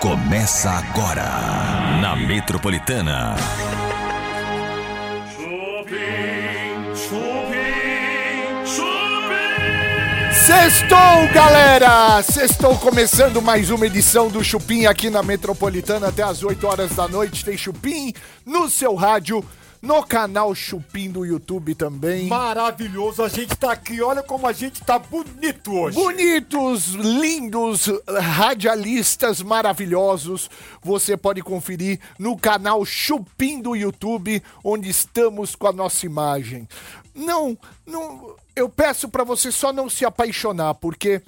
Começa 0.00 0.70
agora 0.70 1.24
na 2.00 2.14
Metropolitana. 2.14 3.34
Chupim, 5.34 6.94
chupim, 6.94 8.64
chupim. 8.64 10.32
Sextou, 10.46 11.28
galera! 11.34 12.22
Sextou 12.22 12.76
começando 12.78 13.42
mais 13.42 13.70
uma 13.70 13.86
edição 13.86 14.28
do 14.28 14.44
Chupim 14.44 14.86
aqui 14.86 15.10
na 15.10 15.20
Metropolitana 15.20 16.08
até 16.08 16.22
as 16.22 16.44
8 16.44 16.64
horas 16.64 16.94
da 16.94 17.08
noite. 17.08 17.44
Tem 17.44 17.58
Chupim 17.58 18.14
no 18.46 18.70
seu 18.70 18.94
rádio, 18.94 19.44
no 19.80 20.02
canal 20.02 20.54
Chupim 20.54 21.10
do 21.10 21.24
YouTube 21.24 21.74
também. 21.74 22.26
Maravilhoso, 22.26 23.22
a 23.22 23.28
gente 23.28 23.56
tá 23.56 23.72
aqui, 23.72 24.00
olha 24.00 24.22
como 24.22 24.46
a 24.46 24.52
gente 24.52 24.82
tá 24.82 24.98
bonito 24.98 25.72
hoje. 25.72 25.96
Bonitos, 25.96 26.94
lindos, 26.94 27.88
radialistas 28.08 29.42
maravilhosos. 29.42 30.50
Você 30.82 31.16
pode 31.16 31.42
conferir 31.42 32.00
no 32.18 32.36
canal 32.36 32.84
Chupim 32.84 33.60
do 33.60 33.76
YouTube, 33.76 34.42
onde 34.62 34.88
estamos 34.88 35.54
com 35.54 35.66
a 35.66 35.72
nossa 35.72 36.06
imagem. 36.06 36.68
Não, 37.14 37.58
não, 37.86 38.36
eu 38.54 38.68
peço 38.68 39.08
pra 39.08 39.24
você 39.24 39.50
só 39.50 39.72
não 39.72 39.88
se 39.88 40.04
apaixonar, 40.04 40.74
porque 40.74 41.22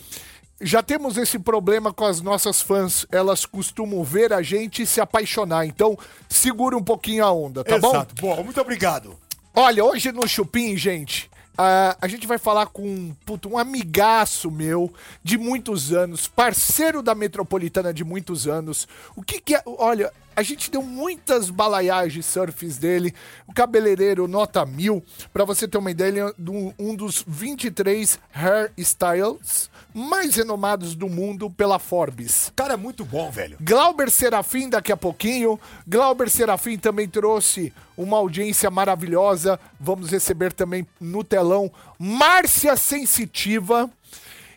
já 0.60 0.82
temos 0.82 1.16
esse 1.16 1.38
problema 1.38 1.92
com 1.92 2.04
as 2.04 2.20
nossas 2.20 2.60
fãs. 2.60 3.06
Elas 3.10 3.46
costumam 3.46 4.04
ver 4.04 4.32
a 4.32 4.42
gente 4.42 4.84
se 4.86 5.00
apaixonar. 5.00 5.66
Então, 5.66 5.98
segura 6.28 6.76
um 6.76 6.82
pouquinho 6.82 7.24
a 7.24 7.32
onda, 7.32 7.64
tá 7.64 7.78
bom? 7.78 7.90
Exato, 7.90 8.14
bom, 8.20 8.42
muito 8.44 8.60
obrigado. 8.60 9.16
Olha, 9.54 9.84
hoje 9.84 10.12
no 10.12 10.28
Chupim, 10.28 10.76
gente, 10.76 11.30
ah, 11.58 11.96
a 12.00 12.08
gente 12.08 12.26
vai 12.26 12.38
falar 12.38 12.66
com 12.66 13.14
puto, 13.26 13.48
um 13.48 13.58
amigaço 13.58 14.50
meu 14.50 14.92
de 15.22 15.36
muitos 15.36 15.92
anos, 15.92 16.26
parceiro 16.26 17.02
da 17.02 17.14
Metropolitana 17.14 17.92
de 17.92 18.04
muitos 18.04 18.46
anos. 18.46 18.88
O 19.16 19.22
que 19.22 19.40
que 19.40 19.54
é. 19.54 19.62
Olha, 19.66 20.12
a 20.40 20.42
gente 20.42 20.70
deu 20.70 20.80
muitas 20.80 21.50
balaiagens 21.50 22.24
surfs 22.24 22.78
dele, 22.78 23.14
o 23.46 23.52
cabeleireiro 23.52 24.26
nota 24.26 24.64
mil. 24.64 25.04
Pra 25.34 25.44
você 25.44 25.68
ter 25.68 25.76
uma 25.76 25.90
ideia, 25.90 26.08
ele 26.08 26.20
é 26.20 26.32
um 26.78 26.94
dos 26.96 27.22
23 27.26 28.18
hairstyles 28.32 29.70
mais 29.92 30.36
renomados 30.36 30.94
do 30.94 31.10
mundo 31.10 31.50
pela 31.50 31.78
Forbes. 31.78 32.48
O 32.48 32.52
cara 32.54 32.72
é 32.72 32.76
muito 32.76 33.04
bom, 33.04 33.30
velho. 33.30 33.58
Glauber 33.60 34.10
Serafim 34.10 34.70
daqui 34.70 34.90
a 34.90 34.96
pouquinho. 34.96 35.60
Glauber 35.86 36.30
Serafim 36.30 36.78
também 36.78 37.06
trouxe 37.06 37.70
uma 37.94 38.16
audiência 38.16 38.70
maravilhosa. 38.70 39.60
Vamos 39.78 40.10
receber 40.10 40.54
também 40.54 40.86
no 40.98 41.22
telão 41.22 41.70
Márcia 41.98 42.78
Sensitiva. 42.78 43.90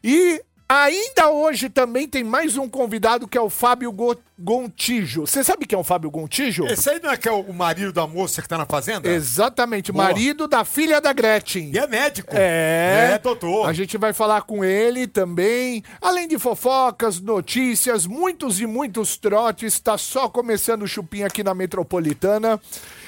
E 0.01 0.41
ainda 0.73 1.29
hoje 1.29 1.69
também 1.69 2.07
tem 2.07 2.23
mais 2.23 2.57
um 2.57 2.67
convidado 2.67 3.27
que 3.27 3.37
é 3.37 3.41
o 3.41 3.49
Fábio 3.49 3.91
Go- 3.91 4.17
Gontijo. 4.39 5.21
Você 5.21 5.43
sabe 5.43 5.65
quem 5.65 5.77
é 5.77 5.79
o 5.79 5.83
Fábio 5.83 6.09
Gontijo? 6.09 6.65
Esse 6.65 6.89
aí 6.89 6.99
não 7.01 7.11
é 7.11 7.17
que 7.17 7.27
é 7.29 7.31
o 7.31 7.53
marido 7.53 7.93
da 7.93 8.07
moça 8.07 8.41
que 8.41 8.47
tá 8.47 8.57
na 8.57 8.65
fazenda? 8.65 9.07
Exatamente, 9.09 9.91
Boa. 9.91 10.05
marido 10.05 10.47
da 10.47 10.65
filha 10.65 10.99
da 10.99 11.13
Gretchen. 11.13 11.71
E 11.73 11.77
é 11.77 11.85
médico. 11.87 12.29
É, 12.33 13.11
É, 13.13 13.19
doutor. 13.19 13.67
A 13.69 13.73
gente 13.73 13.97
vai 13.97 14.13
falar 14.13 14.41
com 14.41 14.63
ele 14.65 15.05
também. 15.07 15.83
Além 16.01 16.27
de 16.27 16.39
fofocas, 16.39 17.19
notícias, 17.19 18.05
muitos 18.07 18.59
e 18.59 18.65
muitos 18.65 19.15
trotes. 19.17 19.79
Tá 19.79 19.97
só 19.97 20.27
começando 20.27 20.83
o 20.83 20.87
Chupim 20.87 21.23
aqui 21.23 21.43
na 21.43 21.53
Metropolitana. 21.53 22.59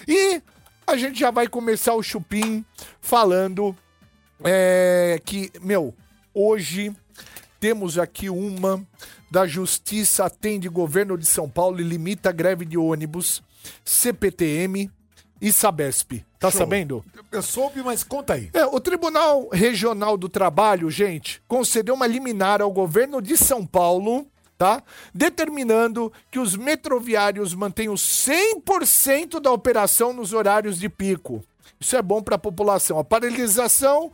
E 0.08 0.42
a 0.86 0.96
gente 0.96 1.20
já 1.20 1.32
vai 1.32 1.48
começar 1.48 1.96
o 1.96 2.04
Chupim 2.04 2.64
falando 3.02 3.76
é, 4.44 5.20
que, 5.26 5.52
meu, 5.62 5.94
hoje 6.34 6.94
temos 7.60 7.98
aqui 7.98 8.30
uma 8.30 8.86
da 9.30 9.46
Justiça 9.46 10.26
atende 10.26 10.70
governo 10.70 11.18
de 11.18 11.26
São 11.26 11.50
Paulo 11.50 11.80
e 11.80 11.84
limita 11.84 12.30
a 12.30 12.32
greve 12.32 12.66
de 12.66 12.78
ônibus, 12.78 13.42
CPTM 13.84 14.90
e 15.42 15.52
Sabesp. 15.52 16.24
Tá 16.40 16.50
Show. 16.50 16.60
sabendo? 16.60 17.06
Eu 17.32 17.42
soube, 17.42 17.82
mas 17.84 18.04
conta 18.04 18.34
aí. 18.34 18.50
É, 18.54 18.66
o 18.66 18.80
Tribunal 18.80 19.50
Regional 19.52 20.18
do 20.18 20.30
Trabalho, 20.30 20.90
gente, 20.90 21.42
concedeu 21.48 21.96
uma 21.96 22.08
liminar 22.08 22.62
ao 22.62 22.72
governo 22.72 23.22
de 23.22 23.36
São 23.36 23.66
Paulo, 23.66 24.26
tá? 24.58 24.82
Determinando 25.14 26.12
que 26.32 26.40
os 26.40 26.56
metroviários 26.56 27.54
mantenham 27.54 27.96
100% 27.96 29.40
da 29.40 29.52
operação 29.52 30.14
nos 30.14 30.34
horários 30.34 30.80
de 30.80 30.88
pico. 30.88 31.44
Isso 31.80 31.96
é 31.96 32.02
bom 32.02 32.22
para 32.22 32.36
a 32.36 32.40
população. 32.40 32.98
A 32.98 33.04
paralisação 33.04 34.12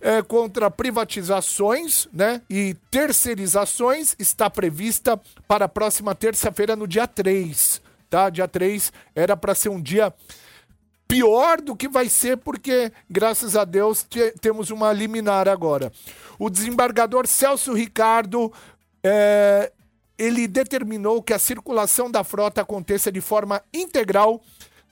é, 0.00 0.22
contra 0.22 0.70
privatizações 0.70 2.06
né, 2.12 2.40
e 2.48 2.74
terceirizações 2.90 4.14
está 4.18 4.48
prevista 4.48 5.20
para 5.46 5.64
a 5.64 5.68
próxima 5.68 6.14
terça-feira, 6.14 6.76
no 6.76 6.86
dia 6.86 7.06
3. 7.06 7.80
Tá? 8.08 8.30
Dia 8.30 8.48
3 8.48 8.92
era 9.14 9.36
para 9.36 9.54
ser 9.54 9.68
um 9.68 9.80
dia 9.80 10.14
pior 11.06 11.60
do 11.60 11.74
que 11.74 11.88
vai 11.88 12.08
ser, 12.08 12.36
porque, 12.36 12.92
graças 13.08 13.56
a 13.56 13.64
Deus, 13.64 14.02
te- 14.08 14.32
temos 14.40 14.70
uma 14.70 14.92
liminar 14.92 15.48
agora. 15.48 15.90
O 16.38 16.50
desembargador 16.50 17.26
Celso 17.26 17.72
Ricardo. 17.72 18.52
é, 19.02 19.72
ele 20.18 20.48
determinou 20.48 21.22
que 21.22 21.32
a 21.32 21.38
circulação 21.38 22.10
da 22.10 22.24
frota 22.24 22.60
aconteça 22.62 23.12
de 23.12 23.20
forma 23.20 23.62
integral 23.72 24.42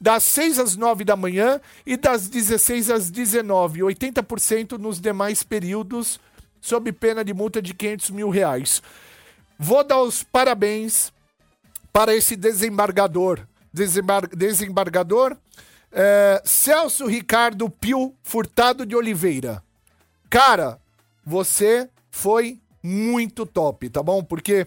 das 0.00 0.22
6 0.24 0.58
às 0.58 0.76
9 0.76 1.04
da 1.04 1.16
manhã 1.16 1.60
e 1.84 1.96
das 1.96 2.28
16 2.28 2.90
às 2.90 3.10
19, 3.10 3.80
80% 3.80 4.72
nos 4.78 5.00
demais 5.00 5.42
períodos, 5.42 6.20
sob 6.60 6.92
pena 6.92 7.24
de 7.24 7.32
multa 7.32 7.62
de 7.62 7.72
500 7.74 8.10
mil 8.10 8.28
reais. 8.28 8.82
Vou 9.58 9.82
dar 9.82 10.00
os 10.02 10.22
parabéns 10.22 11.12
para 11.92 12.14
esse 12.14 12.36
desembargador. 12.36 13.40
Desembar- 13.72 14.28
desembargador 14.34 15.36
é, 15.92 16.42
Celso 16.44 17.06
Ricardo 17.06 17.68
Pio 17.70 18.14
Furtado 18.22 18.84
de 18.84 18.94
Oliveira. 18.96 19.62
Cara, 20.28 20.78
você 21.24 21.88
foi 22.10 22.58
muito 22.82 23.46
top, 23.46 23.88
tá 23.88 24.02
bom? 24.02 24.22
Porque 24.22 24.66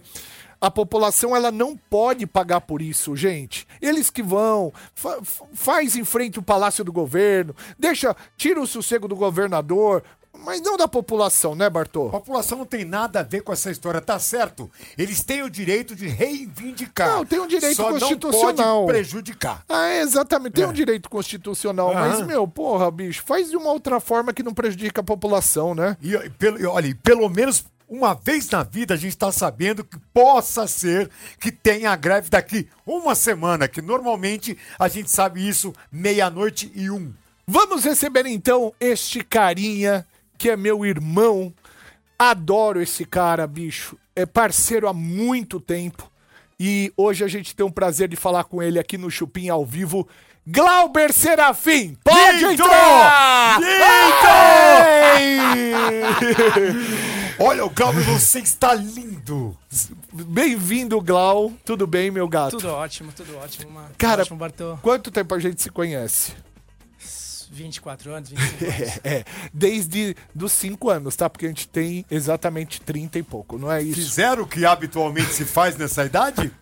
a 0.60 0.70
população 0.70 1.34
ela 1.34 1.50
não 1.50 1.76
pode 1.76 2.26
pagar 2.26 2.60
por 2.60 2.82
isso, 2.82 3.16
gente. 3.16 3.66
Eles 3.80 4.10
que 4.10 4.22
vão, 4.22 4.72
fa- 4.94 5.18
fa- 5.22 5.44
faz 5.54 5.96
em 5.96 6.04
frente 6.04 6.38
o 6.38 6.42
palácio 6.42 6.84
do 6.84 6.92
governo, 6.92 7.54
deixa, 7.78 8.14
tira 8.36 8.60
o 8.60 8.66
sossego 8.66 9.08
do 9.08 9.16
governador, 9.16 10.02
mas 10.44 10.60
não 10.62 10.76
da 10.76 10.86
população, 10.86 11.54
né, 11.56 11.66
A 11.66 11.70
Bartô? 11.70 12.08
população 12.08 12.58
não 12.58 12.64
tem 12.64 12.84
nada 12.84 13.18
a 13.20 13.22
ver 13.22 13.40
com 13.42 13.52
essa 13.52 13.70
história, 13.70 14.00
tá 14.00 14.18
certo? 14.18 14.70
Eles 14.96 15.24
têm 15.24 15.42
o 15.42 15.50
direito 15.50 15.96
de 15.96 16.06
reivindicar. 16.08 17.08
Não, 17.16 17.24
tem 17.26 17.40
um 17.40 17.46
direito 17.48 17.74
Só 17.76 17.90
constitucional. 17.90 18.54
não 18.56 18.80
pode 18.82 18.92
prejudicar. 18.92 19.64
Ah, 19.68 19.94
exatamente. 19.96 20.52
Tem 20.54 20.64
É. 20.64 20.68
um 20.68 20.72
direito 20.72 21.10
constitucional, 21.10 21.90
Aham. 21.90 22.00
mas, 22.08 22.26
meu, 22.26 22.46
porra, 22.46 22.90
bicho, 22.90 23.22
faz 23.26 23.50
de 23.50 23.56
uma 23.56 23.70
outra 23.72 23.98
forma 23.98 24.32
que 24.32 24.42
não 24.42 24.54
prejudica 24.54 25.00
a 25.00 25.04
população, 25.04 25.74
né? 25.74 25.96
E, 26.00 26.16
pelo, 26.30 26.70
olha, 26.70 26.96
pelo 27.02 27.28
menos 27.28 27.64
uma 27.90 28.14
vez 28.14 28.48
na 28.48 28.62
vida 28.62 28.94
a 28.94 28.96
gente 28.96 29.10
está 29.10 29.32
sabendo 29.32 29.82
que 29.82 29.98
possa 30.14 30.68
ser 30.68 31.10
que 31.40 31.50
tenha 31.50 31.90
a 31.90 31.96
greve 31.96 32.30
daqui 32.30 32.68
uma 32.86 33.16
semana, 33.16 33.66
que 33.66 33.82
normalmente 33.82 34.56
a 34.78 34.86
gente 34.86 35.10
sabe 35.10 35.46
isso 35.46 35.74
meia-noite 35.90 36.70
e 36.72 36.88
um. 36.88 37.12
Vamos 37.44 37.84
receber 37.84 38.26
então 38.26 38.72
este 38.78 39.24
carinha 39.24 40.06
que 40.38 40.48
é 40.48 40.56
meu 40.56 40.86
irmão. 40.86 41.52
Adoro 42.16 42.80
esse 42.80 43.04
cara, 43.04 43.44
bicho. 43.46 43.98
É 44.14 44.24
parceiro 44.24 44.86
há 44.86 44.92
muito 44.92 45.58
tempo. 45.58 46.08
E 46.58 46.92
hoje 46.96 47.24
a 47.24 47.28
gente 47.28 47.56
tem 47.56 47.66
o 47.66 47.72
prazer 47.72 48.06
de 48.06 48.14
falar 48.16 48.44
com 48.44 48.62
ele 48.62 48.78
aqui 48.78 48.96
no 48.96 49.10
Chupim 49.10 49.48
ao 49.48 49.66
vivo. 49.66 50.08
Glauber 50.46 51.12
Serafim, 51.12 51.96
pode 52.04 52.38
Lindo! 52.38 52.62
entrar! 52.62 53.58
Olha, 57.42 57.64
o 57.64 57.70
Glauber, 57.70 58.04
você 58.04 58.40
está 58.40 58.74
lindo. 58.74 59.56
Bem-vindo, 60.12 61.00
Glau. 61.00 61.50
Tudo 61.64 61.86
bem, 61.86 62.10
meu 62.10 62.28
gato? 62.28 62.58
Tudo 62.58 62.68
ótimo, 62.68 63.12
tudo 63.16 63.34
ótimo. 63.38 63.70
Uma, 63.70 63.90
Cara, 63.96 64.20
ótimo, 64.20 64.36
Bartô. 64.36 64.76
Quanto 64.82 65.10
tempo 65.10 65.34
a 65.34 65.38
gente 65.38 65.62
se 65.62 65.70
conhece? 65.70 66.34
24 67.50 68.12
anos, 68.12 68.28
25 68.28 68.64
anos. 68.64 69.00
É, 69.02 69.24
desde 69.54 70.14
dos 70.34 70.52
5 70.52 70.90
anos, 70.90 71.16
tá? 71.16 71.30
Porque 71.30 71.46
a 71.46 71.48
gente 71.48 71.66
tem 71.66 72.04
exatamente 72.10 72.78
30 72.82 73.18
e 73.18 73.22
pouco, 73.22 73.56
não 73.58 73.72
é 73.72 73.82
isso? 73.82 73.94
Fizeram 73.94 74.42
o 74.42 74.46
que 74.46 74.66
habitualmente 74.66 75.32
se 75.32 75.46
faz 75.46 75.78
nessa 75.78 76.04
idade? 76.04 76.52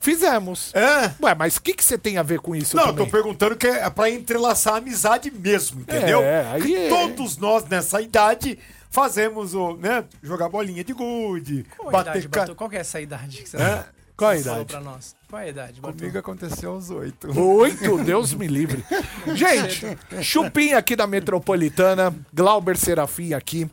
Fizemos. 0.00 0.74
É. 0.74 1.12
Ué, 1.22 1.34
mas 1.34 1.56
o 1.56 1.62
que, 1.62 1.72
que 1.72 1.82
você 1.82 1.96
tem 1.96 2.18
a 2.18 2.22
ver 2.22 2.40
com 2.40 2.54
isso 2.54 2.76
Não, 2.76 2.82
eu 2.82 2.88
também? 2.88 3.06
tô 3.06 3.10
perguntando 3.10 3.56
que 3.56 3.68
é 3.68 3.88
pra 3.88 4.10
entrelaçar 4.10 4.74
a 4.74 4.76
amizade 4.78 5.30
mesmo, 5.30 5.80
entendeu? 5.80 6.20
É, 6.20 6.46
aí 6.50 6.74
é. 6.74 6.88
todos 6.88 7.38
nós 7.38 7.64
nessa 7.66 8.02
idade 8.02 8.58
fazemos 8.94 9.54
o, 9.54 9.76
né, 9.76 10.04
jogar 10.22 10.48
bolinha 10.48 10.84
de 10.84 10.92
gude, 10.92 11.66
Qual 11.76 11.88
a 11.88 11.92
bater 12.04 12.22
idade, 12.22 12.28
ca... 12.28 12.54
Qual 12.54 12.70
que 12.70 12.76
é 12.76 12.80
essa 12.80 13.00
idade 13.00 13.42
que 13.42 13.48
você, 13.48 13.56
É? 13.56 13.84
Qual 14.16 14.30
a 14.30 14.36
idade? 14.36 14.64
pra 14.66 14.80
nós? 14.80 15.16
Qual 15.28 15.42
é 15.42 15.46
a 15.46 15.48
idade, 15.48 15.80
Bartô? 15.80 15.98
Comigo 15.98 16.16
aconteceu 16.16 16.70
aos 16.70 16.90
oito. 16.90 17.36
Oito, 17.36 18.04
Deus 18.04 18.32
me 18.32 18.46
livre. 18.46 18.84
Gente, 19.34 19.98
chupim 20.22 20.74
aqui 20.74 20.94
da 20.94 21.08
Metropolitana, 21.08 22.14
Glauber 22.32 22.76
Serafim 22.76 23.32
aqui. 23.32 23.68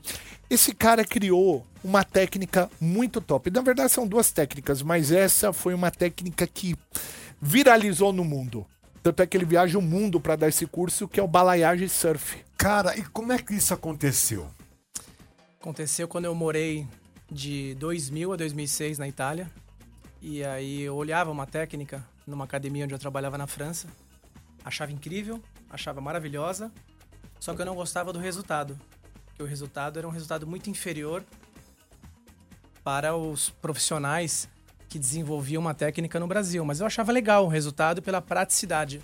Esse 0.50 0.73
cara 0.73 1.06
criou 1.06 1.68
uma 1.83 2.03
técnica 2.03 2.68
muito 2.79 3.21
top. 3.21 3.51
Na 3.51 3.62
verdade, 3.62 3.91
são 3.91 4.07
duas 4.07 4.31
técnicas, 4.31 4.81
mas 4.81 5.12
essa 5.12 5.53
foi 5.53 5.75
uma 5.75 5.91
técnica 5.91 6.47
que 6.47 6.75
viralizou 7.39 8.12
no 8.12 8.23
mundo. 8.23 8.65
Tanto 9.03 9.21
é 9.21 9.27
que 9.27 9.38
ele 9.38 9.45
viaja 9.45 9.77
o 9.77 9.81
mundo 9.83 10.19
para 10.19 10.35
dar 10.35 10.47
esse 10.47 10.65
curso, 10.65 11.07
que 11.07 11.19
é 11.19 11.23
o 11.23 11.27
Balaiagem 11.27 11.88
Surf. 11.88 12.39
Cara, 12.57 12.97
e 12.97 13.03
como 13.03 13.31
é 13.31 13.38
que 13.38 13.53
isso 13.53 13.71
aconteceu? 13.71 14.47
Aconteceu 15.62 16.08
quando 16.08 16.25
eu 16.25 16.34
morei 16.34 16.88
de 17.31 17.75
2000 17.75 18.34
a 18.34 18.36
2006 18.36 18.98
na 18.98 19.08
Itália. 19.08 19.48
E 20.19 20.44
aí 20.44 20.81
eu 20.81 20.96
olhava 20.96 21.30
uma 21.30 21.46
técnica 21.46 22.04
numa 22.25 22.46
academia 22.46 22.84
onde 22.84 22.96
eu 22.96 22.98
trabalhava 22.98 23.38
na 23.38 23.46
França. 23.46 23.88
Achava 24.66 24.92
incrível, 24.92 25.40
achava 25.69 26.02
maravilhosa. 26.02 26.72
Só 27.40 27.54
que 27.54 27.62
eu 27.62 27.66
não 27.68 27.75
gostava 27.75 28.12
do 28.12 28.18
resultado. 28.18 28.75
Porque 29.28 29.44
o 29.44 29.46
resultado 29.46 30.00
era 30.00 30.08
um 30.08 30.12
resultado 30.12 30.48
muito 30.48 30.68
inferior 30.68 31.24
para 32.84 33.16
os 33.16 33.52
profissionais 33.52 34.50
que 34.90 34.98
desenvolviam 34.98 35.62
uma 35.62 35.75
técnica 35.75 36.19
no 36.19 36.25
Brasil. 36.25 36.66
Mas 36.66 36.80
eu 36.80 36.88
achava 36.88 37.12
legal 37.12 37.46
o 37.46 37.50
resultado 37.50 38.02
pela 38.02 38.19
praticidade. 38.19 39.00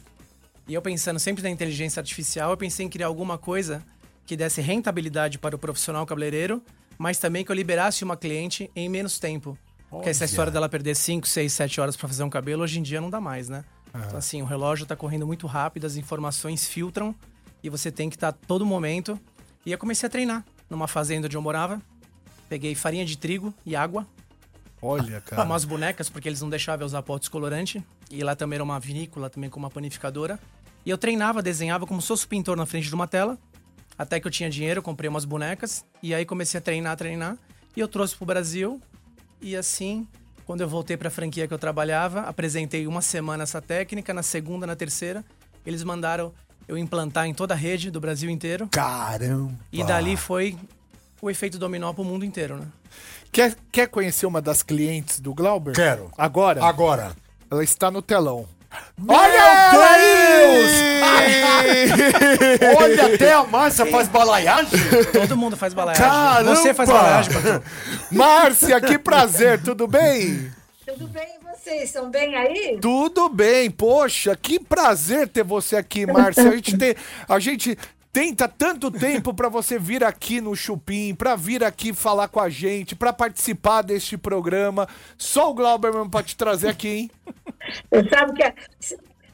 E 0.67 0.73
eu 0.73 0.81
pensando 0.81 1.19
sempre 1.19 1.43
na 1.43 1.51
inteligência 1.51 1.99
artificial, 1.99 2.49
eu 2.49 2.57
pensei 2.57 2.83
em 2.83 2.89
criar 2.89 3.05
alguma 3.05 3.37
coisa 3.37 3.85
que 4.27 4.35
desse 4.35 4.61
rentabilidade 4.61 5.39
para 5.39 5.55
o 5.55 5.59
profissional 5.59 6.05
cabeleireiro, 6.05 6.61
mas 6.97 7.17
também 7.17 7.45
que 7.45 7.51
eu 7.51 7.55
liberasse 7.55 8.03
uma 8.03 8.17
cliente 8.17 8.69
em 8.75 8.89
menos 8.89 9.17
tempo. 9.17 9.57
Porque 9.89 10.09
essa 10.09 10.25
Olha. 10.25 10.29
história 10.29 10.51
dela 10.51 10.67
perder 10.67 10.95
5, 10.95 11.25
6, 11.25 11.53
7 11.53 11.79
horas 11.81 11.95
para 11.95 12.09
fazer 12.09 12.23
um 12.23 12.29
cabelo, 12.29 12.61
hoje 12.61 12.77
em 12.77 12.83
dia 12.83 12.99
não 12.99 13.09
dá 13.09 13.21
mais, 13.21 13.47
né? 13.47 13.63
Então, 13.95 14.17
assim, 14.17 14.41
o 14.41 14.45
relógio 14.45 14.85
tá 14.85 14.95
correndo 14.95 15.25
muito 15.25 15.47
rápido, 15.47 15.87
as 15.87 15.95
informações 15.95 16.67
filtram 16.67 17.15
e 17.63 17.69
você 17.69 17.89
tem 17.89 18.09
que 18.09 18.17
estar 18.17 18.33
todo 18.33 18.65
momento. 18.65 19.19
E 19.65 19.71
eu 19.71 19.77
comecei 19.77 20.05
a 20.05 20.09
treinar 20.09 20.45
numa 20.69 20.87
fazenda 20.87 21.25
onde 21.25 21.37
eu 21.37 21.41
morava. 21.41 21.81
Peguei 22.49 22.75
farinha 22.75 23.05
de 23.05 23.17
trigo 23.17 23.53
e 23.65 23.75
água, 23.75 24.05
Olha, 24.81 25.21
cara. 25.21 25.43
umas 25.43 25.63
bonecas, 25.65 26.09
porque 26.09 26.27
eles 26.29 26.41
não 26.41 26.49
deixavam 26.49 26.83
eu 26.83 26.85
usar 26.85 27.01
pó 27.01 27.17
descolorante. 27.17 27.83
E 28.11 28.23
lá 28.23 28.35
também 28.35 28.57
era 28.57 28.63
uma 28.63 28.79
vinícola, 28.79 29.29
também 29.29 29.49
com 29.49 29.59
uma 29.59 29.69
panificadora. 29.69 30.37
E 30.85 30.89
eu 30.89 30.97
treinava, 30.97 31.41
desenhava 31.41 31.87
como 31.87 32.01
se 32.01 32.09
fosse 32.09 32.27
pintor 32.27 32.55
na 32.55 32.65
frente 32.65 32.87
de 32.87 32.93
uma 32.93 33.07
tela. 33.07 33.37
Até 33.97 34.19
que 34.19 34.27
eu 34.27 34.31
tinha 34.31 34.49
dinheiro, 34.49 34.81
comprei 34.81 35.09
umas 35.09 35.25
bonecas. 35.25 35.83
E 36.03 36.13
aí 36.13 36.25
comecei 36.25 36.57
a 36.57 36.61
treinar, 36.61 36.95
treinar. 36.95 37.37
E 37.75 37.79
eu 37.79 37.87
trouxe 37.87 38.15
pro 38.15 38.25
Brasil. 38.25 38.79
E 39.41 39.55
assim, 39.55 40.07
quando 40.45 40.61
eu 40.61 40.67
voltei 40.67 40.95
pra 40.95 41.09
franquia 41.09 41.47
que 41.47 41.53
eu 41.53 41.57
trabalhava, 41.57 42.21
apresentei 42.21 42.85
uma 42.87 43.01
semana 43.01 43.43
essa 43.43 43.61
técnica. 43.61 44.13
Na 44.13 44.23
segunda, 44.23 44.67
na 44.67 44.75
terceira, 44.75 45.25
eles 45.65 45.83
mandaram 45.83 46.33
eu 46.67 46.77
implantar 46.77 47.25
em 47.25 47.33
toda 47.33 47.53
a 47.53 47.57
rede 47.57 47.89
do 47.89 47.99
Brasil 47.99 48.29
inteiro. 48.29 48.67
Caramba! 48.67 49.53
E 49.71 49.83
dali 49.83 50.15
foi 50.17 50.57
o 51.21 51.29
efeito 51.29 51.57
dominó 51.57 51.93
pro 51.93 52.03
mundo 52.03 52.25
inteiro, 52.25 52.57
né? 52.57 52.67
Quer, 53.31 53.55
quer 53.71 53.87
conhecer 53.87 54.25
uma 54.25 54.41
das 54.41 54.63
clientes 54.63 55.19
do 55.19 55.33
Glauber? 55.33 55.73
Quero. 55.73 56.11
Agora? 56.17 56.63
Agora. 56.63 57.15
Ela 57.49 57.63
está 57.63 57.89
no 57.89 58.01
telão. 58.01 58.47
Olha 59.07 59.33
ela 59.33 59.97
Deus! 59.97 60.71
Olha, 62.77 63.15
até 63.15 63.33
a 63.33 63.43
Márcia 63.43 63.85
faz 63.85 64.07
balaiagem. 64.07 64.79
Todo 65.11 65.37
mundo 65.37 65.55
faz 65.55 65.73
balaiagem. 65.73 66.05
Caramba! 66.05 66.55
Você 66.55 66.73
faz 66.73 66.89
balaiagem, 66.89 67.33
patrão. 67.33 67.63
Márcia, 68.11 68.81
que 68.81 68.97
prazer, 68.97 69.61
tudo 69.61 69.87
bem? 69.87 70.51
Tudo 70.85 71.07
bem 71.07 71.27
e 71.39 71.45
vocês? 71.45 71.83
Estão 71.83 72.09
bem 72.09 72.35
aí? 72.35 72.77
Tudo 72.81 73.29
bem, 73.29 73.69
poxa, 73.69 74.35
que 74.35 74.59
prazer 74.59 75.27
ter 75.27 75.43
você 75.43 75.75
aqui, 75.75 76.05
Márcia. 76.05 76.47
A 76.47 76.51
gente, 76.55 76.77
tem, 76.77 76.95
a 77.27 77.39
gente 77.39 77.77
tenta 78.11 78.47
tanto 78.47 78.89
tempo 78.89 79.33
pra 79.33 79.49
você 79.49 79.77
vir 79.77 80.03
aqui 80.03 80.41
no 80.41 80.55
Chupim, 80.55 81.13
pra 81.13 81.35
vir 81.35 81.63
aqui 81.63 81.93
falar 81.93 82.29
com 82.29 82.39
a 82.39 82.49
gente, 82.49 82.95
pra 82.95 83.13
participar 83.13 83.81
deste 83.83 84.17
programa. 84.17 84.87
Só 85.17 85.51
o 85.51 85.53
Glauber 85.53 85.93
mesmo 85.93 86.09
pra 86.09 86.23
te 86.23 86.35
trazer 86.35 86.69
aqui, 86.69 86.87
hein? 86.87 87.11
Você 87.91 88.09
sabe 88.09 88.33
que, 88.33 88.43
a- 88.43 88.53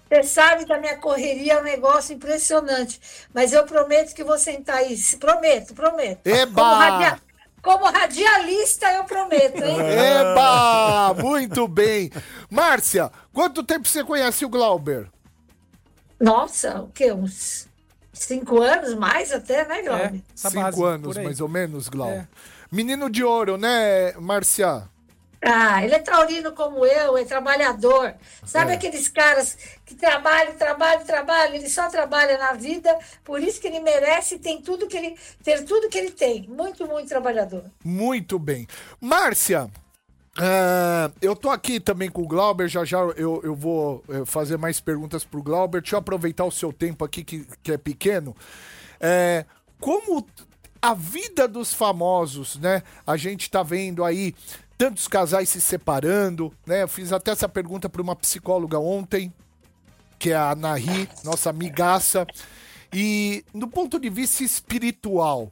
você 0.10 0.24
sabe 0.24 0.66
que 0.66 0.74
a 0.74 0.80
minha 0.80 0.98
correria 0.98 1.54
é 1.54 1.60
um 1.60 1.64
negócio 1.64 2.14
impressionante. 2.16 3.00
Mas 3.34 3.54
eu 3.54 3.66
prometo 3.66 4.14
que 4.14 4.24
vou 4.24 4.38
sentar 4.38 4.78
aí. 4.78 4.96
Prometo, 5.20 5.74
prometo. 5.74 6.26
Eba! 6.28 6.62
Como, 6.62 6.76
radia- 6.76 7.20
como 7.62 7.86
radialista, 7.86 8.92
eu 8.94 9.04
prometo, 9.06 9.64
hein? 9.64 9.78
Eba! 9.82 11.14
Muito 11.16 11.68
bem. 11.68 12.12
Márcia, 12.50 13.12
quanto 13.32 13.64
tempo 13.64 13.88
você 13.88 14.04
conhece 14.04 14.46
o 14.46 14.50
Glauber? 14.50 15.08
Nossa, 16.20 16.82
o 16.82 16.90
quê? 16.90 17.12
Uns 17.12 17.68
cinco 18.14 18.62
anos 18.62 18.94
mais 18.94 19.32
até, 19.32 19.66
né, 19.68 19.80
É, 19.80 19.84
Glauber? 19.84 20.22
essa 20.36 20.50
Cinco 20.50 20.62
base, 20.64 20.84
anos, 20.84 21.18
mais 21.18 21.42
ou 21.42 21.50
menos, 21.50 21.90
Glauber. 21.90 22.16
É. 22.20 22.28
Menino 22.72 23.10
de 23.10 23.24
ouro, 23.24 23.58
né, 23.58 24.14
Márcia? 24.14 24.84
Ah, 25.46 25.84
ele 25.84 25.94
é 25.94 26.00
taurino 26.00 26.54
como 26.54 26.86
eu, 26.86 27.18
é 27.18 27.26
trabalhador. 27.26 28.16
Sabe 28.46 28.72
É. 28.72 28.76
aqueles 28.76 29.10
caras 29.10 29.58
que 29.86 29.94
trabalham, 29.94 30.54
trabalham, 30.56 31.04
trabalham, 31.04 31.56
ele 31.56 31.70
só 31.70 31.90
trabalha 31.90 32.38
na 32.38 32.54
vida, 32.54 32.98
por 33.24 33.42
isso 33.42 33.60
que 33.60 33.68
ele 33.68 33.82
merece 33.82 34.40
tem 34.40 34.62
tudo 34.62 34.88
que 34.88 34.96
ele, 34.96 35.18
ter 35.44 35.64
tudo 35.66 35.90
que 35.90 35.98
ele 35.98 36.12
tem. 36.12 36.48
Muito, 36.48 36.88
muito 36.88 37.10
trabalhador. 37.10 37.66
Muito 37.84 38.40
bem. 38.40 38.66
Márcia, 39.02 39.70
ah, 40.38 41.12
eu 41.22 41.36
tô 41.36 41.50
aqui 41.50 41.80
também 41.80 42.10
com 42.10 42.22
o 42.24 42.28
Glauber, 42.28 42.68
já 42.68 42.84
já 42.86 43.00
eu, 43.00 43.42
eu 43.44 43.54
vou 43.56 44.04
eh, 44.10 44.26
fazer 44.26 44.58
mais 44.58 44.80
perguntas 44.80 45.24
pro 45.24 45.44
Glauber. 45.44 45.82
Deixa 45.82 45.96
eu 45.96 46.00
aproveitar 46.00 46.46
o 46.46 46.52
seu 46.52 46.72
tempo 46.74 47.06
aqui, 47.06 47.24
que, 47.24 47.46
que 47.62 47.72
é 47.72 47.78
pequeno. 47.78 48.36
É, 49.00 49.46
como 49.80 50.26
a 50.82 50.94
vida 50.94 51.48
dos 51.48 51.74
famosos, 51.74 52.56
né? 52.58 52.82
A 53.06 53.16
gente 53.16 53.50
tá 53.52 53.62
vendo 53.62 54.04
aí 54.04 54.34
tantos 54.84 55.08
casais 55.08 55.48
se 55.48 55.62
separando, 55.62 56.52
né? 56.68 56.84
Eu 56.84 56.90
fiz 56.90 57.14
até 57.14 57.32
essa 57.32 57.48
pergunta 57.48 57.88
para 57.88 58.02
uma 58.02 58.18
psicóloga 58.18 58.78
ontem, 58.78 59.34
que 60.20 60.32
é 60.32 60.36
a 60.36 60.54
Nahi, 60.54 61.08
nossa 61.24 61.50
amigaça. 61.50 62.28
E 62.92 63.46
do 63.56 63.66
ponto 63.66 63.98
de 63.98 64.10
vista 64.10 64.44
espiritual, 64.44 65.44
o 65.44 65.52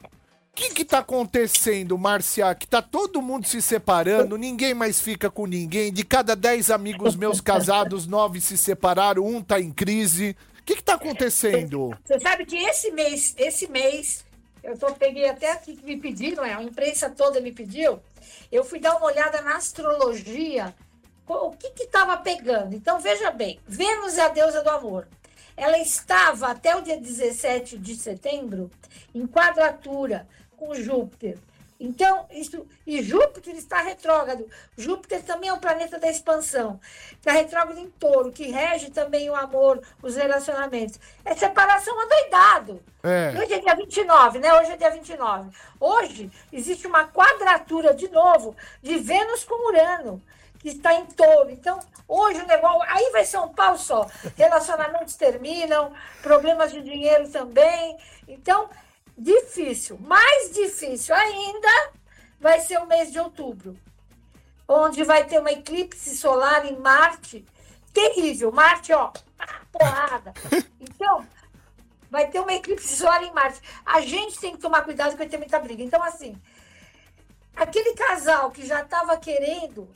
que 0.54 0.68
que 0.74 0.84
tá 0.84 0.98
acontecendo, 0.98 1.96
Marcia? 1.96 2.54
Que 2.54 2.66
tá 2.66 2.82
todo 2.82 3.22
mundo 3.22 3.46
se 3.46 3.62
separando, 3.62 4.36
ninguém 4.36 4.74
mais 4.74 5.00
fica 5.00 5.30
com 5.30 5.46
ninguém. 5.46 5.90
De 5.90 6.04
cada 6.04 6.36
10 6.36 6.70
amigos 6.70 7.16
meus 7.16 7.40
casados, 7.40 8.06
nove 8.06 8.38
se 8.38 8.58
separaram, 8.58 9.24
um 9.24 9.40
tá 9.40 9.58
em 9.58 9.72
crise. 9.72 10.36
O 10.60 10.62
que 10.62 10.76
que 10.76 10.84
tá 10.84 10.92
acontecendo? 10.92 11.96
Você 12.04 12.20
sabe 12.20 12.44
que 12.44 12.58
esse 12.58 12.90
mês, 12.90 13.34
esse 13.38 13.66
mês, 13.66 14.26
eu 14.62 14.78
tô, 14.78 14.92
peguei 14.94 15.28
até 15.28 15.52
aqui 15.52 15.76
que 15.76 15.84
me 15.84 15.96
pediram, 15.96 16.44
é, 16.44 16.54
a 16.54 16.62
imprensa 16.62 17.10
toda 17.10 17.40
me 17.40 17.52
pediu, 17.52 18.00
eu 18.50 18.64
fui 18.64 18.78
dar 18.78 18.96
uma 18.96 19.06
olhada 19.06 19.40
na 19.42 19.56
astrologia, 19.56 20.74
o 21.26 21.50
que 21.52 21.82
estava 21.82 22.16
pegando. 22.18 22.74
Então, 22.74 23.00
veja 23.00 23.30
bem, 23.30 23.58
Vênus 23.66 24.18
é 24.18 24.22
a 24.22 24.28
deusa 24.28 24.62
do 24.62 24.70
amor. 24.70 25.08
Ela 25.56 25.78
estava 25.78 26.48
até 26.48 26.76
o 26.76 26.82
dia 26.82 26.98
17 26.98 27.78
de 27.78 27.94
setembro 27.94 28.70
em 29.14 29.26
quadratura 29.26 30.26
com 30.56 30.74
Júpiter. 30.74 31.38
Então, 31.84 32.26
isso, 32.30 32.64
e 32.86 33.02
Júpiter 33.02 33.56
está 33.56 33.82
retrógrado. 33.82 34.48
Júpiter 34.78 35.20
também 35.24 35.50
é 35.50 35.52
um 35.52 35.58
planeta 35.58 35.98
da 35.98 36.08
expansão. 36.08 36.78
Está 37.10 37.32
retrógrado 37.32 37.76
em 37.76 37.90
touro, 37.90 38.30
que 38.30 38.52
rege 38.52 38.88
também 38.92 39.28
o 39.28 39.34
amor, 39.34 39.82
os 40.00 40.14
relacionamentos. 40.14 41.00
É 41.24 41.34
separação 41.34 42.00
adoidado. 42.00 42.80
É. 43.02 43.34
Hoje 43.36 43.54
é 43.54 43.58
dia 43.58 43.74
29, 43.74 44.38
né? 44.38 44.54
Hoje 44.60 44.70
é 44.70 44.76
dia 44.76 44.90
29. 44.90 45.50
Hoje 45.80 46.30
existe 46.52 46.86
uma 46.86 47.08
quadratura 47.08 47.92
de 47.92 48.08
novo 48.10 48.54
de 48.80 48.98
Vênus 48.98 49.42
com 49.42 49.68
Urano, 49.68 50.22
que 50.60 50.68
está 50.68 50.94
em 50.94 51.04
touro. 51.06 51.50
Então, 51.50 51.80
hoje 52.06 52.42
o 52.42 52.46
negócio. 52.46 52.80
Aí 52.86 53.10
vai 53.10 53.24
ser 53.24 53.38
um 53.38 53.48
pau 53.48 53.76
só. 53.76 54.06
Relacionamentos 54.36 55.16
terminam, 55.16 55.92
problemas 56.22 56.70
de 56.70 56.80
dinheiro 56.80 57.28
também. 57.28 57.98
Então, 58.28 58.70
difícil. 59.16 59.98
Mais 59.98 60.52
difícil 60.52 61.14
ainda 61.14 61.92
vai 62.40 62.60
ser 62.60 62.78
o 62.78 62.86
mês 62.86 63.12
de 63.12 63.18
outubro, 63.18 63.76
onde 64.66 65.04
vai 65.04 65.24
ter 65.24 65.38
uma 65.38 65.52
eclipse 65.52 66.16
solar 66.16 66.66
em 66.66 66.76
Marte. 66.78 67.44
Terrível. 67.92 68.50
Marte, 68.50 68.92
ó, 68.92 69.12
porrada. 69.70 70.32
Então, 70.94 71.26
vai 72.10 72.28
ter 72.28 72.38
uma 72.40 72.52
eclipse 72.52 72.96
solar 72.96 73.22
em 73.22 73.32
Marte. 73.32 73.60
A 73.84 74.00
gente 74.00 74.38
tem 74.38 74.52
que 74.52 74.60
tomar 74.60 74.82
cuidado 74.82 75.10
porque 75.10 75.22
vai 75.22 75.28
ter 75.28 75.38
muita 75.38 75.58
briga. 75.58 75.82
Então, 75.82 76.02
assim, 76.02 76.36
aquele 77.56 77.94
casal 77.94 78.50
que 78.50 78.64
já 78.66 78.82
estava 78.82 79.16
querendo 79.16 79.88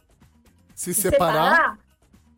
Se 0.75 0.95
se 0.95 1.03
separar? 1.03 1.79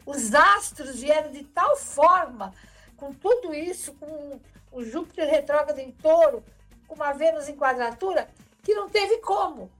os 0.04 0.34
astros 0.34 1.00
vieram 1.00 1.30
de 1.30 1.44
tal 1.44 1.76
forma, 1.76 2.52
com 2.96 3.12
tudo 3.12 3.54
isso, 3.54 3.92
com 3.94 4.40
o 4.72 4.82
Júpiter 4.82 5.28
retrógrado 5.28 5.78
em 5.78 5.92
touro, 5.92 6.42
com 6.88 6.94
uma 6.96 7.12
Vênus 7.12 7.48
em 7.48 7.54
quadratura, 7.54 8.26
que 8.64 8.74
não 8.74 8.88
teve 8.88 9.18
como. 9.18 9.70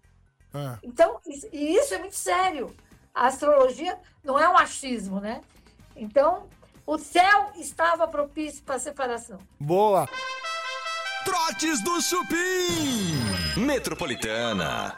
Ah, 0.55 0.79
Então, 0.83 1.19
isso- 1.27 1.49
e 1.53 1.75
isso 1.75 1.93
é 1.95 1.99
muito 1.99 2.15
sério. 2.15 2.73
A 3.15 3.27
astrologia 3.27 3.99
não 4.23 4.39
é 4.39 4.49
um 4.49 4.57
achismo, 4.57 5.19
né? 5.21 5.41
Então, 5.97 6.45
o 6.87 6.97
céu 6.99 7.51
estava 7.57 8.07
propício 8.07 8.63
para 8.63 8.77
a 8.77 8.79
separação. 8.79 9.39
boa. 9.59 10.09
Trotes 11.25 11.83
do 11.83 12.01
Chupim. 12.01 13.61
Metropolitana. 13.61 14.97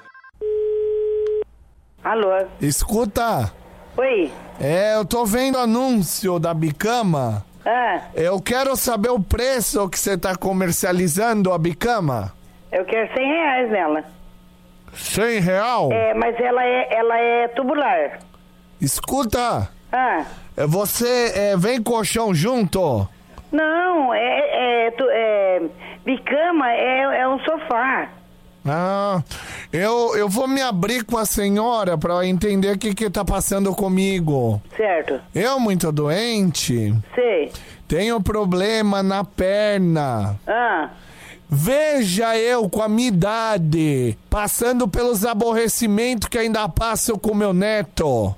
Alô? 2.04 2.28
Escuta, 2.60 3.52
Oi? 3.96 4.32
é, 4.60 4.94
eu 4.96 5.04
tô 5.04 5.24
vendo 5.26 5.58
anúncio 5.58 6.38
da 6.38 6.54
Bicama. 6.54 7.44
Ah, 7.72 8.00
Eu 8.14 8.40
quero 8.40 8.74
saber 8.74 9.10
o 9.10 9.20
preço 9.20 9.88
que 9.88 9.96
você 9.98 10.18
tá 10.18 10.34
comercializando 10.34 11.52
a 11.52 11.58
Bicama. 11.58 12.32
eu 12.72 12.84
quero 12.84 13.12
100 13.14 13.26
reais 13.28 13.70
nela. 13.70 14.04
100 14.92 15.40
real? 15.40 15.92
É, 15.92 16.14
mas 16.14 16.34
ela 16.40 16.64
é, 16.64 16.88
ela 16.92 17.16
é 17.18 17.48
tubular. 17.48 18.18
Escuta, 18.80 19.68
Ah, 19.92 20.24
é, 20.56 20.66
você 20.66 21.32
é, 21.34 21.56
vem 21.56 21.80
colchão 21.82 22.34
junto? 22.34 23.06
não, 23.52 24.12
é, 24.14 24.86
é, 24.86 24.90
tu- 24.92 25.08
é 25.10 25.60
bicama 26.04 26.72
é, 26.72 27.20
é 27.20 27.28
um 27.28 27.38
sofá. 27.40 28.08
Ah, 28.66 29.22
eu, 29.72 30.14
eu 30.16 30.28
vou 30.28 30.46
me 30.46 30.60
abrir 30.60 31.04
com 31.04 31.16
a 31.16 31.24
senhora 31.24 31.96
pra 31.96 32.26
entender 32.26 32.74
o 32.74 32.78
que 32.78 32.94
que 32.94 33.08
tá 33.08 33.24
passando 33.24 33.74
comigo. 33.74 34.60
Certo? 34.76 35.20
Eu, 35.34 35.58
muito 35.58 35.90
doente, 35.90 36.94
Sei. 37.14 37.50
tenho 37.88 38.20
problema 38.20 39.02
na 39.02 39.24
perna. 39.24 40.38
Ah, 40.46 40.90
Veja 41.52 42.38
eu 42.38 42.70
com 42.70 42.80
a 42.80 42.88
minha 42.88 43.08
idade, 43.08 44.16
passando 44.30 44.86
pelos 44.86 45.24
aborrecimentos 45.26 46.28
que 46.28 46.38
ainda 46.38 46.68
passo 46.68 47.18
com 47.18 47.34
meu 47.34 47.52
neto. 47.52 48.32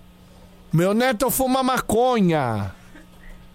Meu 0.72 0.94
neto 0.94 1.30
fuma 1.30 1.62
maconha. 1.62 2.72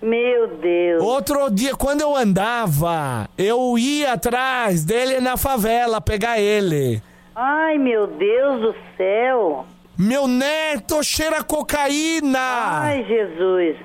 Meu 0.01 0.47
Deus. 0.57 1.03
Outro 1.03 1.49
dia, 1.49 1.75
quando 1.75 2.01
eu 2.01 2.15
andava, 2.15 3.27
eu 3.37 3.77
ia 3.77 4.13
atrás 4.13 4.83
dele 4.83 5.19
na 5.19 5.35
favela 5.37 5.99
pegar 5.99 6.39
ele. 6.39 7.01
Ai, 7.35 7.77
meu 7.77 8.07
Deus 8.07 8.61
do 8.61 8.75
céu. 8.95 9.65
Meu 9.97 10.27
neto 10.27 11.01
cheira 11.03 11.43
cocaína. 11.43 12.39
Ai, 12.39 13.03
Jesus. 13.05 13.77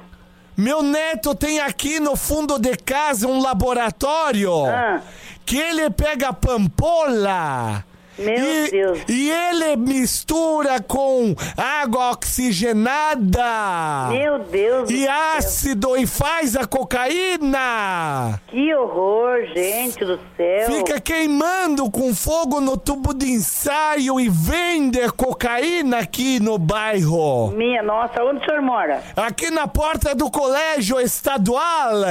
Meu 0.56 0.82
neto 0.82 1.34
tem 1.34 1.60
aqui 1.60 1.98
no 1.98 2.14
fundo 2.14 2.58
de 2.58 2.76
casa 2.76 3.26
um 3.26 3.40
laboratório 3.40 4.66
Ah. 4.66 5.00
que 5.46 5.56
ele 5.56 5.88
pega 5.90 6.32
pampola. 6.32 7.82
Meu 8.18 8.66
e, 8.66 8.70
Deus. 8.70 8.98
e 9.08 9.30
ele 9.30 9.76
mistura 9.76 10.80
com 10.80 11.34
água 11.56 12.10
oxigenada 12.10 14.08
Meu 14.10 14.38
Deus 14.40 14.90
e 14.90 15.04
céu. 15.04 15.12
ácido 15.36 15.96
e 15.96 16.06
faz 16.06 16.54
a 16.56 16.66
cocaína. 16.66 18.40
Que 18.48 18.74
horror, 18.74 19.46
gente 19.54 20.04
do 20.04 20.18
céu. 20.36 20.66
Fica 20.70 21.00
queimando 21.00 21.90
com 21.90 22.14
fogo 22.14 22.60
no 22.60 22.76
tubo 22.76 23.14
de 23.14 23.30
ensaio 23.30 24.20
e 24.20 24.28
vende 24.28 25.00
cocaína 25.12 25.98
aqui 25.98 26.38
no 26.40 26.58
bairro. 26.58 27.50
Minha 27.52 27.82
nossa, 27.82 28.22
onde 28.22 28.42
o 28.42 28.44
senhor 28.44 28.62
mora? 28.62 29.02
Aqui 29.16 29.50
na 29.50 29.66
porta 29.66 30.14
do 30.14 30.30
colégio 30.30 31.00
estadual, 31.00 32.02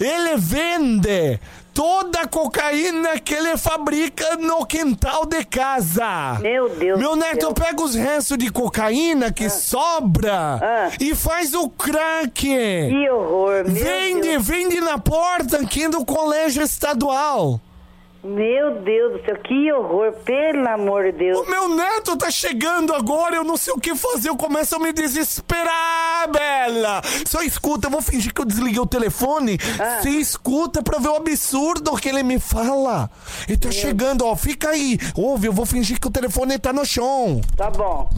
ele 0.00 0.36
vende 0.36 1.38
toda 1.78 2.22
a 2.22 2.26
cocaína 2.26 3.20
que 3.20 3.32
ele 3.32 3.56
fabrica 3.56 4.34
no 4.36 4.66
quintal 4.66 5.24
de 5.24 5.44
casa. 5.44 6.36
Meu 6.40 6.68
Deus 6.70 6.98
Meu 6.98 7.14
neto 7.14 7.42
céu. 7.42 7.54
pega 7.54 7.80
os 7.80 7.94
restos 7.94 8.36
de 8.36 8.50
cocaína 8.50 9.30
que 9.32 9.48
sobra 9.48 10.58
Ah. 10.60 10.90
e 10.98 11.14
faz 11.14 11.54
o 11.54 11.68
crack. 11.70 12.32
Que 12.40 13.08
horror, 13.10 13.62
meu 13.64 13.74
Vende, 13.74 14.28
Deus. 14.28 14.44
vende 14.44 14.80
na 14.80 14.98
porta 14.98 15.58
aqui 15.58 15.86
do 15.86 16.04
colégio 16.04 16.64
estadual. 16.64 17.60
Meu 18.22 18.80
Deus 18.82 19.12
do 19.12 19.24
céu, 19.24 19.36
que 19.44 19.72
horror, 19.72 20.12
pelo 20.24 20.68
amor 20.68 21.04
de 21.04 21.12
Deus. 21.12 21.38
O 21.38 21.48
meu 21.48 21.68
neto 21.76 22.16
tá 22.16 22.30
chegando 22.30 22.92
agora, 22.92 23.36
eu 23.36 23.44
não 23.44 23.56
sei 23.56 23.72
o 23.72 23.78
que 23.78 23.94
fazer, 23.94 24.28
eu 24.28 24.36
começo 24.36 24.74
a 24.74 24.78
me 24.80 24.92
desesperar, 24.92 26.28
Bela. 26.28 27.00
Só 27.24 27.42
escuta, 27.42 27.86
eu 27.86 27.90
vou 27.92 28.02
fingir 28.02 28.34
que 28.34 28.40
eu 28.40 28.44
desliguei 28.44 28.80
o 28.80 28.86
telefone. 28.86 29.56
Ah. 29.78 30.00
Você 30.02 30.10
escuta 30.10 30.82
pra 30.82 30.98
ver 30.98 31.08
o 31.08 31.16
absurdo 31.16 31.96
que 31.96 32.08
ele 32.08 32.24
me 32.24 32.40
fala. 32.40 33.08
Ele 33.48 33.56
tá 33.56 33.70
chegando, 33.70 34.26
ó, 34.26 34.34
fica 34.34 34.70
aí. 34.70 34.98
Ouve, 35.14 35.46
eu 35.46 35.52
vou 35.52 35.64
fingir 35.64 36.00
que 36.00 36.08
o 36.08 36.10
telefone 36.10 36.58
tá 36.58 36.72
no 36.72 36.84
chão. 36.84 37.40
Tá 37.56 37.70
bom. 37.70 38.10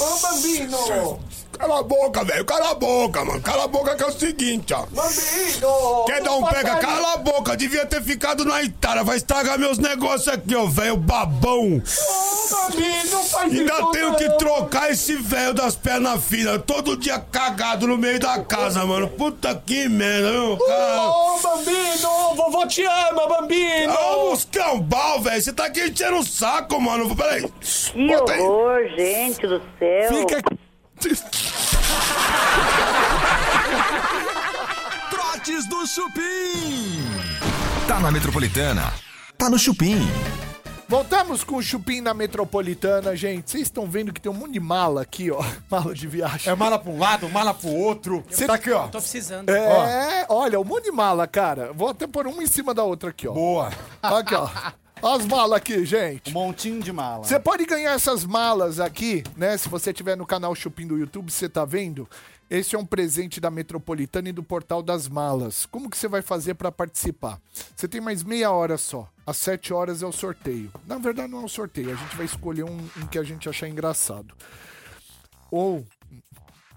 Ô, 0.00 0.20
Bambino! 0.20 1.31
Cala 1.62 1.78
a 1.78 1.82
boca, 1.84 2.24
velho. 2.24 2.44
Cala 2.44 2.70
a 2.70 2.74
boca, 2.74 3.24
mano. 3.24 3.40
Cala 3.40 3.64
a 3.64 3.68
boca 3.68 3.94
que 3.94 4.02
é 4.02 4.06
o 4.08 4.10
seguinte, 4.10 4.74
ó. 4.74 4.84
Bambino! 4.86 6.04
Quer 6.06 6.20
dar 6.20 6.32
um 6.32 6.42
pega? 6.42 6.74
Cala 6.74 7.12
a 7.12 7.16
boca. 7.18 7.56
Devia 7.56 7.86
ter 7.86 8.02
ficado 8.02 8.44
na 8.44 8.60
Itália. 8.64 9.04
Vai 9.04 9.16
estragar 9.16 9.56
meus 9.60 9.78
negócios 9.78 10.26
aqui, 10.26 10.56
ó, 10.56 10.66
velho. 10.66 10.96
Babão. 10.96 11.76
Ô, 11.76 12.50
Bambino, 12.50 13.22
faz 13.30 13.52
Ainda 13.52 13.74
isso 13.74 13.90
tenho 13.92 14.08
não. 14.08 14.16
que 14.16 14.28
trocar 14.30 14.90
esse 14.90 15.14
velho 15.14 15.54
das 15.54 15.76
pernas 15.76 16.24
finas. 16.24 16.60
Todo 16.66 16.96
dia 16.96 17.20
cagado 17.20 17.86
no 17.86 17.96
meio 17.96 18.18
da 18.18 18.40
casa, 18.42 18.84
mano. 18.84 19.06
Puta 19.06 19.54
que 19.64 19.88
merda, 19.88 20.32
viu? 20.32 20.56
Cara. 20.56 21.10
Ô, 21.10 21.38
Bambino! 21.38 22.34
Vovô 22.34 22.66
te 22.66 22.82
ama, 22.84 23.28
Bambino! 23.28 23.94
Ô, 23.94 24.30
Muscambal, 24.30 25.20
velho. 25.20 25.40
Você 25.40 25.52
tá 25.52 25.66
aqui 25.66 25.80
enchendo 25.84 26.16
o 26.16 26.26
saco, 26.26 26.80
mano. 26.80 27.14
Peraí. 27.14 27.48
Que 27.92 28.08
Bota 28.08 28.32
aí. 28.32 28.40
horror, 28.40 28.80
gente 28.96 29.46
do 29.46 29.62
céu. 29.78 30.12
Fica 30.12 30.38
aqui. 30.38 30.58
Trotes 35.10 35.66
do 35.66 35.86
Chupim. 35.86 37.00
Tá 37.86 38.00
na 38.00 38.10
Metropolitana. 38.10 38.92
Tá 39.36 39.50
no 39.50 39.58
Chupim. 39.58 39.98
Voltamos 40.88 41.42
com 41.42 41.56
o 41.56 41.62
Chupim 41.62 42.00
na 42.02 42.12
Metropolitana, 42.12 43.16
gente. 43.16 43.50
Vocês 43.50 43.62
estão 43.64 43.86
vendo 43.86 44.12
que 44.12 44.20
tem 44.20 44.30
um 44.30 44.34
monte 44.34 44.52
de 44.52 44.60
mala 44.60 45.00
aqui, 45.02 45.30
ó. 45.30 45.42
Mala 45.70 45.94
de 45.94 46.06
viagem. 46.06 46.52
É 46.52 46.54
mala 46.54 46.78
pra 46.78 46.92
um 46.92 46.98
lado, 46.98 47.28
mala 47.30 47.54
pro 47.54 47.68
outro. 47.70 48.22
Cê- 48.30 48.46
Tá 48.46 48.54
aqui, 48.54 48.70
ó. 48.70 48.88
Tô 48.88 48.98
precisando. 48.98 49.48
É, 49.48 50.26
olha, 50.28 50.60
um 50.60 50.64
monte 50.64 50.84
de 50.84 50.92
mala, 50.92 51.26
cara. 51.26 51.72
Vou 51.72 51.88
até 51.88 52.06
pôr 52.06 52.26
uma 52.26 52.42
em 52.42 52.46
cima 52.46 52.74
da 52.74 52.84
outra 52.84 53.08
aqui, 53.10 53.26
ó. 53.26 53.32
Boa. 53.32 53.70
Aqui, 54.02 54.34
ó. 54.34 54.48
As 55.02 55.26
malas 55.26 55.56
aqui, 55.56 55.84
gente. 55.84 56.30
Um 56.30 56.34
montinho 56.34 56.80
de 56.80 56.92
mala. 56.92 57.24
Você 57.24 57.38
pode 57.40 57.66
ganhar 57.66 57.92
essas 57.92 58.24
malas 58.24 58.78
aqui, 58.78 59.24
né? 59.36 59.58
Se 59.58 59.68
você 59.68 59.92
tiver 59.92 60.16
no 60.16 60.24
canal 60.24 60.54
Chupim 60.54 60.86
do 60.86 60.96
YouTube, 60.96 61.28
você 61.28 61.48
tá 61.48 61.64
vendo? 61.64 62.08
Esse 62.48 62.76
é 62.76 62.78
um 62.78 62.86
presente 62.86 63.40
da 63.40 63.50
Metropolitana 63.50 64.28
e 64.28 64.32
do 64.32 64.44
Portal 64.44 64.80
das 64.80 65.08
Malas. 65.08 65.66
Como 65.66 65.90
que 65.90 65.98
você 65.98 66.06
vai 66.06 66.22
fazer 66.22 66.54
para 66.54 66.70
participar? 66.70 67.40
Você 67.74 67.88
tem 67.88 68.00
mais 68.00 68.22
meia 68.22 68.52
hora 68.52 68.78
só. 68.78 69.10
Às 69.26 69.38
sete 69.38 69.72
horas 69.72 70.04
é 70.04 70.06
o 70.06 70.12
sorteio. 70.12 70.70
Na 70.86 70.98
verdade, 70.98 71.32
não 71.32 71.40
é 71.40 71.44
um 71.46 71.48
sorteio. 71.48 71.90
A 71.90 71.96
gente 71.96 72.14
vai 72.14 72.26
escolher 72.26 72.62
um, 72.62 72.78
um 72.96 73.06
que 73.08 73.18
a 73.18 73.24
gente 73.24 73.48
achar 73.48 73.68
engraçado. 73.68 74.32
Ou 75.50 75.84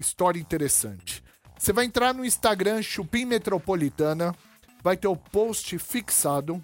história 0.00 0.40
interessante. 0.40 1.22
Você 1.56 1.72
vai 1.72 1.84
entrar 1.84 2.12
no 2.12 2.24
Instagram 2.24 2.82
Chupim 2.82 3.24
Metropolitana, 3.24 4.34
vai 4.82 4.96
ter 4.96 5.06
o 5.06 5.16
post 5.16 5.78
fixado 5.78 6.60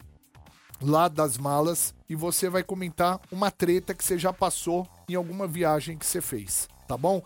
lá 0.83 1.09
das 1.09 1.39
malas 1.39 1.95
e 2.09 2.15
você 2.15 2.49
vai 2.49 2.63
comentar 2.63 3.21
uma 3.31 3.51
treta 3.51 3.95
que 3.95 4.05
você 4.05 4.19
já 4.19 4.33
passou 4.33 4.87
em 5.09 5.15
alguma 5.15 5.47
viagem 5.47 5.97
que 5.97 6.05
você 6.05 6.21
fez, 6.21 6.69
tá 6.87 6.97
bom? 6.97 7.23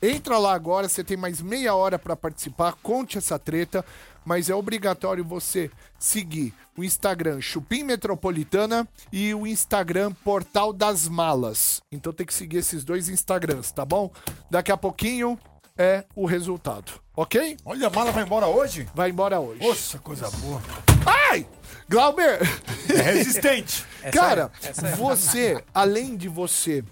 Entra 0.00 0.36
lá 0.36 0.52
agora, 0.52 0.88
você 0.88 1.04
tem 1.04 1.16
mais 1.16 1.40
meia 1.40 1.74
hora 1.74 1.96
para 1.98 2.16
participar, 2.16 2.74
conte 2.82 3.18
essa 3.18 3.38
treta, 3.38 3.84
mas 4.24 4.50
é 4.50 4.54
obrigatório 4.54 5.24
você 5.24 5.70
seguir 5.96 6.52
o 6.76 6.82
Instagram 6.82 7.40
Chupim 7.40 7.84
Metropolitana 7.84 8.88
e 9.12 9.32
o 9.32 9.46
Instagram 9.46 10.12
Portal 10.12 10.72
das 10.72 11.06
Malas. 11.08 11.80
Então 11.90 12.12
tem 12.12 12.26
que 12.26 12.34
seguir 12.34 12.58
esses 12.58 12.82
dois 12.84 13.08
Instagrams, 13.08 13.70
tá 13.70 13.84
bom? 13.84 14.10
Daqui 14.50 14.72
a 14.72 14.76
pouquinho 14.76 15.38
é 15.78 16.04
o 16.16 16.26
resultado, 16.26 16.92
ok? 17.16 17.56
Olha, 17.64 17.86
a 17.86 17.90
mala 17.90 18.10
vai 18.10 18.24
embora 18.24 18.46
hoje? 18.46 18.88
Vai 18.94 19.10
embora 19.10 19.38
hoje. 19.38 19.60
Poxa, 19.60 19.98
coisa 19.98 20.28
boa. 20.30 20.60
Ai! 21.06 21.46
Glauber! 21.92 22.40
É 22.88 23.02
resistente. 23.02 23.84
Cara, 24.12 24.50
Essa 24.62 24.88
é. 24.88 24.96
você, 24.96 25.62
além 25.74 26.16
de 26.16 26.26
você 26.26 26.82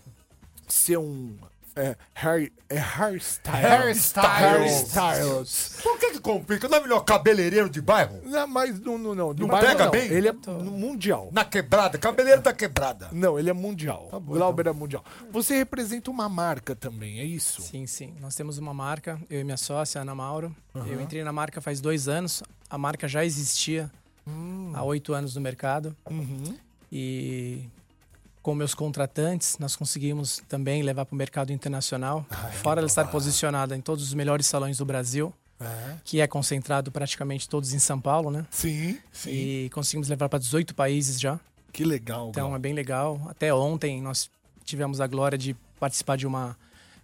ser 0.68 0.98
um 0.98 1.36
é, 1.74 1.96
hair, 2.14 2.52
é 2.68 2.78
hairstyle, 2.78 3.56
Hairstyle. 3.66 4.26
hairstyles. 4.28 5.78
Por 5.82 5.98
que 5.98 6.10
que 6.12 6.20
complica? 6.20 6.68
Não 6.68 6.78
é 6.78 6.80
melhor 6.82 7.00
cabeleireiro 7.00 7.70
de 7.70 7.80
bairro? 7.80 8.20
Não, 8.24 8.46
mas 8.46 8.78
não, 8.78 8.98
não, 8.98 9.14
não. 9.14 9.34
de 9.34 9.40
Não 9.40 9.48
bairro 9.48 9.66
pega 9.66 9.84
não. 9.84 9.90
bem? 9.90 10.08
Ele 10.10 10.28
é 10.28 10.32
mundial. 10.32 11.30
Na 11.32 11.44
quebrada. 11.44 11.96
Cabeleireiro 11.96 12.42
da 12.42 12.52
quebrada. 12.52 13.08
Não, 13.12 13.38
ele 13.38 13.48
é 13.48 13.52
mundial. 13.54 14.08
Tá 14.10 14.18
Glauber 14.18 14.66
é 14.66 14.72
mundial. 14.72 15.04
Você 15.30 15.56
representa 15.56 16.10
uma 16.10 16.28
marca 16.28 16.76
também, 16.76 17.20
é 17.20 17.24
isso? 17.24 17.62
Sim, 17.62 17.86
sim. 17.86 18.14
Nós 18.20 18.34
temos 18.34 18.58
uma 18.58 18.74
marca, 18.74 19.18
eu 19.30 19.40
e 19.40 19.44
minha 19.44 19.56
sócia, 19.56 20.00
Ana 20.02 20.14
Mauro. 20.14 20.54
Eu 20.74 21.00
entrei 21.00 21.24
na 21.24 21.32
marca 21.32 21.60
faz 21.60 21.80
dois 21.80 22.08
anos. 22.08 22.42
A 22.68 22.76
marca 22.76 23.08
já 23.08 23.24
existia 23.24 23.90
Hum. 24.26 24.72
há 24.74 24.82
oito 24.84 25.12
anos 25.14 25.34
no 25.34 25.40
mercado. 25.40 25.96
Uhum. 26.10 26.56
E 26.90 27.64
com 28.42 28.54
meus 28.54 28.74
contratantes, 28.74 29.58
nós 29.58 29.76
conseguimos 29.76 30.42
também 30.48 30.82
levar 30.82 31.04
para 31.04 31.14
o 31.14 31.16
mercado 31.16 31.52
internacional. 31.52 32.24
fora 32.62 32.80
ela 32.80 32.86
estar 32.86 33.06
posicionada 33.06 33.76
em 33.76 33.80
todos 33.80 34.04
os 34.04 34.14
melhores 34.14 34.46
salões 34.46 34.78
do 34.78 34.84
Brasil. 34.84 35.32
que 36.04 36.22
é 36.22 36.26
concentrado 36.26 36.90
praticamente 36.90 37.46
todos 37.46 37.74
em 37.74 37.78
São 37.78 38.00
Paulo, 38.00 38.30
né? 38.30 38.46
Sim, 38.50 38.98
sim. 39.12 39.30
E 39.30 39.70
conseguimos 39.74 40.08
levar 40.08 40.26
para 40.28 40.38
18 40.38 40.74
países 40.74 41.20
já. 41.20 41.38
Que 41.70 41.84
legal. 41.84 42.30
Então 42.30 42.48
Gal. 42.48 42.56
é 42.56 42.58
bem 42.58 42.72
legal. 42.72 43.20
Até 43.28 43.52
ontem 43.52 44.00
nós 44.00 44.30
tivemos 44.64 45.02
a 45.02 45.06
glória 45.06 45.36
de 45.36 45.54
participar 45.78 46.16
de 46.16 46.26
uma 46.26 46.56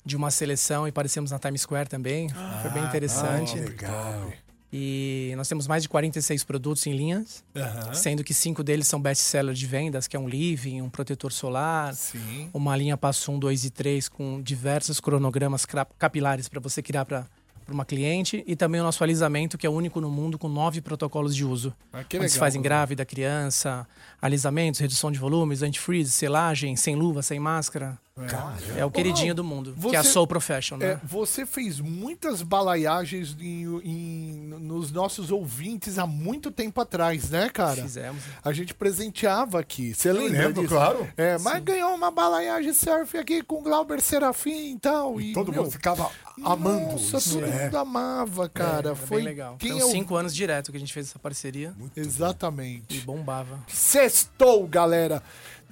de 0.06 0.16
uma 0.16 0.30
seleção 0.30 0.86
e 0.86 0.90
aparecemos 0.90 1.32
na 1.32 1.38
Times 1.38 1.62
Square 1.62 1.88
também. 1.88 2.28
Foi 2.62 2.70
bem 2.70 2.84
interessante. 2.84 3.58
Legal. 3.58 4.32
E 4.78 5.32
nós 5.36 5.48
temos 5.48 5.66
mais 5.66 5.82
de 5.82 5.88
46 5.88 6.44
produtos 6.44 6.86
em 6.86 6.92
linhas, 6.94 7.42
Aham. 7.56 7.94
sendo 7.94 8.22
que 8.22 8.34
cinco 8.34 8.62
deles 8.62 8.86
são 8.86 9.00
best-seller 9.00 9.54
de 9.54 9.66
vendas, 9.66 10.06
que 10.06 10.14
é 10.14 10.20
um 10.20 10.28
living, 10.28 10.82
um 10.82 10.90
protetor 10.90 11.32
solar, 11.32 11.94
Sim. 11.94 12.50
uma 12.52 12.76
linha 12.76 12.94
passo 12.94 13.32
1, 13.32 13.38
2 13.38 13.64
e 13.64 13.70
3 13.70 14.08
com 14.10 14.42
diversos 14.42 15.00
cronogramas 15.00 15.64
capilares 15.98 16.46
para 16.46 16.60
você 16.60 16.82
criar 16.82 17.06
para 17.06 17.26
uma 17.68 17.84
cliente 17.84 18.42
e 18.46 18.54
também 18.56 18.80
o 18.80 18.84
nosso 18.84 19.02
alisamento, 19.02 19.56
que 19.58 19.66
é 19.66 19.70
o 19.70 19.72
único 19.72 20.00
no 20.00 20.10
mundo 20.10 20.38
com 20.38 20.48
nove 20.48 20.80
protocolos 20.80 21.34
de 21.34 21.44
uso. 21.44 21.74
Ah, 21.92 22.04
que 22.04 22.16
onde 22.16 22.28
se 22.28 22.34
legal, 22.34 22.40
faz 22.40 22.54
em 22.54 22.62
grávida, 22.62 23.04
criança, 23.04 23.86
alisamentos, 24.22 24.80
redução 24.80 25.10
de 25.10 25.18
volumes, 25.18 25.62
antifreeze, 25.62 26.10
selagem, 26.12 26.76
sem 26.76 26.94
luva, 26.96 27.22
sem 27.22 27.38
máscara. 27.40 27.98
É 28.78 28.82
o 28.82 28.90
queridinho 28.90 29.34
do 29.34 29.44
mundo, 29.44 29.74
que 29.78 29.94
é 29.94 29.98
a 29.98 30.02
você- 30.02 30.08
Soul 30.08 30.26
Profession, 30.26 30.78
né? 30.78 30.92
É, 30.92 31.00
você 31.04 31.44
fez 31.44 31.80
muitas 31.80 32.40
balaiagens 32.40 33.36
em- 33.38 33.66
em- 33.84 34.46
nos 34.58 34.90
nossos 34.90 35.30
ouvintes 35.30 35.98
há 35.98 36.06
muito 36.06 36.50
tempo 36.50 36.80
atrás, 36.80 37.28
né, 37.28 37.50
cara? 37.50 37.82
Fizemos. 37.82 38.22
A 38.42 38.54
gente 38.54 38.72
presenteava 38.72 39.60
aqui. 39.60 39.92
Você 39.92 40.10
lembra 40.14 40.38
lembro, 40.46 40.62
disso? 40.62 40.74
claro. 40.74 41.06
É, 41.14 41.36
mas 41.38 41.62
ganhou 41.62 41.94
uma 41.94 42.10
balaiagem 42.10 42.72
surf 42.72 43.18
aqui 43.18 43.42
com 43.42 43.62
Glauber 43.62 44.00
Serafim 44.00 44.76
e 44.76 44.78
tal. 44.78 45.20
E, 45.20 45.34
Todo 45.34 45.52
meu, 45.52 45.64
mundo 45.64 45.72
ficava 45.72 46.10
amando 46.42 46.92
Nossa, 46.92 47.18
isso. 47.18 47.34
todo 47.38 47.44
É. 47.44 47.55
mundo 47.64 47.76
amava, 47.78 48.48
cara. 48.48 48.94
Foi 48.94 49.06
Foi 49.06 49.16
bem 49.18 49.26
legal. 49.26 49.56
Quem 49.58 49.72
Então, 49.72 49.82
é 49.82 49.84
o- 49.84 49.92
cinco 49.92 50.14
anos 50.16 50.34
direto 50.34 50.70
que 50.70 50.76
a 50.76 50.80
gente 50.80 50.92
fez 50.92 51.08
essa 51.08 51.18
parceria 51.18 51.74
e 51.96 52.00
Exatamente. 52.00 53.00
bombava. 53.00 53.58
Sextou, 53.68 54.66
galera. 54.66 55.22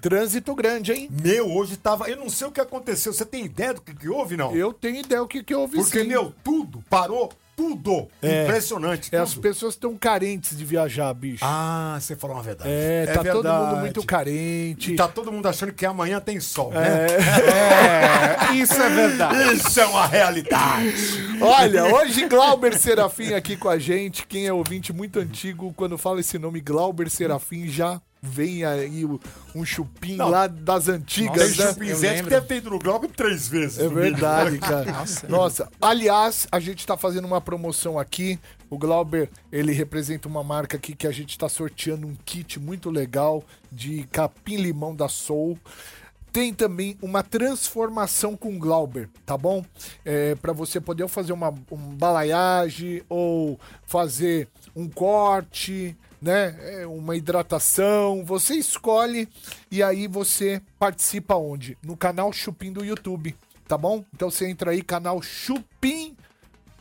Trânsito 0.01 0.55
grande, 0.55 0.93
hein? 0.93 1.09
Meu, 1.11 1.51
hoje 1.51 1.77
tava. 1.79 2.09
Eu 2.11 2.17
não 2.17 2.29
sei 2.29 2.47
o 2.47 2.53
que 2.53 2.61
aconteceu. 2.61 3.13
Você 3.13 3.25
tem 3.25 3.45
ideia 3.47 3.73
do 3.75 3.81
que, 3.81 3.95
que 3.95 4.09
houve, 4.09 4.37
não? 4.37 4.55
Eu 4.55 4.73
tenho 4.73 4.97
ideia 4.97 5.23
o 5.23 5.27
que, 5.27 5.43
que 5.43 5.55
houve 5.55 5.77
Porque, 5.79 6.03
sim. 6.03 6.09
meu, 6.09 6.33
tudo 6.45 6.85
parou. 6.91 7.33
Tudo. 7.57 8.09
Impressionante. 8.23 9.15
É, 9.15 9.19
as 9.19 9.31
tudo. 9.31 9.43
pessoas 9.43 9.75
estão 9.75 9.97
carentes 9.97 10.57
de 10.57 10.65
viajar, 10.65 11.13
bicho. 11.15 11.45
Ah, 11.45 11.97
você 12.01 12.17
falou 12.17 12.37
uma 12.37 12.43
verdade. 12.43 12.69
é, 12.71 13.07
tá 13.07 13.23
todo 13.23 13.43
verdade. 13.43 13.65
mundo 13.65 13.81
muito 13.81 14.05
carente. 14.05 14.93
E 14.93 14.97
tá 14.97 15.09
todo 15.09 15.31
mundo 15.31 15.47
achando 15.47 15.73
que 15.73 15.87
amanhã 15.87 16.21
tem 16.21 16.41
sol, 16.41 16.73
né? 16.73 17.07
Isso 18.55 18.75
é 18.75 18.89
verdade. 18.89 19.55
Isso 19.55 19.81
é 19.81 19.87
uma 19.87 20.07
realidade. 20.07 20.95
Olha, 21.41 21.85
hoje 21.95 22.29
Glauber 22.29 22.77
Serafim 22.79 23.35
aqui 23.35 23.57
com 23.57 23.69
a 23.69 23.79
gente. 23.79 24.27
Quem 24.27 24.47
é 24.47 24.53
ouvinte 24.53 24.93
muito 24.93 25.19
antigo, 25.19 25.73
quando 25.77 25.97
fala 25.97 26.21
esse 26.21 26.39
nome 26.39 26.61
Glauber 26.61 27.09
Serafim, 27.11 27.69
já 27.69 28.01
vem 28.25 28.65
aí 28.65 29.05
um 29.55 29.65
chupim 29.65 30.17
Não. 30.17 30.31
lá 30.31 30.47
das 30.47 30.87
Tem 30.87 30.95
antigas, 30.95 31.57
né? 31.57 31.69
chupinzete 31.69 32.23
que 32.23 32.31
deve 32.31 32.47
ter 32.47 32.57
ido 32.57 32.71
no 32.71 32.79
Globo 32.79 33.07
três 33.09 33.47
vezes. 33.47 33.79
É 33.79 33.89
verdade, 33.89 34.59
cara. 34.59 35.05
Nossa. 35.29 35.69
aliás, 35.81 36.47
a 36.51 36.59
gente 36.59 36.87
tá 36.87 36.97
fazendo 36.97 37.27
uma 37.27 37.41
promoção 37.41 37.99
aqui. 37.99 38.39
O 38.71 38.79
Glauber, 38.79 39.31
ele 39.53 39.73
representa 39.73 40.27
uma 40.27 40.43
marca 40.43 40.77
aqui 40.77 40.97
que 40.97 41.07
a 41.07 41.13
gente 41.13 41.39
tá 41.39 41.49
sorteando 41.49 42.07
um 42.07 42.17
kit 42.25 42.59
muito 42.59 42.91
legal 42.91 43.45
de 43.71 44.05
capim-limão 44.11 44.97
da 44.97 45.09
Soul. 45.09 45.59
Tem 46.33 46.53
também 46.53 46.97
uma 47.01 47.23
transformação 47.23 48.37
com 48.37 48.59
Glauber, 48.59 49.09
tá 49.25 49.39
bom? 49.39 49.65
É, 50.05 50.35
para 50.35 50.53
você 50.53 50.81
poder 50.81 51.07
fazer 51.07 51.33
uma 51.33 51.55
um 51.71 51.95
balaiagem 51.95 53.03
ou 53.09 53.61
fazer 53.87 54.49
um 54.75 54.89
corte, 54.89 55.97
né? 56.25 56.57
É, 56.81 56.87
uma 56.87 57.15
hidratação. 57.15 58.25
Você 58.25 58.55
escolhe 58.55 59.29
e 59.71 59.83
aí 59.83 60.09
você 60.09 60.63
participa 60.79 61.35
onde? 61.37 61.77
No 61.85 61.99
canal 61.99 62.33
Chupim 62.33 62.73
do 62.73 62.83
YouTube, 62.83 63.37
tá 63.69 63.77
bom? 63.77 64.03
Então 64.15 64.31
você 64.31 64.49
entra 64.49 64.71
aí, 64.71 64.83
canal 64.83 65.21
Chupim 65.21 66.17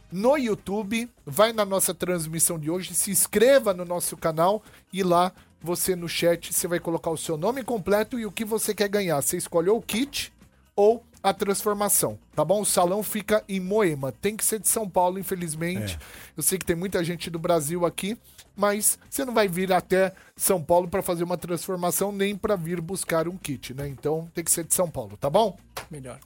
no 0.10 0.38
YouTube, 0.38 1.10
vai 1.26 1.52
na 1.52 1.65
nossa 1.65 1.94
transmissão 1.94 2.58
de 2.58 2.72
hoje, 2.72 2.94
se 2.94 3.12
inscreva 3.12 3.74
no 3.74 3.84
nosso 3.84 4.15
canal 4.15 4.63
e 4.94 5.04
lá 5.04 5.34
você 5.62 5.96
no 5.96 6.08
chat 6.08 6.54
você 6.54 6.67
vai 6.67 6.80
colocar 6.80 7.10
o 7.10 7.17
seu 7.17 7.36
nome 7.36 7.63
completo 7.63 8.17
e 8.17 8.26
o 8.26 8.32
que 8.32 8.46
você 8.46 8.74
quer 8.74 8.88
ganhar. 8.88 9.22
Você 9.22 9.36
escolhe 9.36 9.70
ou 9.70 9.80
o 9.80 9.82
kit 9.82 10.32
ou 10.74 11.04
a 11.22 11.34
transformação, 11.34 12.17
tá 12.36 12.46
bom? 12.46 12.62
O 12.62 12.65
salão 12.65 13.02
fica 13.02 13.44
em 13.48 13.60
Moema, 13.60 14.12
tem 14.12 14.38
que 14.38 14.46
ser 14.46 14.60
de 14.60 14.67
São 14.67 14.89
Paulo, 14.89 15.17
infelizmente. 15.17 15.98
Eu 16.36 16.44
sei 16.44 16.58
que 16.58 16.65
tem 16.65 16.76
muita 16.76 17.04
gente 17.04 17.30
do 17.30 17.39
Brasil 17.39 17.86
aqui, 17.86 18.17
mas 18.56 18.98
você 19.10 19.26
não 19.26 19.34
vai 19.34 19.48
vir 19.48 19.72
até 19.74 20.13
São 20.36 20.62
Paulo 20.62 20.88
para 20.88 21.02
fazer 21.02 21.24
uma 21.24 21.38
transformação 21.38 22.12
nem 22.12 22.36
para 22.36 22.56
vir 22.56 22.80
buscar 22.82 23.28
um 23.28 23.38
kit, 23.38 23.74
né? 23.74 23.88
Então 23.88 24.30
tem 24.34 24.44
que 24.44 24.52
ser 24.52 24.63
de 24.63 24.74
São 24.74 24.89
Paulo, 24.89 25.18
tá 25.18 25.30
bom? 25.30 25.58
Melhor. 25.89 26.20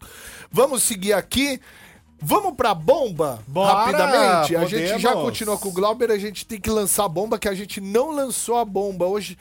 Vamos 0.52 0.84
seguir 0.84 1.14
aqui. 1.14 1.60
Vamos 2.20 2.56
pra 2.56 2.74
bomba 2.74 3.44
Bora, 3.48 3.74
rapidamente. 3.74 4.56
A 4.56 4.66
gente 4.66 5.00
já 5.00 5.10
podemos. 5.10 5.30
continua 5.30 5.58
com 5.58 5.70
o 5.70 5.72
Glauber, 5.72 6.10
a 6.10 6.18
gente 6.18 6.46
tem 6.48 6.60
que 6.60 6.70
lançar 6.70 7.06
a 7.06 7.10
bomba, 7.10 7.38
que 7.38 7.48
a 7.48 7.54
gente 7.54 7.80
não 7.80 8.12
lançou 8.12 8.58
a 8.58 8.66
bomba. 8.66 9.06
Hoje 9.06 9.38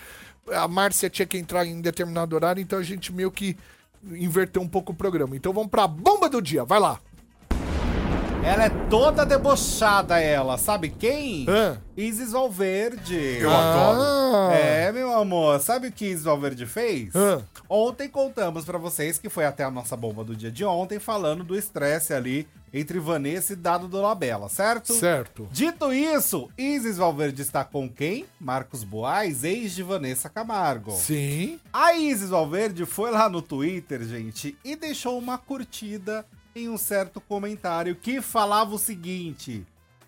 a 0.53 0.68
Márcia 0.68 1.09
tinha 1.09 1.27
que 1.27 1.38
entrar 1.38 1.66
em 1.66 1.81
determinado 1.81 2.37
horário, 2.37 2.61
então 2.61 2.79
a 2.79 2.83
gente 2.83 3.12
meio 3.12 3.31
que 3.31 3.57
inverteu 4.12 4.61
um 4.62 4.68
pouco 4.68 4.92
o 4.92 4.94
programa. 4.94 5.35
Então 5.35 5.53
vamos 5.53 5.70
pra 5.70 5.87
bomba 5.88 6.29
do 6.29 6.40
dia, 6.42 6.64
vai 6.64 6.79
lá. 6.79 7.01
Ela 8.46 8.66
é 8.66 8.70
toda 8.88 9.26
debochada, 9.26 10.20
ela. 10.20 10.56
Sabe 10.56 10.88
quem? 10.88 11.44
Hã? 11.48 11.82
Isis 11.96 12.30
Valverde. 12.30 13.38
Eu 13.40 13.50
adoro. 13.50 14.00
Ah, 14.00 14.54
É, 14.54 14.92
meu 14.92 15.12
amor, 15.18 15.59
sabe 15.59 15.88
o 15.88 15.92
que 15.92 16.04
Isis 16.06 16.22
Valverde 16.22 16.64
fez? 16.64 17.12
Hã? 17.12 17.42
Ontem 17.68 18.09
contamos 18.09 18.64
pra 18.64 18.78
vocês 18.78 19.18
que 19.18 19.28
foi 19.28 19.44
até 19.44 19.64
a 19.64 19.70
nossa 19.70 19.96
bomba 19.96 20.22
do 20.22 20.37
dia 20.37 20.52
de 20.52 20.64
ontem 20.64 21.00
falando 21.00 21.42
do 21.42 21.59
estresse 21.59 22.14
ali 22.14 22.46
entre 22.72 23.00
Vanessa 23.00 23.52
e 23.52 23.56
Dado 23.56 23.88
Dolabella, 23.88 24.48
certo? 24.48 24.92
certo. 24.92 25.48
Dito 25.50 25.92
isso, 25.92 26.48
Isis 26.56 26.98
Valverde 26.98 27.42
está 27.42 27.64
com 27.64 27.88
quem? 27.88 28.26
Marcos 28.40 28.85
Boaz, 28.85 29.42
ex 29.42 29.74
de 29.74 29.82
Vanessa 29.82 30.28
Camargo. 30.28 30.92
Sim. 30.92 31.59
A 31.72 31.94
Isis 31.94 32.30
Valverde 32.30 32.85
foi 32.87 33.11
lá 33.11 33.28
no 33.28 33.42
Twitter, 33.42 34.04
gente, 34.04 34.56
e 34.64 34.76
deixou 34.76 35.18
uma 35.18 35.37
curtida 35.38 36.24
em 36.57 36.69
um 36.69 36.79
certo 36.79 37.21
comentário 37.21 37.95
que 37.95 38.21
falava 38.23 38.75
o 38.75 38.79
seguinte: 38.79 39.64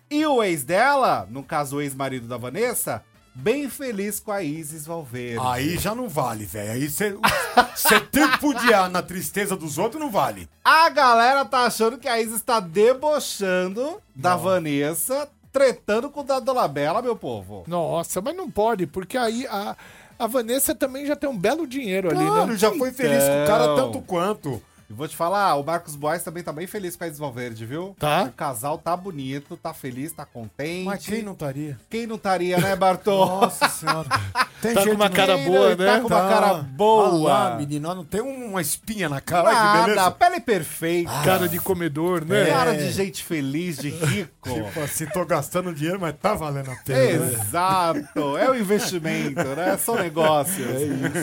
E 0.09 0.25
o 0.25 0.43
ex 0.43 0.63
dela, 0.63 1.27
no 1.29 1.43
caso 1.43 1.77
o 1.77 1.81
ex-marido 1.81 2.27
da 2.27 2.37
Vanessa, 2.37 3.03
bem 3.35 3.69
feliz 3.69 4.19
com 4.19 4.31
a 4.31 4.41
Isis 4.41 4.85
Valverde. 4.85 5.39
Aí 5.45 5.77
já 5.77 5.93
não 5.93 6.09
vale, 6.09 6.45
velho. 6.45 6.71
Aí 6.71 6.89
você 6.89 7.15
você 7.75 7.99
tripudiar 8.11 8.89
na 8.89 9.01
tristeza 9.03 9.55
dos 9.55 9.77
outros 9.77 10.01
não 10.01 10.09
vale. 10.09 10.49
A 10.65 10.89
galera 10.89 11.45
tá 11.45 11.59
achando 11.65 11.97
que 11.99 12.07
a 12.07 12.19
Isis 12.19 12.35
está 12.37 12.59
debochando 12.59 14.01
da 14.15 14.35
Vanessa, 14.35 15.29
tretando 15.51 16.09
com 16.09 16.21
o 16.21 16.23
da 16.23 16.39
Dolabella, 16.39 17.01
meu 17.01 17.15
povo. 17.15 17.63
Nossa, 17.67 18.21
mas 18.21 18.35
não 18.35 18.49
pode, 18.49 18.87
porque 18.87 19.17
aí 19.17 19.45
a, 19.47 19.75
a 20.17 20.27
Vanessa 20.27 20.73
também 20.73 21.05
já 21.05 21.15
tem 21.15 21.29
um 21.29 21.37
belo 21.37 21.67
dinheiro 21.67 22.09
ali, 22.09 22.25
Claro, 22.25 22.47
né? 22.51 22.57
já 22.57 22.71
foi 22.73 22.91
feliz 22.91 23.23
com 23.23 23.43
o 23.43 23.47
cara 23.47 23.63
Então. 23.65 23.75
tanto 23.75 24.01
quanto. 24.01 24.61
E 24.89 24.93
vou 24.93 25.07
te 25.07 25.15
falar, 25.15 25.53
o 25.55 25.63
Marcos 25.63 25.95
Boas 25.95 26.23
também 26.23 26.41
tá 26.41 26.51
bem 26.51 26.65
feliz 26.65 26.95
com 26.95 27.03
a 27.03 27.09
Valverde, 27.09 27.63
viu? 27.63 27.95
Tá. 27.99 28.23
O 28.23 28.31
casal 28.31 28.75
tá 28.77 28.97
bonito, 28.97 29.55
tá 29.55 29.71
feliz, 29.71 30.11
tá 30.11 30.25
contente. 30.25 30.85
Mas 30.85 31.05
quem 31.05 31.21
não 31.21 31.33
estaria? 31.33 31.77
Quem 31.89 32.07
não 32.07 32.15
estaria, 32.15 32.57
né, 32.57 32.75
Bartô? 32.75 33.23
Nossa 33.25 33.69
senhora. 33.69 34.07
Tem 34.61 34.73
Tá 34.73 34.83
com 34.83 34.91
uma 34.91 35.07
não- 35.07 35.15
cara 35.15 35.37
boa, 35.37 35.69
né? 35.75 35.85
Tá 35.85 36.01
com 36.01 36.07
uma 36.07 36.27
cara 36.29 36.53
boa. 36.55 37.29
Lá, 37.29 37.55
menino, 37.55 37.87
ó, 37.87 37.95
não 37.95 38.03
tem 38.03 38.19
uma 38.19 38.59
espinha 38.61 39.07
na 39.07 39.21
cara. 39.21 39.47
Olha 39.47 39.55
que 39.57 39.63
Nada, 39.63 39.85
beleza. 39.85 40.11
pele 40.11 40.39
perfeita. 40.41 41.11
Cara 41.23 41.47
de 41.47 41.59
comedor, 41.61 42.25
né? 42.25 42.45
Cara 42.47 42.75
de 42.75 42.91
gente 42.91 43.23
feliz, 43.23 43.77
de 43.77 43.89
rico. 43.89 44.49
Tipo 44.51 44.79
assim, 44.81 45.05
tô 45.05 45.23
gastando 45.23 45.73
dinheiro, 45.73 45.97
mas 46.01 46.13
tá 46.21 46.33
valendo 46.33 46.71
a 46.71 46.75
pena. 46.75 47.25
né? 47.27 47.33
Exato, 47.41 48.37
é 48.37 48.49
o 48.51 48.55
investimento, 48.55 49.41
né? 49.55 49.77
São 49.77 49.95
negócios. 49.95 50.67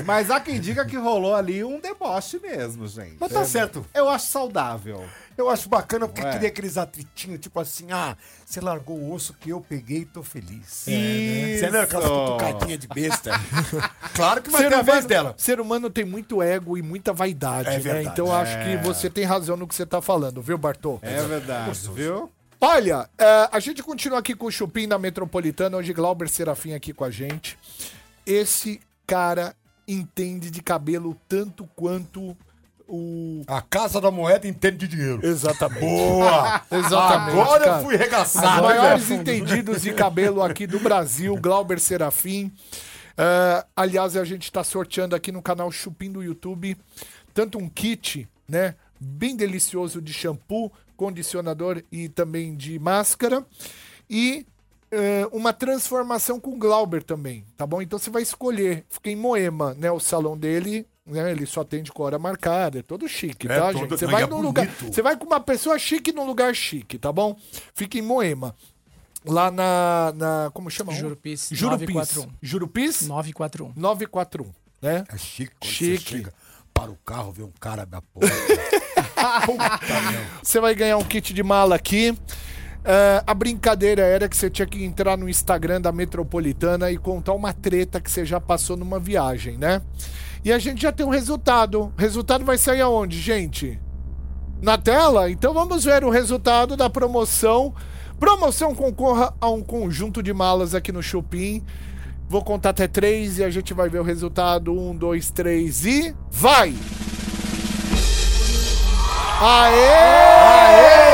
Mas 0.07 0.31
há 0.31 0.41
quem 0.41 0.59
diga 0.59 0.87
que 0.87 0.97
rolou 0.97 1.35
ali 1.35 1.63
um 1.63 1.79
deboche 1.79 2.39
mesmo, 2.43 2.87
gente. 2.89 3.17
Mas 3.21 3.33
tá 3.33 3.45
certo. 3.59 3.87
Eu 3.95 4.09
acho 4.09 4.27
saudável. 4.29 5.05
Eu 5.37 5.51
acho 5.51 5.69
bacana 5.69 6.09
porque 6.09 6.23
queria 6.31 6.49
aqueles 6.49 6.79
atritinhos, 6.79 7.39
tipo 7.41 7.61
assim, 7.61 7.93
ah, 7.93 8.17
você 8.45 8.59
largou 8.61 8.97
o 8.99 9.13
osso 9.13 9.35
que 9.35 9.51
eu 9.51 9.61
peguei 9.61 9.99
e 9.99 10.05
tô 10.07 10.23
feliz. 10.23 10.87
Isso. 10.87 11.59
Você 11.59 11.65
lembra 11.67 11.83
aquela 11.83 12.09
cutucadinha 12.09 12.79
de 12.79 12.89
besta? 12.89 13.33
claro 14.15 14.41
que 14.41 14.49
vai 14.51 14.63
Ser 14.63 14.69
ter 14.71 14.75
a 14.77 14.83
vez 14.83 15.05
dela. 15.05 15.35
ser 15.37 15.61
humano 15.61 15.91
tem 15.91 16.05
muito 16.07 16.43
ego 16.43 16.79
e 16.79 16.83
muita 16.83 17.13
vaidade, 17.13 17.69
É 17.69 17.73
né? 17.73 17.79
verdade. 17.79 18.09
Então 18.09 18.27
eu 18.29 18.33
acho 18.35 18.57
que 18.65 18.77
você 18.79 19.11
tem 19.11 19.25
razão 19.25 19.57
no 19.59 19.67
que 19.69 19.75
você 19.75 19.85
tá 19.85 20.01
falando, 20.01 20.41
viu, 20.41 20.57
Bartô? 20.57 20.99
É 21.03 21.23
verdade, 21.25 21.79
viu? 21.93 22.31
Olha, 22.59 23.07
é, 23.19 23.49
a 23.53 23.61
gente 23.61 23.83
continua 23.83 24.21
aqui 24.21 24.35
com 24.35 24.47
o 24.47 24.51
Chupim 24.51 24.89
da 24.89 24.99
Metropolitana, 24.99 25.77
hoje 25.77 25.93
Glauber 25.93 26.29
Serafim 26.31 26.73
aqui 26.73 26.95
com 26.95 27.05
a 27.05 27.11
gente. 27.11 27.59
Esse 28.25 28.81
cara 29.07 29.55
entende 29.87 30.51
de 30.51 30.63
cabelo 30.63 31.15
tanto 31.29 31.69
quanto 31.77 32.35
o... 32.89 33.43
A 33.47 33.61
Casa 33.61 34.01
da 34.01 34.11
Moeda 34.11 34.47
entende 34.47 34.87
de 34.87 34.89
dinheiro. 34.89 35.25
Exatamente. 35.27 35.81
Boa! 35.81 36.63
Exatamente, 36.71 37.41
Agora 37.41 37.65
cara. 37.65 37.79
eu 37.79 37.85
fui 37.85 37.95
Os 37.95 38.01
regaçado. 38.01 38.63
maiores 38.63 39.11
entendidos 39.11 39.83
de 39.83 39.93
cabelo 39.93 40.43
aqui 40.43 40.67
do 40.67 40.79
Brasil, 40.79 41.37
Glauber 41.37 41.81
Serafim. 41.81 42.53
É, 43.19 43.65
aliás, 43.75 44.17
a 44.17 44.25
gente 44.25 44.45
está 44.45 44.63
sorteando 44.63 45.17
aqui 45.17 45.33
no 45.33 45.43
canal 45.43 45.71
Chupim 45.73 46.13
do 46.13 46.23
YouTube 46.23 46.77
tanto 47.37 47.59
um 47.59 47.69
kit, 47.69 48.27
né? 48.49 48.75
Bem 48.99 49.37
delicioso 49.37 50.01
de 50.01 50.11
shampoo, 50.11 50.73
condicionador 50.97 51.83
e 51.93 52.09
também 52.09 52.57
de 52.57 52.79
máscara. 52.79 53.45
E 54.09 54.47
é, 54.91 55.29
uma 55.31 55.53
transformação 55.53 56.41
com 56.41 56.59
Glauber 56.59 57.03
também, 57.03 57.45
tá 57.55 57.67
bom? 57.67 57.83
Então 57.83 57.99
você 57.99 58.09
vai 58.09 58.23
escolher. 58.23 58.87
Fica 58.89 59.11
em 59.11 59.17
Moema, 59.17 59.75
né? 59.75 59.91
O 59.91 60.01
salão 60.01 60.37
dele. 60.37 60.87
Né, 61.07 61.31
ele 61.31 61.47
só 61.47 61.63
tem 61.63 61.85
de 61.85 61.93
hora 61.97 62.19
marcada, 62.19 62.81
é 62.81 62.83
todo 62.83 63.09
chique, 63.09 63.47
É 63.47 63.61
tá, 63.61 63.67
todo- 63.73 63.79
gente? 63.79 63.91
Você 63.91 64.07
vai 64.07 64.27
num 64.27 64.41
lugar. 64.41 64.67
Você 64.69 65.01
vai 65.03 65.17
com 65.17 65.25
uma 65.25 65.39
pessoa 65.39 65.79
chique 65.79 66.13
num 66.13 66.27
lugar 66.27 66.53
chique, 66.55 66.99
tá 66.99 67.13
bom? 67.13 67.37
Fica 67.75 67.97
em 67.97 68.03
Moema. 68.03 68.55
Lá 69.25 69.51
na. 69.51 70.13
na 70.17 70.51
como 70.53 70.69
chama? 70.71 70.93
Jurupis, 70.93 71.49
Jurupis. 71.53 71.89
941. 71.95 72.33
Jurupis 72.43 73.03
941. 73.09 73.73
941, 73.77 74.51
né? 74.83 75.05
É 75.13 75.17
chique 75.17 75.53
quando 75.61 75.71
Chique. 75.71 75.99
você 75.99 76.17
chega 76.19 76.33
para 76.75 76.91
o 76.91 76.97
carro, 77.05 77.33
vê 77.33 77.43
um 77.43 77.53
cara 77.61 77.85
da 77.87 78.03
porra. 78.03 78.29
Você 80.43 80.61
vai 80.61 80.75
ganhar 80.75 80.97
um 80.99 81.05
kit 81.05 81.33
de 81.33 81.43
mala 81.43 81.75
aqui. 81.75 82.17
É, 82.85 83.23
a 83.27 83.35
brincadeira 83.35 84.03
era 84.03 84.29
que 84.29 84.37
você 84.37 84.49
tinha 84.49 84.67
que 84.67 84.85
entrar 84.85 85.17
no 85.17 85.29
Instagram 85.29 85.81
da 85.81 85.91
Metropolitana 85.91 86.91
e 86.91 86.97
contar 86.97 87.33
uma 87.33 87.53
treta 87.53 88.01
que 88.01 88.11
você 88.11 88.25
já 88.25 88.41
passou 88.41 88.77
numa 88.77 89.01
viagem, 89.01 89.57
né? 89.59 89.83
E 90.47 90.53
a 90.53 90.61
gente 90.61 90.83
já 90.83 90.93
tem 90.93 91.05
um 91.05 91.11
resultado. 91.11 91.93
O 91.99 92.01
resultado 92.01 92.45
vai 92.45 92.57
sair 92.57 92.81
aonde, 92.81 93.21
gente? 93.21 93.81
Na 94.63 94.79
tela? 94.79 95.29
Então 95.29 95.53
vamos 95.53 95.83
ver 95.83 96.05
o 96.05 96.09
resultado 96.09 96.77
da 96.77 96.89
promoção. 96.89 97.75
Promoção 98.21 98.73
concorra 98.73 99.35
a 99.41 99.51
um 99.51 99.61
conjunto 99.61 100.23
de 100.23 100.33
malas 100.33 100.73
aqui 100.73 100.93
no 100.93 101.03
Shopping. 101.03 101.65
Vou 102.29 102.45
contar 102.45 102.71
até 102.71 102.87
três 102.87 103.41
e 103.41 103.45
a 103.45 103.51
gente 103.51 103.75
vai 103.75 103.89
ver 103.89 103.99
o 103.99 104.05
resultado. 104.05 104.73
Um, 104.73 104.95
dois, 104.95 105.31
três 105.31 105.85
e. 105.85 106.15
Vai! 106.31 106.73
Aê! 109.41 111.06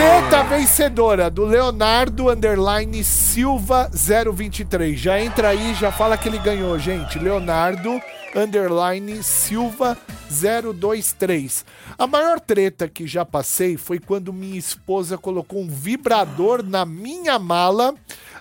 Treta 0.00 0.42
vencedora 0.44 1.28
do 1.28 1.44
Leonardo 1.44 2.30
Underline 2.30 3.04
Silva 3.04 3.90
023. 3.92 4.98
Já 4.98 5.20
entra 5.20 5.50
aí, 5.50 5.74
já 5.74 5.92
fala 5.92 6.16
que 6.16 6.26
ele 6.26 6.38
ganhou, 6.38 6.78
gente. 6.78 7.18
Leonardo 7.18 8.00
Underline 8.34 9.22
Silva 9.22 9.98
023. 10.30 11.66
A 11.98 12.06
maior 12.06 12.40
treta 12.40 12.88
que 12.88 13.06
já 13.06 13.26
passei 13.26 13.76
foi 13.76 13.98
quando 13.98 14.32
minha 14.32 14.58
esposa 14.58 15.18
colocou 15.18 15.60
um 15.60 15.68
vibrador 15.68 16.62
na 16.62 16.86
minha 16.86 17.38
mala. 17.38 17.94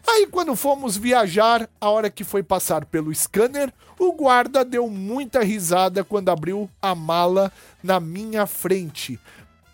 Aí, 0.08 0.28
quando 0.28 0.56
fomos 0.56 0.96
viajar, 0.96 1.68
a 1.82 1.90
hora 1.90 2.10
que 2.10 2.24
foi 2.24 2.42
passar 2.42 2.86
pelo 2.86 3.14
scanner, 3.14 3.74
o 4.00 4.14
guarda 4.14 4.64
deu 4.64 4.90
muita 4.90 5.42
risada 5.42 6.06
quando 6.06 6.30
abriu 6.30 6.70
a 6.82 6.96
mala 6.96 7.52
na 7.84 8.00
minha 8.00 8.48
frente. 8.48 9.20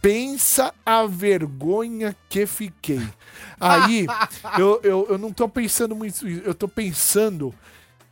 Pensa 0.05 0.71
a 0.85 1.07
vergonha 1.07 2.15
que 2.29 2.45
fiquei. 2.45 3.01
Aí, 3.59 4.05
eu, 4.55 4.79
eu, 4.83 5.07
eu 5.09 5.17
não 5.17 5.33
tô 5.33 5.49
pensando 5.49 5.95
muito, 5.95 6.27
eu 6.27 6.53
tô 6.53 6.67
pensando 6.67 7.51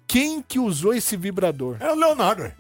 quem 0.08 0.42
que 0.42 0.58
usou 0.58 0.96
esse 0.96 1.16
vibrador. 1.16 1.78
É 1.80 1.92
o 1.92 1.96
Leonardo. 1.96 2.52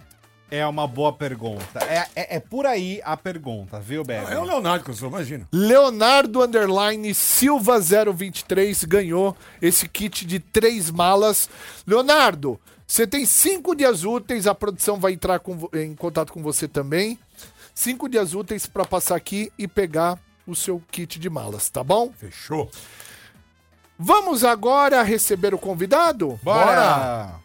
É 0.51 0.63
uma 0.67 0.85
boa 0.85 1.11
pergunta. 1.11 1.79
É, 1.83 2.05
é, 2.15 2.35
é 2.35 2.39
por 2.39 2.67
aí 2.67 3.01
a 3.03 3.17
pergunta, 3.17 3.79
viu, 3.79 4.03
Bebe? 4.03 4.31
É 4.31 4.37
o 4.37 4.43
Leonardo 4.43 4.85
que 4.85 4.91
eu 4.91 4.95
sou, 4.95 5.09
imagina. 5.09 5.47
Leonardo 5.51 6.43
Underline 6.43 7.11
Silva 7.15 7.79
023 7.79 8.83
ganhou 8.83 9.35
esse 9.59 9.89
kit 9.89 10.27
de 10.27 10.37
três 10.39 10.91
malas. 10.91 11.49
Leonardo, 11.87 12.61
você 12.85 13.07
tem 13.07 13.25
cinco 13.25 13.73
dias 13.73 14.03
úteis, 14.03 14.45
a 14.45 14.53
produção 14.53 14.99
vai 14.99 15.13
entrar 15.13 15.39
com 15.39 15.67
em 15.73 15.95
contato 15.95 16.31
com 16.31 16.43
você 16.43 16.67
também. 16.67 17.17
Cinco 17.73 18.07
dias 18.07 18.33
úteis 18.33 18.67
para 18.67 18.85
passar 18.85 19.15
aqui 19.15 19.51
e 19.57 19.67
pegar 19.67 20.19
o 20.45 20.55
seu 20.55 20.81
kit 20.91 21.19
de 21.19 21.29
malas, 21.29 21.69
tá 21.69 21.83
bom? 21.83 22.11
Fechou. 22.17 22.69
Vamos 23.97 24.43
agora 24.43 25.01
receber 25.01 25.53
o 25.53 25.57
convidado? 25.57 26.39
Bora! 26.43 27.39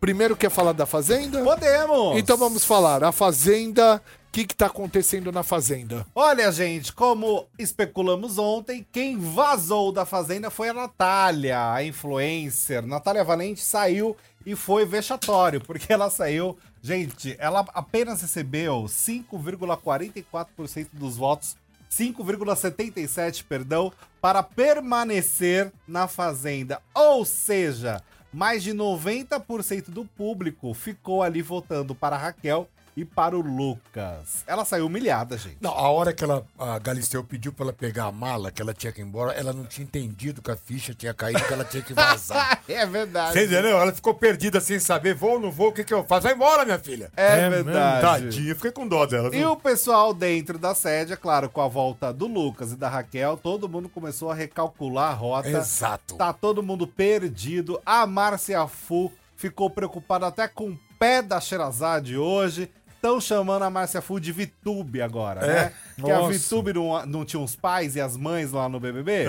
Primeiro 0.00 0.34
quer 0.34 0.50
falar 0.50 0.72
da 0.72 0.86
Fazenda? 0.86 1.42
Podemos! 1.44 2.18
Então 2.18 2.36
vamos 2.36 2.64
falar. 2.64 3.04
A 3.04 3.12
Fazenda, 3.12 4.02
o 4.28 4.32
que, 4.32 4.46
que 4.46 4.56
tá 4.56 4.66
acontecendo 4.66 5.30
na 5.30 5.42
Fazenda? 5.42 6.06
Olha, 6.14 6.50
gente, 6.50 6.92
como 6.92 7.46
especulamos 7.58 8.38
ontem, 8.38 8.86
quem 8.90 9.18
vazou 9.18 9.92
da 9.92 10.06
Fazenda 10.06 10.50
foi 10.50 10.70
a 10.70 10.74
Natália, 10.74 11.72
a 11.72 11.84
influencer. 11.84 12.84
Natália 12.86 13.22
Valente 13.22 13.60
saiu 13.60 14.16
e 14.44 14.56
foi 14.56 14.86
vexatório, 14.86 15.60
porque 15.60 15.92
ela 15.92 16.08
saiu. 16.08 16.58
Gente, 16.82 17.36
ela 17.38 17.60
apenas 17.74 18.22
recebeu 18.22 18.84
5,44% 18.84 20.88
dos 20.92 21.16
votos, 21.16 21.56
5,77%, 21.90 23.44
perdão, 23.44 23.92
para 24.20 24.42
permanecer 24.42 25.72
na 25.86 26.08
Fazenda. 26.08 26.80
Ou 26.94 27.24
seja, 27.24 28.02
mais 28.32 28.62
de 28.62 28.72
90% 28.72 29.90
do 29.90 30.04
público 30.04 30.72
ficou 30.72 31.22
ali 31.22 31.42
votando 31.42 31.94
para 31.94 32.16
Raquel 32.16 32.68
e 33.00 33.04
para 33.04 33.36
o 33.36 33.40
Lucas. 33.40 34.44
Ela 34.46 34.64
saiu 34.64 34.86
humilhada, 34.86 35.36
gente. 35.38 35.56
Não, 35.60 35.70
a 35.70 35.90
hora 35.90 36.12
que 36.12 36.22
ela, 36.22 36.44
a 36.58 36.78
Galisteu 36.78 37.24
pediu 37.24 37.52
pra 37.52 37.64
ela 37.64 37.72
pegar 37.72 38.04
a 38.04 38.12
mala, 38.12 38.50
que 38.50 38.60
ela 38.60 38.74
tinha 38.74 38.92
que 38.92 39.00
ir 39.00 39.04
embora, 39.04 39.32
ela 39.32 39.52
não 39.52 39.64
tinha 39.64 39.84
entendido 39.84 40.42
que 40.42 40.50
a 40.50 40.56
ficha 40.56 40.94
tinha 40.94 41.14
caído, 41.14 41.42
que 41.42 41.52
ela 41.52 41.64
tinha 41.64 41.82
que 41.82 41.94
vazar. 41.94 42.62
é 42.68 42.86
verdade. 42.86 43.32
Você 43.32 43.46
entendeu? 43.46 43.78
Ela 43.78 43.92
ficou 43.92 44.14
perdida 44.14 44.60
sem 44.60 44.78
saber, 44.78 45.14
vou 45.14 45.32
ou 45.32 45.40
não 45.40 45.50
vou, 45.50 45.68
o 45.68 45.72
que 45.72 45.84
que 45.84 45.94
eu 45.94 46.04
faço? 46.04 46.22
Vai 46.22 46.34
embora, 46.34 46.64
minha 46.64 46.78
filha. 46.78 47.10
É, 47.16 47.48
mesmo? 47.48 47.64
verdade. 47.64 48.00
Tadinha, 48.00 48.54
fiquei 48.54 48.70
com 48.70 48.86
dó 48.86 49.06
dela. 49.06 49.28
E 49.28 49.38
viu? 49.38 49.52
o 49.52 49.56
pessoal 49.56 50.12
dentro 50.12 50.58
da 50.58 50.74
sede, 50.74 51.12
é 51.12 51.16
claro, 51.16 51.48
com 51.48 51.60
a 51.60 51.68
volta 51.68 52.12
do 52.12 52.26
Lucas 52.26 52.72
e 52.72 52.76
da 52.76 52.88
Raquel, 52.88 53.36
todo 53.36 53.68
mundo 53.68 53.88
começou 53.88 54.30
a 54.30 54.34
recalcular 54.34 55.10
a 55.10 55.14
rota. 55.14 55.48
Exato. 55.48 56.16
Tá 56.16 56.32
todo 56.32 56.62
mundo 56.62 56.86
perdido. 56.86 57.80
A 57.84 58.06
Márcia 58.06 58.66
Fu 58.66 59.12
ficou 59.40 59.70
preocupada 59.70 60.26
até 60.26 60.46
com 60.46 60.70
o 60.70 60.78
pé 60.98 61.22
da 61.22 61.40
Xerazade 61.40 62.16
hoje. 62.16 62.70
Estão 63.00 63.18
chamando 63.18 63.62
a 63.62 63.70
Márcia 63.70 64.02
Fu 64.02 64.20
de 64.20 64.30
Vitube 64.30 65.00
agora, 65.00 65.40
né? 65.40 65.72
Que 65.96 66.10
a. 66.10 66.20
Vitube 66.28 66.74
não, 66.74 67.06
não 67.06 67.24
tinha 67.24 67.40
os 67.40 67.56
pais 67.56 67.96
e 67.96 68.00
as 68.00 68.14
mães 68.14 68.52
lá 68.52 68.68
no 68.68 68.78
BBB. 68.78 69.24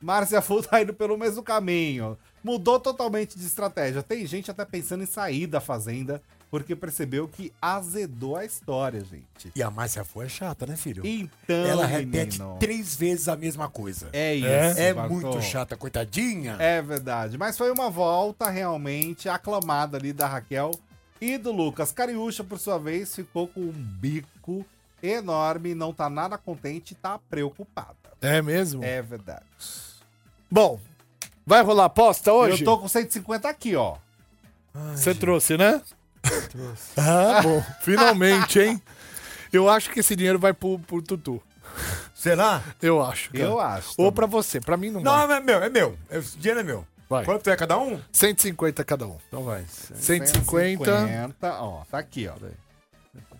Márcia 0.00 0.42
Fu 0.42 0.60
tá 0.60 0.82
indo 0.82 0.92
pelo 0.92 1.16
mesmo 1.16 1.40
caminho. 1.40 2.18
Mudou 2.42 2.80
totalmente 2.80 3.38
de 3.38 3.46
estratégia. 3.46 4.02
Tem 4.02 4.26
gente 4.26 4.50
até 4.50 4.64
pensando 4.64 5.04
em 5.04 5.06
sair 5.06 5.46
da 5.46 5.60
Fazenda 5.60 6.20
porque 6.50 6.74
percebeu 6.74 7.28
que 7.28 7.52
azedou 7.62 8.36
a 8.36 8.44
história, 8.44 9.00
gente. 9.00 9.52
E 9.54 9.62
a 9.62 9.70
Márcia 9.70 10.04
Fu 10.04 10.20
é 10.20 10.28
chata, 10.28 10.66
né, 10.66 10.76
filho? 10.76 11.06
Então, 11.06 11.64
ela 11.64 11.86
repete 11.86 12.40
menino, 12.40 12.58
três 12.58 12.96
vezes 12.96 13.28
a 13.28 13.36
mesma 13.36 13.68
coisa. 13.68 14.08
É 14.12 14.34
isso. 14.34 14.80
É, 14.80 14.92
Bartô. 14.92 15.14
muito 15.14 15.40
chata, 15.40 15.76
coitadinha. 15.76 16.56
É 16.58 16.82
verdade. 16.82 17.38
Mas 17.38 17.56
foi 17.56 17.70
uma 17.70 17.88
volta 17.88 18.50
realmente 18.50 19.28
aclamada 19.28 19.96
ali 19.96 20.12
da 20.12 20.26
Raquel 20.26 20.72
e 21.22 21.38
do 21.38 21.52
Lucas. 21.52 21.92
Cariúcha, 21.92 22.42
por 22.42 22.58
sua 22.58 22.78
vez, 22.78 23.14
ficou 23.14 23.46
com 23.46 23.60
um 23.60 23.72
bico 23.72 24.66
enorme, 25.00 25.72
não 25.74 25.92
tá 25.94 26.10
nada 26.10 26.36
contente, 26.36 26.96
tá 26.96 27.18
preocupada. 27.30 27.94
É 28.20 28.42
mesmo? 28.42 28.82
É 28.84 29.00
verdade. 29.00 29.44
Bom, 30.50 30.80
vai 31.46 31.62
rolar 31.62 31.84
aposta 31.84 32.32
hoje? 32.32 32.62
Eu 32.62 32.64
tô 32.64 32.78
com 32.78 32.88
150 32.88 33.48
aqui, 33.48 33.76
ó. 33.76 33.96
Você 34.94 35.14
trouxe, 35.14 35.56
né? 35.56 35.80
Trouxe. 36.50 36.90
Ah, 36.98 37.40
bom. 37.42 37.62
Finalmente, 37.82 38.58
hein? 38.58 38.82
Eu 39.52 39.68
acho 39.68 39.90
que 39.90 40.00
esse 40.00 40.16
dinheiro 40.16 40.38
vai 40.38 40.52
pro, 40.52 40.78
pro 40.80 41.00
Tutu. 41.02 41.40
Será? 42.14 42.62
Eu 42.80 43.02
acho. 43.02 43.30
cara. 43.30 43.44
Eu 43.44 43.60
acho. 43.60 43.90
Ou 43.90 43.94
também. 43.96 44.12
pra 44.12 44.26
você. 44.26 44.60
Pra 44.60 44.76
mim 44.76 44.90
não, 44.90 45.00
Não, 45.02 45.26
vai. 45.28 45.36
é 45.38 45.40
meu, 45.40 45.62
é 45.62 45.68
meu. 45.68 45.98
Esse 46.10 46.36
dinheiro 46.38 46.60
é 46.60 46.62
meu. 46.62 46.86
Vai. 47.12 47.26
Quanto 47.26 47.50
é 47.50 47.56
cada 47.56 47.78
um? 47.78 48.00
150 48.10 48.82
cada 48.84 49.06
um. 49.06 49.18
Então 49.28 49.42
vai. 49.44 49.62
150. 49.68 50.84
150, 50.98 51.52
ó, 51.60 51.82
tá 51.90 51.98
aqui, 51.98 52.26
ó. 52.26 52.32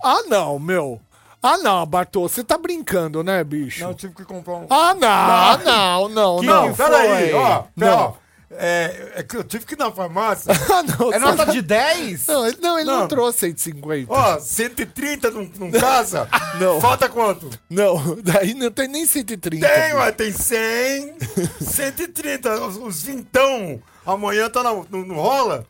Ah, 0.04 0.22
não, 0.28 0.58
meu. 0.58 1.00
Ah, 1.42 1.56
não, 1.56 1.87
Bartô. 1.87 2.28
Você 2.28 2.44
tá 2.44 2.58
brincando, 2.58 3.24
né, 3.24 3.42
bicho? 3.42 3.80
Não, 3.82 3.88
eu 3.90 3.94
tive 3.94 4.14
que 4.14 4.24
comprar 4.26 4.56
um. 4.56 4.66
Ah, 4.68 4.94
não, 4.94 5.58
não, 5.64 6.08
não, 6.11 6.40
Que- 6.40 6.46
não. 6.46 6.74
peraí, 6.74 7.30
foi. 7.30 7.32
ó. 7.32 7.62
Pera, 7.62 7.90
Não. 7.96 7.98
ó. 7.98 8.14
É, 8.59 9.12
é 9.17 9.23
que 9.23 9.37
eu 9.37 9.45
tive 9.45 9.65
que 9.67 9.75
ir 9.75 9.79
na 9.79 9.91
farmácia. 9.91 10.53
Ah, 10.73 10.83
não. 10.83 11.12
É 11.12 11.19
nota 11.19 11.47
de 11.47 11.61
10? 11.61 12.27
Não, 12.27 12.47
ele, 12.47 12.59
não, 12.61 12.79
ele 12.79 12.91
não, 12.91 13.01
Não. 13.01 13.09
trouxe 13.09 13.41
150. 13.41 14.12
Ó, 14.12 14.38
130 14.38 15.31
não, 15.31 15.51
não 15.59 15.71
casa? 15.71 16.29
Não. 16.59 16.81
Falta 16.81 17.09
quanto? 17.09 17.51
Não, 17.69 18.17
daí 18.23 18.55
não 18.55 18.71
tem 18.71 18.88
nem 18.88 19.05
130. 19.07 19.67
Tem, 19.67 19.95
ué, 19.95 20.12
tem 20.12 20.33
100, 20.33 21.15
130, 21.61 22.67
os, 22.67 22.77
os 22.77 23.03
vintão. 23.03 23.83
Amanhã 24.05 24.49
tá 24.51 24.62
na, 24.62 24.73
no, 24.73 25.05
no 25.05 25.15
rola. 25.15 25.67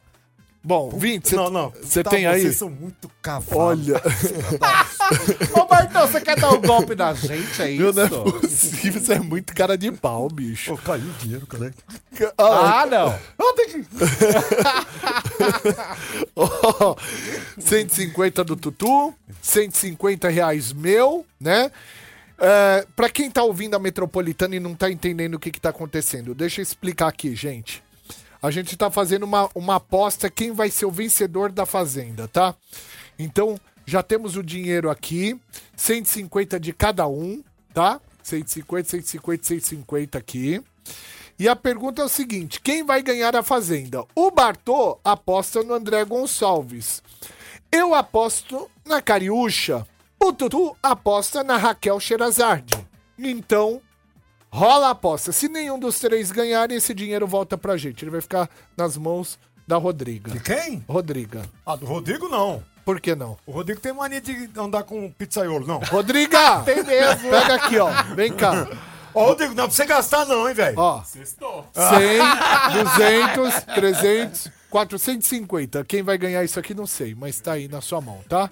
Bom, 0.65 0.91
20, 0.91 1.29
você 1.29 1.35
não, 1.37 1.51
não. 1.51 1.71
Você 1.71 2.03
Tá, 2.05 2.11
tem 2.11 2.25
aí? 2.27 2.43
Vocês 2.43 2.57
são 2.57 2.71
muito 2.71 3.11
cavalos. 3.21 3.89
Olha, 3.89 4.01
Ô, 5.61 5.65
Bartão, 5.67 6.07
você 6.07 6.21
quer 6.21 6.39
dar 6.39 6.51
um 6.53 6.61
golpe 6.61 6.95
na 6.95 7.13
gente, 7.15 7.61
é 7.61 7.69
isso? 7.71 7.93
não 7.93 8.03
é 8.05 8.09
possível, 8.09 9.01
você 9.01 9.15
é 9.15 9.19
muito 9.19 9.53
cara 9.55 9.77
de 9.77 9.91
pau, 9.91 10.29
bicho. 10.29 10.71
Pô, 10.71 10.77
caiu 10.79 11.05
o 11.05 11.13
dinheiro, 11.19 11.47
cara. 11.49 11.75
Ah, 12.39 12.83
Ah, 12.83 12.87
não. 12.87 13.09
Ah, 13.39 13.55
tem 13.57 13.69
que... 13.69 13.85
Ó, 16.37 16.97
150 17.59 18.45
do 18.45 18.57
Tutu, 18.57 19.15
150 19.41 20.29
reais 20.29 20.73
meu, 20.73 21.25
né? 21.41 21.71
É, 22.39 22.87
pra 22.97 23.09
quem 23.09 23.31
tá 23.31 23.43
ouvindo 23.43 23.75
a 23.75 23.79
Metropolitana 23.79 24.57
e 24.57 24.61
não 24.61 24.75
tá 24.75 24.91
entendendo 24.91 25.35
o 25.35 25.39
que 25.39 25.51
que 25.51 25.61
tá 25.61 25.71
acontecendo, 25.71 26.35
deixa 26.35 26.61
eu 26.61 26.63
explicar 26.63 27.09
aqui, 27.09 27.35
gente. 27.37 27.83
A 28.43 28.51
gente 28.51 28.77
tá 28.77 28.91
fazendo 28.91 29.23
uma, 29.23 29.49
uma 29.55 29.77
aposta 29.77 30.29
quem 30.29 30.51
vai 30.51 30.69
ser 30.69 30.85
o 30.85 30.91
vencedor 30.91 31.53
da 31.53 31.65
Fazenda, 31.65 32.27
tá? 32.27 32.57
Então, 33.17 33.57
já 33.87 34.03
temos 34.03 34.37
o 34.37 34.43
dinheiro 34.43 34.91
aqui, 34.91 35.41
150 35.77 36.59
de 36.59 36.73
cada 36.73 37.07
um, 37.07 37.41
tá? 37.73 38.01
150, 38.21 38.89
150, 38.89 39.45
150 39.45 40.19
aqui. 40.19 40.61
E 41.39 41.49
a 41.49 41.55
pergunta 41.55 42.03
é 42.03 42.05
o 42.05 42.09
seguinte: 42.09 42.61
quem 42.61 42.85
vai 42.85 43.01
ganhar 43.01 43.35
a 43.37 43.43
Fazenda? 43.43 44.05
O 44.15 44.31
Bartô 44.31 44.99
aposta 45.05 45.63
no 45.63 45.75
André 45.75 46.05
Gonçalves. 46.05 47.01
Eu 47.71 47.95
aposto 47.95 48.69
na 48.85 49.01
Cariúcha. 49.01 49.87
O 50.21 50.33
Tutu 50.33 50.77
aposta 50.83 51.43
na 51.43 51.57
Raquel 51.57 51.99
Sherazade. 51.99 52.75
Então, 53.19 53.81
rola 54.53 54.89
a 54.89 54.91
aposta. 54.91 55.33
Se 55.33 55.49
nenhum 55.49 55.79
dos 55.79 55.99
três 55.99 56.31
ganhar, 56.31 56.71
esse 56.71 56.93
dinheiro 56.93 57.27
volta 57.27 57.57
pra 57.57 57.77
gente. 57.77 58.05
Ele 58.05 58.11
vai 58.11 58.21
ficar 58.21 58.49
nas 58.77 58.97
mãos 58.97 59.39
da 59.67 59.77
Rodriga. 59.79 60.31
De 60.31 60.41
quem? 60.41 60.85
Rodriga. 60.87 61.43
Ah, 61.65 61.75
do 61.75 61.87
Rodrigo 61.87 62.29
não. 62.29 62.63
Por 62.85 63.01
que 63.01 63.15
não? 63.15 63.39
O 63.47 63.53
Rodrigo 63.53 63.81
tem 63.81 63.93
mania 63.93 64.21
de 64.21 64.51
andar 64.57 64.83
com 64.83 65.11
pizzaiolo, 65.11 65.67
não. 65.67 65.79
Rodriga! 65.79 66.63
Tem 66.67 66.83
mesmo. 66.83 67.31
Pega 67.31 67.55
aqui, 67.55 67.79
ó. 67.79 67.91
Vem 68.15 68.33
cá. 68.33 68.69
Ó, 69.15 69.27
Rodrigo, 69.27 69.55
não 69.55 69.65
é 69.65 69.67
pra 69.69 69.77
você 69.77 69.87
gastar 69.87 70.27
não, 70.27 70.49
hein, 70.49 70.55
velho. 70.55 70.77
Ó. 70.79 71.01
100, 71.05 71.23
200, 72.73 73.63
300, 73.75 74.51
450. 74.69 75.85
Quem 75.85 76.03
vai 76.03 76.19
ganhar 76.19 76.43
isso 76.43 76.59
aqui 76.59 76.75
não 76.75 76.87
sei, 76.87 77.15
mas 77.15 77.39
tá 77.39 77.53
aí 77.53 77.69
na 77.69 77.81
sua 77.81 78.01
mão, 78.01 78.21
tá? 78.29 78.51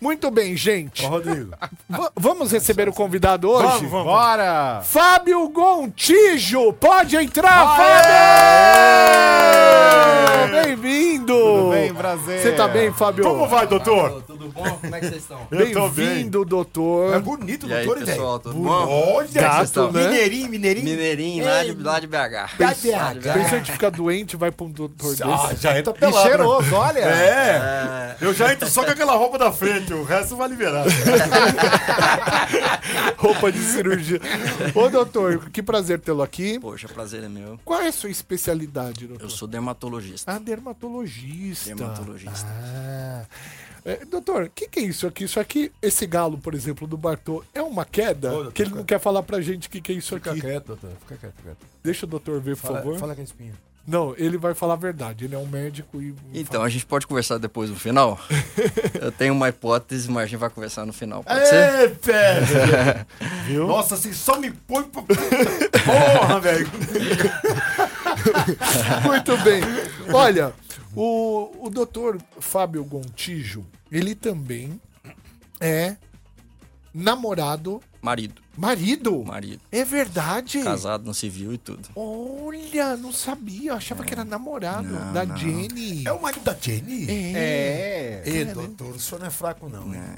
Muito 0.00 0.30
bem, 0.30 0.56
gente. 0.56 1.04
Ó, 1.04 1.08
Rodrigo. 1.08 1.50
Va- 1.88 2.12
vamos 2.14 2.52
receber 2.52 2.88
o 2.88 2.92
convidado 2.92 3.50
hoje? 3.50 3.66
Vamos, 3.66 3.90
vamos. 3.90 4.06
Bora! 4.06 4.80
Fábio 4.84 5.48
Gontijo! 5.48 6.72
Pode 6.74 7.16
entrar, 7.16 7.76
Fábio! 7.76 8.06
Bem-vindo! 10.62 11.26
Tudo 11.34 11.70
bem, 11.70 11.92
prazer? 11.94 12.40
Você 12.40 12.52
tá 12.52 12.68
bem, 12.68 12.92
Fábio? 12.92 13.24
Como 13.24 13.46
vai, 13.48 13.66
doutor? 13.66 14.22
Tudo 14.26 14.48
bom? 14.48 14.62
Como 14.80 14.94
é 14.94 15.00
que 15.00 15.06
vocês 15.08 15.22
estão? 15.22 15.40
Eu 15.50 15.72
tô 15.72 15.88
bem. 15.88 16.06
Bem-vindo, 16.06 16.44
doutor. 16.44 17.14
É 17.14 17.18
bonito, 17.18 17.66
E 17.66 17.74
aí, 17.74 17.84
doutor, 17.84 18.00
hein, 18.00 18.06
pessoal, 18.06 18.38
tudo 18.38 18.54
bom? 18.54 18.70
Olha, 18.70 19.28
Gato, 19.32 19.54
vocês 19.56 19.68
estão- 19.68 19.92
né? 19.92 20.08
Mineirinho, 20.08 20.48
mineirinho. 20.50 20.84
Mineirinho, 20.86 21.44
lá 21.44 21.64
de, 21.64 21.74
lá 21.82 22.00
de 22.00 22.06
BH. 22.06 22.56
Da 22.58 22.68
BH. 22.74 23.32
Pensa 23.34 23.60
de 23.60 23.72
ficar 23.72 23.90
doente, 23.90 24.36
vai 24.36 24.50
pra 24.50 24.66
um 24.66 24.70
doutor 24.70 25.14
Ah, 25.22 25.48
desse. 25.48 25.62
já 25.62 25.78
entra 25.78 25.92
pelado. 25.92 26.16
né? 26.16 26.22
cheiroso, 26.30 26.74
olha! 26.74 27.00
É. 27.00 28.16
Eu 28.20 28.32
já 28.34 28.52
entro 28.52 28.68
só 28.68 28.84
com 28.84 28.90
aquela 28.90 29.14
roupa 29.14 29.38
da 29.38 29.50
frente, 29.52 29.85
o 29.94 30.04
resto 30.04 30.36
vai 30.36 30.48
liberar. 30.48 30.84
Roupa 33.16 33.50
de 33.52 33.58
cirurgia. 33.58 34.20
Ô, 34.74 34.88
doutor, 34.88 35.50
que 35.50 35.62
prazer 35.62 36.00
tê-lo 36.00 36.22
aqui. 36.22 36.58
Poxa, 36.58 36.88
prazer 36.88 37.22
é 37.24 37.28
meu. 37.28 37.58
Qual 37.64 37.80
é 37.80 37.88
a 37.88 37.92
sua 37.92 38.10
especialidade, 38.10 39.06
doutor? 39.06 39.24
Eu 39.24 39.30
sou 39.30 39.48
dermatologista. 39.48 40.32
Ah, 40.32 40.38
dermatologista. 40.38 41.74
Dermatologista. 41.74 42.46
Ah. 42.48 43.24
É, 43.84 44.04
doutor, 44.04 44.44
o 44.46 44.50
que, 44.50 44.66
que 44.68 44.80
é 44.80 44.82
isso 44.82 45.06
aqui? 45.06 45.24
Isso 45.24 45.38
aqui, 45.38 45.70
esse 45.80 46.06
galo, 46.06 46.38
por 46.38 46.54
exemplo, 46.54 46.88
do 46.88 46.96
Bartô, 46.96 47.44
é 47.54 47.62
uma 47.62 47.84
queda? 47.84 48.30
Ô, 48.30 48.34
doutor, 48.34 48.52
que 48.52 48.62
ele 48.62 48.74
não 48.74 48.84
quer 48.84 48.98
falar 48.98 49.22
pra 49.22 49.40
gente 49.40 49.68
o 49.68 49.70
que, 49.70 49.80
que 49.80 49.92
é 49.92 49.94
isso 49.94 50.14
Fica 50.16 50.32
aqui. 50.32 50.40
quieto, 50.40 50.66
doutor. 50.66 50.90
Fica 51.02 51.16
quieto, 51.16 51.34
quieto. 51.42 51.58
Deixa 51.84 52.04
o 52.04 52.08
doutor 52.08 52.40
ver, 52.40 52.56
por 52.56 52.62
Fala, 52.66 52.78
favor. 52.78 52.98
fala 52.98 53.14
com 53.14 53.20
a 53.20 53.24
espinha. 53.24 53.52
Não, 53.86 54.14
ele 54.18 54.36
vai 54.36 54.52
falar 54.52 54.72
a 54.74 54.76
verdade. 54.76 55.24
Ele 55.26 55.34
é 55.34 55.38
um 55.38 55.46
médico 55.46 56.02
e. 56.02 56.12
Então, 56.34 56.62
a 56.62 56.68
gente 56.68 56.84
pode 56.84 57.06
conversar 57.06 57.38
depois 57.38 57.70
no 57.70 57.76
final? 57.76 58.18
Eu 59.00 59.12
tenho 59.12 59.32
uma 59.32 59.48
hipótese, 59.48 60.10
mas 60.10 60.24
a 60.24 60.26
gente 60.26 60.40
vai 60.40 60.50
conversar 60.50 60.84
no 60.84 60.92
final. 60.92 61.22
Pode 61.22 61.38
É, 61.40 61.88
ser? 62.02 63.06
Viu? 63.46 63.66
Nossa, 63.66 63.94
assim, 63.94 64.12
só 64.12 64.38
me 64.40 64.50
põe 64.50 64.82
pra... 64.84 65.02
Porra, 65.86 66.40
velho! 66.40 66.68
Muito 69.04 69.36
bem. 69.38 69.62
Olha, 70.12 70.52
o, 70.94 71.66
o 71.66 71.70
doutor 71.70 72.18
Fábio 72.40 72.84
Gontijo, 72.84 73.64
ele 73.90 74.14
também 74.14 74.80
é 75.60 75.96
namorado, 76.92 77.80
Marido. 78.02 78.42
Marido. 78.56 79.24
Marido. 79.24 79.60
É 79.70 79.84
verdade. 79.84 80.62
Casado 80.62 81.04
no 81.04 81.14
civil 81.14 81.52
e 81.52 81.58
tudo. 81.58 81.88
Olha, 81.94 82.96
não 82.96 83.12
sabia. 83.12 83.70
Eu 83.72 83.76
achava 83.76 84.04
que 84.04 84.12
era 84.12 84.24
namorado 84.24 84.88
da 85.12 85.24
Jenny. 85.24 86.04
É 86.06 86.12
o 86.12 86.20
marido 86.20 86.42
da 86.42 86.56
Jenny? 86.60 87.06
É. 87.08 87.32
É. 87.36 88.22
Ê, 88.24 88.44
doutor, 88.46 88.94
o 88.94 89.00
senhor 89.00 89.20
não 89.20 89.26
é 89.26 89.30
fraco, 89.30 89.68
não. 89.68 89.92
É. 89.94 90.16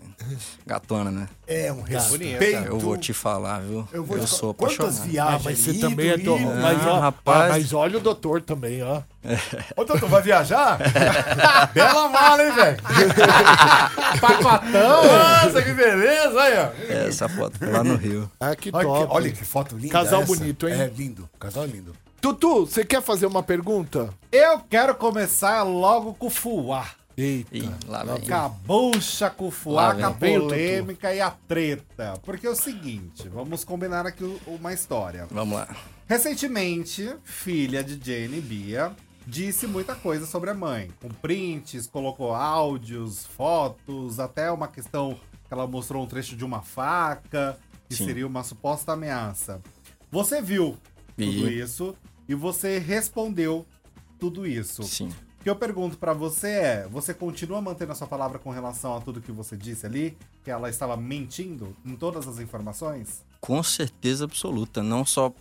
Gatona, 0.66 1.10
né? 1.10 1.28
É 1.46 1.72
um 1.72 1.82
respeito. 1.82 2.44
Eu 2.66 2.78
vou 2.78 2.96
te 2.96 3.12
falar, 3.12 3.60
viu? 3.60 3.88
Eu, 3.92 4.04
vou 4.04 4.18
te 4.18 4.26
sou 4.26 4.54
falar. 4.54 4.70
Quantas 4.70 4.98
apaixonado. 4.98 5.10
viagens? 5.10 5.44
Mas 5.44 5.58
você 5.58 5.70
ido, 5.70 5.80
também 5.80 6.08
é 6.10 6.16
do... 6.18 6.38
mas, 6.38 6.82
Não, 6.82 6.92
ó, 6.92 7.00
rapaz. 7.00 7.44
ah, 7.44 7.48
mas 7.48 7.72
olha 7.72 7.98
o 7.98 8.00
doutor 8.00 8.42
também, 8.42 8.82
ó. 8.82 9.02
Ô, 9.76 9.84
doutor, 9.84 10.08
vai 10.08 10.22
viajar? 10.22 10.78
Bela 11.74 12.08
mala, 12.08 12.44
hein, 12.44 12.52
velho? 12.52 12.78
Pacotão! 14.20 15.02
Nossa, 15.04 15.62
que 15.62 15.72
beleza, 15.72 16.40
aí, 16.40 16.54
ó. 16.58 16.92
É, 16.92 17.08
Essa 17.08 17.28
foto 17.28 17.58
foi 17.58 17.70
lá 17.70 17.84
no 17.84 17.96
Rio. 17.96 18.27
Ah, 18.40 18.54
que 18.56 18.70
Olha 18.72 18.86
top. 18.86 19.06
que, 19.06 19.12
olha 19.14 19.32
que 19.32 19.44
foto 19.44 19.76
linda 19.76 19.92
Casal 19.92 20.22
essa. 20.22 20.34
bonito, 20.36 20.68
hein? 20.68 20.80
É, 20.80 20.86
lindo. 20.86 21.28
Casal 21.38 21.66
lindo. 21.66 21.94
Tutu, 22.20 22.66
você 22.66 22.84
quer 22.84 23.00
fazer 23.02 23.26
uma 23.26 23.42
pergunta? 23.42 24.12
Eu 24.32 24.58
quero 24.60 24.94
começar 24.94 25.62
logo 25.62 26.14
com 26.14 26.26
o 26.26 26.30
fuá. 26.30 26.88
Eita. 27.16 27.56
Ih, 27.56 27.70
lá 27.86 28.04
vem. 28.04 28.20
Cabucha 28.22 29.28
com 29.30 29.48
o 29.48 29.50
fuá, 29.50 29.94
com 29.94 30.06
a 30.06 30.10
polêmica 30.12 31.12
e 31.12 31.20
a 31.20 31.30
treta. 31.30 32.14
Porque 32.22 32.46
é 32.46 32.50
o 32.50 32.54
seguinte, 32.54 33.28
vamos 33.28 33.64
combinar 33.64 34.06
aqui 34.06 34.24
uma 34.46 34.72
história. 34.72 35.26
Vamos 35.30 35.58
lá. 35.58 35.68
Recentemente, 36.06 37.14
filha 37.24 37.82
de 37.84 37.94
Jane 38.04 38.40
Bia 38.40 38.92
disse 39.26 39.66
muita 39.66 39.94
coisa 39.94 40.24
sobre 40.26 40.50
a 40.50 40.54
mãe, 40.54 40.90
com 41.02 41.08
prints, 41.08 41.86
colocou 41.86 42.34
áudios, 42.34 43.26
fotos, 43.26 44.18
até 44.18 44.50
uma 44.50 44.68
questão 44.68 45.14
que 45.46 45.52
ela 45.54 45.66
mostrou 45.66 46.02
um 46.02 46.06
trecho 46.06 46.34
de 46.34 46.44
uma 46.44 46.62
faca, 46.62 47.58
que 47.88 47.96
Sim. 47.96 48.06
seria 48.06 48.26
uma 48.26 48.42
suposta 48.42 48.92
ameaça. 48.92 49.60
Você 50.10 50.42
viu 50.42 50.76
tudo 51.16 51.46
Vi. 51.46 51.60
isso 51.60 51.94
e 52.28 52.34
você 52.34 52.78
respondeu 52.78 53.66
tudo 54.18 54.46
isso. 54.46 54.82
Sim. 54.82 55.08
O 55.40 55.44
que 55.44 55.50
eu 55.50 55.56
pergunto 55.56 55.96
pra 55.96 56.12
você 56.12 56.48
é: 56.48 56.88
você 56.90 57.14
continua 57.14 57.60
mantendo 57.60 57.92
a 57.92 57.94
sua 57.94 58.06
palavra 58.06 58.38
com 58.38 58.50
relação 58.50 58.96
a 58.96 59.00
tudo 59.00 59.20
que 59.20 59.32
você 59.32 59.56
disse 59.56 59.86
ali? 59.86 60.16
Que 60.44 60.50
ela 60.50 60.68
estava 60.68 60.96
mentindo 60.96 61.74
em 61.84 61.94
todas 61.96 62.26
as 62.26 62.38
informações? 62.38 63.24
Com 63.40 63.62
certeza 63.62 64.24
absoluta. 64.24 64.82
Não 64.82 65.04
só 65.04 65.32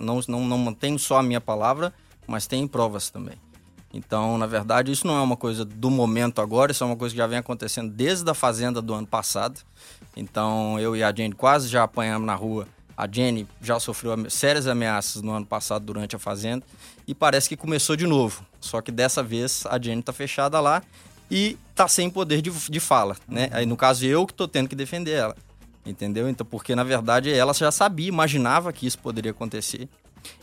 não, 0.00 0.20
não, 0.28 0.44
não 0.46 0.58
mantenho 0.58 0.98
só 0.98 1.18
a 1.18 1.22
minha 1.22 1.40
palavra, 1.40 1.92
mas 2.26 2.46
tem 2.46 2.66
provas 2.66 3.10
também. 3.10 3.36
Então, 3.96 4.36
na 4.36 4.46
verdade, 4.46 4.92
isso 4.92 5.06
não 5.06 5.16
é 5.16 5.22
uma 5.22 5.36
coisa 5.36 5.64
do 5.64 5.90
momento 5.90 6.42
agora, 6.42 6.70
isso 6.70 6.84
é 6.84 6.86
uma 6.86 6.96
coisa 6.96 7.14
que 7.14 7.18
já 7.18 7.26
vem 7.26 7.38
acontecendo 7.38 7.90
desde 7.90 8.28
a 8.30 8.34
Fazenda 8.34 8.82
do 8.82 8.92
ano 8.92 9.06
passado. 9.06 9.60
Então, 10.14 10.78
eu 10.78 10.94
e 10.94 11.02
a 11.02 11.12
Jenny 11.14 11.34
quase 11.34 11.68
já 11.68 11.82
apanhamos 11.82 12.26
na 12.26 12.34
rua. 12.34 12.68
A 12.94 13.08
Jenny 13.10 13.46
já 13.60 13.80
sofreu 13.80 14.14
sérias 14.30 14.66
ameaças 14.66 15.22
no 15.22 15.32
ano 15.32 15.46
passado 15.46 15.84
durante 15.84 16.14
a 16.14 16.18
Fazenda 16.18 16.62
e 17.08 17.14
parece 17.14 17.48
que 17.48 17.56
começou 17.56 17.96
de 17.96 18.06
novo. 18.06 18.44
Só 18.60 18.82
que 18.82 18.92
dessa 18.92 19.22
vez 19.22 19.64
a 19.66 19.80
Jenny 19.80 20.02
tá 20.02 20.12
fechada 20.12 20.60
lá 20.60 20.82
e 21.30 21.58
tá 21.74 21.88
sem 21.88 22.10
poder 22.10 22.42
de, 22.42 22.50
de 22.50 22.80
fala, 22.80 23.16
né? 23.26 23.48
Aí, 23.52 23.64
no 23.64 23.76
caso, 23.76 24.04
eu 24.04 24.26
que 24.26 24.34
tô 24.34 24.46
tendo 24.46 24.68
que 24.68 24.76
defender 24.76 25.12
ela. 25.12 25.36
Entendeu? 25.86 26.28
Então, 26.28 26.46
porque 26.46 26.74
na 26.74 26.84
verdade 26.84 27.32
ela 27.32 27.54
já 27.54 27.70
sabia, 27.70 28.08
imaginava 28.08 28.72
que 28.72 28.86
isso 28.86 28.98
poderia 28.98 29.30
acontecer. 29.30 29.88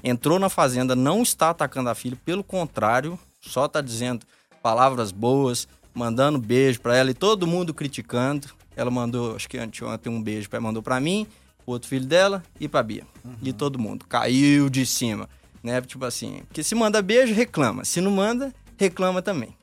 Entrou 0.03 0.39
na 0.39 0.49
fazenda, 0.49 0.95
não 0.95 1.21
está 1.21 1.49
atacando 1.49 1.89
a 1.89 1.95
filha, 1.95 2.17
pelo 2.23 2.43
contrário, 2.43 3.19
só 3.45 3.65
está 3.65 3.81
dizendo 3.81 4.25
palavras 4.61 5.11
boas, 5.11 5.67
mandando 5.93 6.39
beijo 6.39 6.79
para 6.81 6.95
ela 6.95 7.11
e 7.11 7.13
todo 7.13 7.45
mundo 7.45 7.73
criticando. 7.73 8.47
Ela 8.75 8.89
mandou, 8.89 9.35
acho 9.35 9.47
que 9.47 9.57
anteontem 9.57 10.11
um 10.11 10.21
beijo 10.21 10.49
pra, 10.49 10.59
mandou 10.59 10.81
para 10.81 10.99
mim, 10.99 11.27
o 11.65 11.71
outro 11.71 11.87
filho 11.87 12.05
dela 12.05 12.43
e 12.59 12.67
para 12.67 12.81
Bia. 12.81 13.05
E 13.41 13.53
todo 13.53 13.77
mundo 13.77 14.05
caiu 14.07 14.69
de 14.69 14.85
cima, 14.85 15.29
né? 15.61 15.81
Tipo 15.81 16.05
assim, 16.05 16.41
porque 16.47 16.63
se 16.63 16.73
manda 16.73 17.01
beijo, 17.01 17.33
reclama. 17.33 17.85
Se 17.85 18.01
não 18.01 18.11
manda, 18.11 18.53
reclama 18.77 19.21
também. 19.21 19.55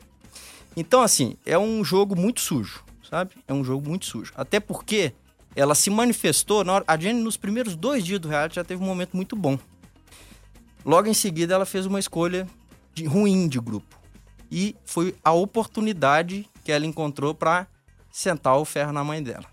Então, 0.77 1.03
assim, 1.03 1.37
é 1.45 1.59
um 1.59 1.83
jogo 1.85 2.15
muito 2.15 2.41
sujo, 2.41 2.85
sabe? 3.09 3.35
É 3.49 3.53
um 3.53 3.65
jogo 3.65 3.89
muito 3.89 4.07
sujo. 4.07 4.33
Até 4.37 4.61
porque 4.61 5.13
ela 5.57 5.75
se 5.75 5.91
manifestou, 5.91 6.63
na 6.63 6.75
hora, 6.75 6.85
a 6.87 6.97
Jenny 6.97 7.21
nos 7.21 7.37
primeiros 7.37 7.75
dois 7.75 8.05
dias 8.05 8.21
do 8.21 8.29
reality 8.29 8.55
já 8.55 8.65
teve 8.65 8.83
um 8.83 8.87
momento 8.87 9.17
muito 9.17 9.35
bom. 9.35 9.59
Logo 10.85 11.09
em 11.09 11.15
seguida, 11.15 11.55
ela 11.55 11.67
fez 11.67 11.87
uma 11.87 11.99
escolha 11.99 12.47
de- 12.95 13.05
ruim 13.07 13.49
de 13.49 13.59
grupo. 13.61 13.99
E 14.51 14.75
foi 14.85 15.15
a 15.25 15.33
oportunidade 15.33 16.49
que 16.65 16.73
ela 16.73 16.85
encontrou 16.87 17.35
pra 17.35 17.67
sentar 18.11 18.57
o 18.59 18.65
ferro 18.65 18.93
na 18.93 19.05
mãe 19.05 19.23
dela. 19.23 19.45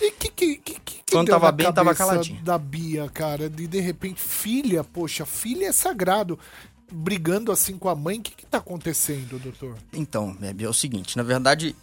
E 0.00 0.10
que, 0.12 0.28
que, 0.30 0.56
que, 0.58 0.80
que 0.80 1.02
Quando 1.10 1.26
deu 1.26 1.34
tava 1.34 1.46
na 1.46 1.52
bem, 1.52 1.72
tava 1.72 1.94
cabeça 1.94 2.04
caladinha. 2.04 2.42
Da 2.42 2.58
Bia, 2.58 3.08
cara, 3.08 3.48
de 3.50 3.66
de 3.66 3.80
repente, 3.80 4.20
filha, 4.20 4.84
poxa, 4.84 5.24
filha 5.26 5.66
é 5.66 5.72
sagrado. 5.72 6.38
Brigando 6.94 7.50
assim 7.50 7.78
com 7.78 7.88
a 7.88 7.94
mãe, 7.94 8.18
o 8.18 8.22
que, 8.22 8.32
que 8.32 8.44
tá 8.46 8.58
acontecendo, 8.58 9.38
doutor? 9.38 9.74
Então, 9.94 10.34
Bebe, 10.34 10.64
é 10.64 10.68
o 10.68 10.74
seguinte, 10.74 11.16
na 11.16 11.22
verdade, 11.22 11.74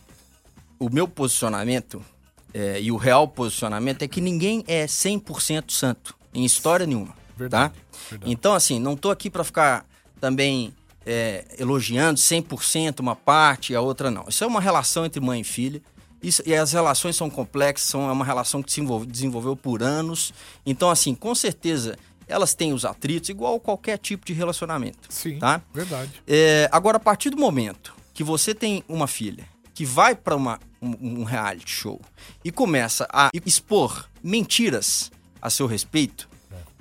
o 0.77 0.87
meu 0.89 1.07
posicionamento 1.07 2.05
é, 2.53 2.79
e 2.79 2.91
o 2.91 2.95
real 2.95 3.27
posicionamento 3.27 4.03
é 4.03 4.07
que 4.07 4.21
ninguém 4.21 4.63
é 4.67 4.85
100% 4.85 5.71
santo, 5.71 6.15
em 6.31 6.45
história 6.45 6.85
nenhuma, 6.85 7.15
Verdade, 7.35 7.73
tá? 7.73 8.17
Então, 8.23 8.53
assim, 8.53 8.79
não 8.79 8.95
tô 8.95 9.09
aqui 9.09 9.31
pra 9.31 9.43
ficar 9.43 9.83
também 10.21 10.71
é, 11.09 11.45
elogiando 11.57 12.19
100% 12.19 12.99
uma 12.99 13.15
parte 13.15 13.73
e 13.73 13.75
a 13.75 13.81
outra 13.81 14.11
não. 14.11 14.25
Isso 14.27 14.43
é 14.43 14.47
uma 14.47 14.61
relação 14.61 15.05
entre 15.05 15.19
mãe 15.19 15.41
e 15.41 15.43
filha, 15.43 15.81
isso- 16.21 16.43
e 16.45 16.53
as 16.53 16.71
relações 16.71 17.15
são 17.15 17.29
complexas, 17.29 17.89
são, 17.89 18.07
é 18.07 18.11
uma 18.11 18.25
relação 18.25 18.61
que 18.61 18.69
se 18.71 18.75
desenvolve- 18.79 19.05
desenvolveu 19.07 19.55
por 19.55 19.81
anos. 19.81 20.33
Então, 20.65 20.89
assim, 20.89 21.15
com 21.15 21.33
certeza, 21.33 21.97
elas 22.27 22.53
têm 22.53 22.73
os 22.73 22.85
atritos 22.85 23.29
igual 23.29 23.59
qualquer 23.59 23.97
tipo 23.97 24.25
de 24.25 24.33
relacionamento. 24.33 25.07
Sim, 25.09 25.39
Tá? 25.39 25.61
verdade. 25.73 26.11
É, 26.27 26.69
agora, 26.71 26.97
a 26.97 26.99
partir 26.99 27.29
do 27.31 27.37
momento 27.37 27.95
que 28.13 28.23
você 28.23 28.53
tem 28.53 28.83
uma 28.87 29.07
filha 29.07 29.45
que 29.73 29.85
vai 29.85 30.13
para 30.13 30.35
um, 30.35 30.55
um 30.81 31.23
reality 31.23 31.71
show 31.71 31.99
e 32.43 32.51
começa 32.51 33.07
a 33.11 33.29
expor 33.45 34.07
mentiras 34.21 35.09
a 35.41 35.49
seu 35.49 35.65
respeito, 35.65 36.27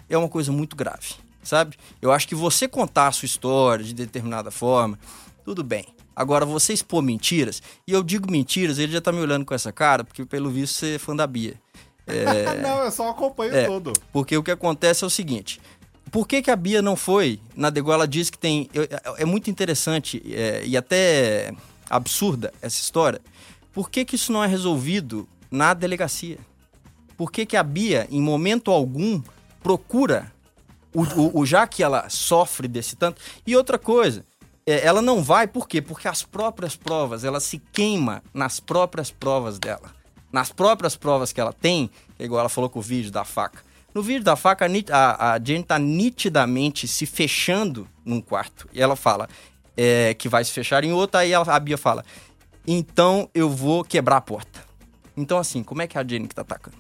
é 0.09 0.19
uma 0.19 0.29
coisa 0.29 0.51
muito 0.51 0.75
grave, 0.75 1.15
sabe? 1.49 1.77
Eu 2.01 2.13
acho 2.13 2.29
que 2.29 2.35
você 2.35 2.69
contar 2.69 3.09
a 3.09 3.13
sua 3.13 3.27
história 3.27 3.85
de 3.85 3.95
determinada 3.95 4.51
forma, 4.51 4.99
tudo 5.45 5.65
bem. 5.65 5.87
Agora, 6.15 6.45
você 6.45 6.73
expor 6.73 7.03
mentiras, 7.03 7.63
e 7.87 7.93
eu 7.93 8.03
digo 8.03 8.31
mentiras, 8.31 8.79
ele 8.79 8.93
já 8.93 9.01
tá 9.01 9.13
me 9.13 9.21
olhando 9.21 9.45
com 9.45 9.55
essa 9.55 9.71
cara, 9.73 10.03
porque 10.03 10.25
pelo 10.25 10.51
visto 10.51 10.75
você 10.75 10.97
é 10.97 10.99
fã 10.99 11.15
da 11.17 11.27
Bia. 11.27 11.55
É, 12.11 12.63
não, 12.63 12.79
eu 12.85 12.91
só 12.91 13.11
acompanho 13.11 13.55
é, 13.55 13.67
tudo. 13.67 13.93
Porque 14.11 14.35
o 14.35 14.43
que 14.43 14.51
acontece 14.51 15.05
é 15.05 15.07
o 15.07 15.11
seguinte: 15.11 15.61
por 16.11 16.27
que, 16.27 16.41
que 16.41 16.51
a 16.51 16.57
Bia 16.57 16.81
não 16.81 16.97
foi 16.97 17.39
na 17.55 17.69
Degol? 17.69 17.93
Ela 17.93 18.09
diz 18.09 18.31
que 18.31 18.39
tem. 18.39 18.67
eu- 18.73 18.89
É, 19.19 19.27
muito 19.27 19.51
interessante 19.51 20.23
é, 20.35 20.63
e 20.65 20.75
até 20.75 21.53
absurda 21.91 22.51
essa 22.63 22.81
história. 22.81 23.21
Por 23.75 23.91
que, 23.91 24.07
que 24.07 24.17
isso 24.17 24.33
não 24.33 24.43
é 24.43 24.47
resolvido 24.47 25.29
na 25.51 25.75
delegacia? 25.75 26.39
Por 27.15 27.31
que, 27.31 27.45
que 27.45 27.59
a 27.59 27.63
Bia, 27.63 28.09
em 28.11 28.23
momento 28.23 28.71
algum, 28.71 29.21
procura 29.63 30.33
o, 31.01 31.21
o- 31.21 31.39
o- 31.41 31.47
já 31.47 31.67
que 31.67 31.83
ela 31.83 32.09
sofre 32.09 32.67
desse 32.69 32.97
tanto? 32.97 33.21
E 33.47 33.57
outra 33.57 33.79
coisa. 33.79 34.25
é, 34.67 34.85
ela 34.87 35.01
não 35.01 35.23
vai, 35.23 35.47
por 35.47 35.67
quê? 35.67 35.81
Porque 35.81 36.07
as 36.09 36.23
próprias 36.23 36.77
provas, 36.77 37.25
ela 37.25 37.41
se 37.41 37.59
queima 37.73 38.23
nas 38.35 38.61
próprias 38.61 39.11
provas 39.11 39.59
dela. 39.59 39.91
Nas 40.31 40.53
próprias 40.53 40.95
provas 40.95 41.33
que 41.33 41.41
ela 41.41 41.55
tem, 41.55 41.91
é 42.19 42.25
igual 42.25 42.41
ela 42.41 42.51
falou 42.51 42.69
com 42.69 42.79
o 42.79 42.83
vídeo 42.83 43.11
da 43.11 43.25
faca. 43.25 43.63
No 43.95 44.03
vídeo 44.03 44.23
da 44.23 44.37
faca, 44.37 44.67
a, 44.93 45.33
a, 45.33 45.39
Jane 45.43 45.65
tá 45.65 45.79
nitidamente 45.79 46.87
se 46.87 47.07
fechando 47.07 47.89
num 48.05 48.21
quarto. 48.21 48.69
E 48.75 48.83
ela 48.83 48.95
fala 48.95 49.27
é, 49.75 50.13
que 50.13 50.29
vai 50.29 50.45
se 50.45 50.53
fechar 50.53 50.85
em 50.85 50.93
outro, 50.93 51.17
aí 51.19 51.33
ela- 51.33 51.51
a 51.55 51.59
Bia 51.59 51.79
fala, 51.79 52.05
então 52.67 53.31
eu 53.35 53.49
vou 53.49 53.83
quebrar 53.83 54.19
a 54.19 54.21
porta. 54.21 54.61
Então, 55.17 55.39
assim, 55.39 55.63
como 55.63 55.81
é 55.81 55.87
que 55.87 55.97
é 55.97 56.01
a 56.03 56.07
Jane 56.07 56.29
que 56.29 56.35
tá 56.35 56.43
atacando? 56.43 56.77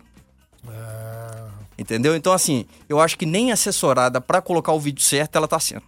Entendeu? 1.78 2.16
Então, 2.16 2.32
assim, 2.32 2.66
eu 2.88 2.98
acho 3.00 3.16
que 3.16 3.24
nem 3.24 3.52
assessorada 3.52 4.20
pra 4.20 4.42
colocar 4.42 4.72
o 4.72 4.80
vídeo 4.80 5.02
certo 5.02 5.36
ela 5.36 5.46
tá 5.46 5.60
sendo. 5.60 5.82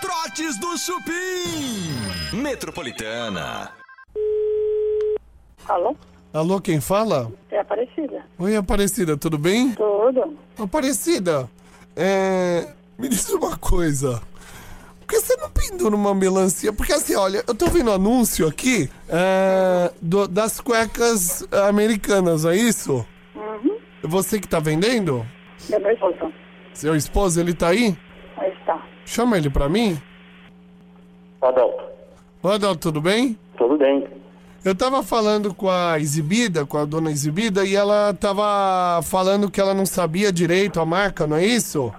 Trotes 0.00 0.58
do 0.58 0.76
Chupim. 0.76 2.36
Metropolitana. 2.36 3.70
Alô? 5.68 5.96
Alô, 6.32 6.60
quem 6.60 6.80
fala? 6.80 7.32
É 7.50 7.58
Aparecida. 7.60 8.24
Oi, 8.38 8.56
Aparecida, 8.56 9.16
tudo 9.16 9.38
bem? 9.38 9.72
Tudo. 9.74 10.36
Aparecida, 10.58 11.48
é... 11.94 12.68
me 12.98 13.08
diz 13.08 13.28
uma 13.30 13.56
coisa. 13.56 14.20
Por 15.00 15.06
que 15.08 15.20
você 15.20 15.36
não 15.36 15.50
pendura 15.50 15.94
uma 15.94 16.14
melancia? 16.14 16.72
Porque 16.72 16.92
assim, 16.92 17.14
olha, 17.14 17.42
eu 17.46 17.54
tô 17.54 17.66
vendo 17.68 17.92
anúncio 17.92 18.46
aqui 18.46 18.90
é, 19.08 19.92
do- 20.02 20.26
das 20.26 20.60
cuecas 20.60 21.46
americanas, 21.68 22.44
é 22.44 22.56
isso? 22.56 23.06
Você 24.06 24.40
que 24.40 24.48
tá 24.48 24.58
vendendo? 24.58 25.26
É 25.70 25.78
meu 25.78 25.92
esposo. 25.92 26.32
Seu 26.72 26.94
esposo, 26.96 27.40
ele 27.40 27.54
tá 27.54 27.68
aí? 27.68 27.96
Aí 28.36 28.52
está. 28.52 28.80
Chama 29.04 29.36
ele 29.38 29.48
pra 29.50 29.68
mim. 29.68 30.00
Adalto, 31.40 31.84
Ô, 32.42 32.48
Adalto, 32.48 32.80
tudo 32.80 33.00
bem? 33.00 33.38
tudo 33.56 33.76
bem? 33.76 34.06
Eu 34.64 34.74
tava 34.74 35.02
falando 35.02 35.54
com 35.54 35.70
a 35.70 35.98
exibida, 35.98 36.66
com 36.66 36.76
a 36.76 36.84
dona 36.84 37.10
exibida, 37.10 37.64
e 37.64 37.76
ela 37.76 38.12
tava 38.14 39.00
falando 39.02 39.48
que 39.50 39.60
ela 39.60 39.72
não 39.72 39.86
sabia 39.86 40.32
direito 40.32 40.80
a 40.80 40.84
marca, 40.84 41.24
não 41.26 41.36
é 41.36 41.44
isso? 41.44 41.92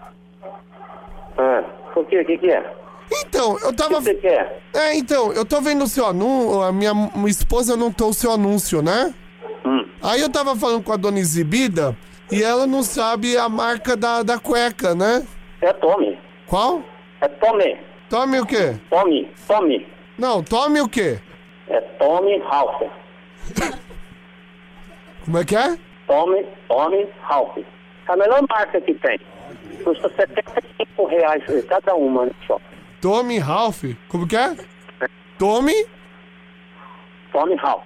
Ah, 1.38 1.63
por 1.93 2.06
quê? 2.08 2.20
O 2.22 2.26
que, 2.26 2.38
que 2.38 2.52
é? 2.52 2.74
Então, 3.10 3.58
eu 3.60 3.74
tava. 3.74 3.96
O 3.96 3.98
que 4.00 4.04
você 4.06 4.15
quer? 4.15 4.62
É, 4.74 4.96
então, 4.96 5.32
eu 5.32 5.46
tô 5.46 5.62
vendo 5.62 5.86
o 5.86 5.88
seu 5.88 6.06
anúncio, 6.08 6.62
a 6.62 6.72
minha 6.74 6.93
esposa 7.28 7.78
notou 7.78 8.10
o 8.10 8.13
seu 8.13 8.32
anúncio, 8.34 8.82
né? 8.82 9.13
Hum. 9.67 9.86
Aí 10.01 10.21
eu 10.21 10.32
tava 10.32 10.56
falando 10.56 10.82
com 10.82 10.93
a 10.93 10.97
dona 10.97 11.19
exibida 11.19 11.95
e 12.32 12.41
ela 12.41 12.65
não 12.65 12.84
sabe 12.84 13.38
a 13.38 13.49
marca 13.49 13.97
da, 13.97 14.23
da 14.23 14.39
cueca, 14.39 14.95
né? 14.95 15.27
É 15.62 15.73
Tommy. 15.73 16.17
Qual? 16.45 16.82
É 17.19 17.27
Tommy. 17.27 17.77
Tome 18.10 18.39
o 18.39 18.45
quê? 18.45 18.77
Tommy. 18.89 19.30
Tommy. 19.45 19.86
Não, 20.17 20.41
tome 20.41 20.80
o 20.80 20.88
quê? 20.88 21.19
É 21.67 21.82
Tommy 21.82 22.38
Ralph. 22.39 22.82
Como 25.25 25.38
é 25.38 25.43
que 25.43 25.58
é? 25.58 25.77
Tommy, 26.08 26.45
Tommy 26.69 27.06
Ralph. 27.21 27.58
É 27.58 27.63
a 28.08 28.15
melhor 28.15 28.41
marca 28.49 28.80
que 28.80 28.93
tem. 28.93 29.19
Custa 29.84 30.10
75 30.15 31.06
reais 31.08 31.43
cada 31.67 31.93
uma 31.95 32.25
no 32.25 32.36
shopping. 32.45 32.63
Tome 33.01 33.38
Ralph. 33.38 33.84
Como 34.08 34.25
que 34.25 34.38
é? 34.38 34.56
Tome? 35.38 35.73
Tommy 37.34 37.56
Ralph. 37.56 37.84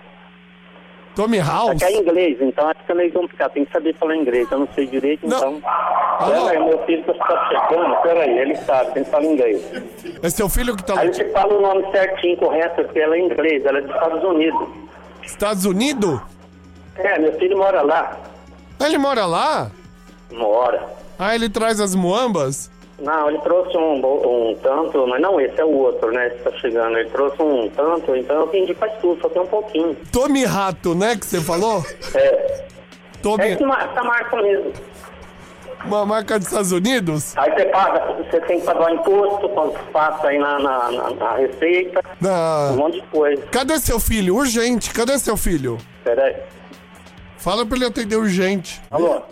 Tome 1.15 1.39
House? 1.39 1.71
Só 1.71 1.75
que 1.75 1.83
é 1.85 1.97
inglês, 1.97 2.37
então 2.41 2.67
acho 2.67 2.83
que 2.85 2.91
é 2.91 2.95
meio 2.95 3.11
complicado. 3.11 3.51
Tem 3.51 3.65
que 3.65 3.71
saber 3.71 3.95
falar 3.95 4.15
inglês. 4.15 4.49
Eu 4.51 4.59
não 4.59 4.67
sei 4.73 4.87
direito, 4.87 5.25
então... 5.25 5.61
Pera 5.61 6.51
aí, 6.51 6.59
meu 6.63 6.85
filho 6.85 7.03
que 7.03 7.11
está 7.11 7.47
chegando. 7.47 7.95
Pera 8.01 8.19
aí, 8.21 8.39
ele 8.39 8.55
sabe, 8.57 8.91
tem 8.93 9.03
que 9.03 9.09
falar 9.09 9.25
inglês. 9.25 9.71
É 10.21 10.29
seu 10.29 10.47
filho 10.47 10.75
que 10.75 10.83
tá 10.83 10.93
lá? 10.93 11.01
Aí 11.01 11.13
você 11.13 11.29
fala 11.31 11.53
o 11.53 11.61
nome 11.61 11.91
certinho, 11.91 12.37
correto, 12.37 12.83
porque 12.83 12.99
ela 12.99 13.15
é 13.15 13.19
inglês, 13.19 13.65
ela 13.65 13.79
é 13.79 13.81
dos 13.81 13.91
Estados 13.93 14.23
Unidos. 14.23 14.67
Estados 15.23 15.65
Unidos? 15.65 16.21
É, 16.97 17.17
meu 17.19 17.33
filho 17.33 17.57
mora 17.57 17.81
lá. 17.81 18.17
Ele 18.79 18.97
mora 18.97 19.25
lá? 19.25 19.71
Mora. 20.31 20.85
Ah, 21.17 21.35
ele 21.35 21.49
traz 21.49 21.79
as 21.79 21.95
muambas? 21.95 22.71
Não, 23.01 23.29
ele 23.29 23.39
trouxe 23.39 23.75
um, 23.75 23.95
um 23.95 24.55
tanto, 24.61 25.07
mas 25.07 25.19
não 25.19 25.41
esse, 25.41 25.59
é 25.59 25.65
o 25.65 25.71
outro, 25.75 26.11
né? 26.11 26.27
Esse 26.27 26.37
tá 26.43 26.51
chegando. 26.59 26.97
Ele 26.97 27.09
trouxe 27.09 27.41
um 27.41 27.67
tanto, 27.69 28.15
então 28.15 28.41
eu 28.41 28.47
vendi 28.47 28.73
quase 28.75 28.93
tudo, 29.01 29.19
só 29.21 29.27
tem 29.29 29.41
um 29.41 29.47
pouquinho. 29.47 29.97
Tome 30.11 30.45
Rato, 30.45 30.93
né, 30.93 31.15
que 31.17 31.25
você 31.25 31.41
falou? 31.41 31.83
É. 32.13 32.63
Tome... 33.23 33.43
É 33.43 33.53
essa 33.53 34.03
marca 34.03 34.41
mesmo. 34.41 34.71
Uma 35.83 36.05
marca 36.05 36.37
dos 36.37 36.47
Estados 36.47 36.71
Unidos? 36.71 37.35
Aí 37.35 37.51
você 37.53 37.65
paga, 37.65 38.13
você 38.13 38.39
tem 38.41 38.59
que 38.59 38.65
pagar 38.67 38.91
o 38.91 38.93
imposto, 38.93 39.49
quando 39.49 39.73
passa 39.91 40.27
aí 40.27 40.37
na, 40.37 40.59
na, 40.59 40.91
na- 40.91 41.09
na 41.09 41.35
receita, 41.37 42.03
Ah. 42.23 42.69
um 42.73 42.77
monte 42.77 43.01
de 43.01 43.07
coisa. 43.07 43.41
Cadê 43.47 43.79
seu 43.79 43.99
filho? 43.99 44.35
Urgente, 44.35 44.93
cadê 44.93 45.17
seu 45.17 45.35
filho? 45.35 45.79
Pera 46.03 46.23
aí. 46.25 46.35
Fala 47.37 47.65
pra 47.65 47.75
ele 47.77 47.85
atender 47.87 48.15
urgente. 48.15 48.79
Alô? 48.91 49.23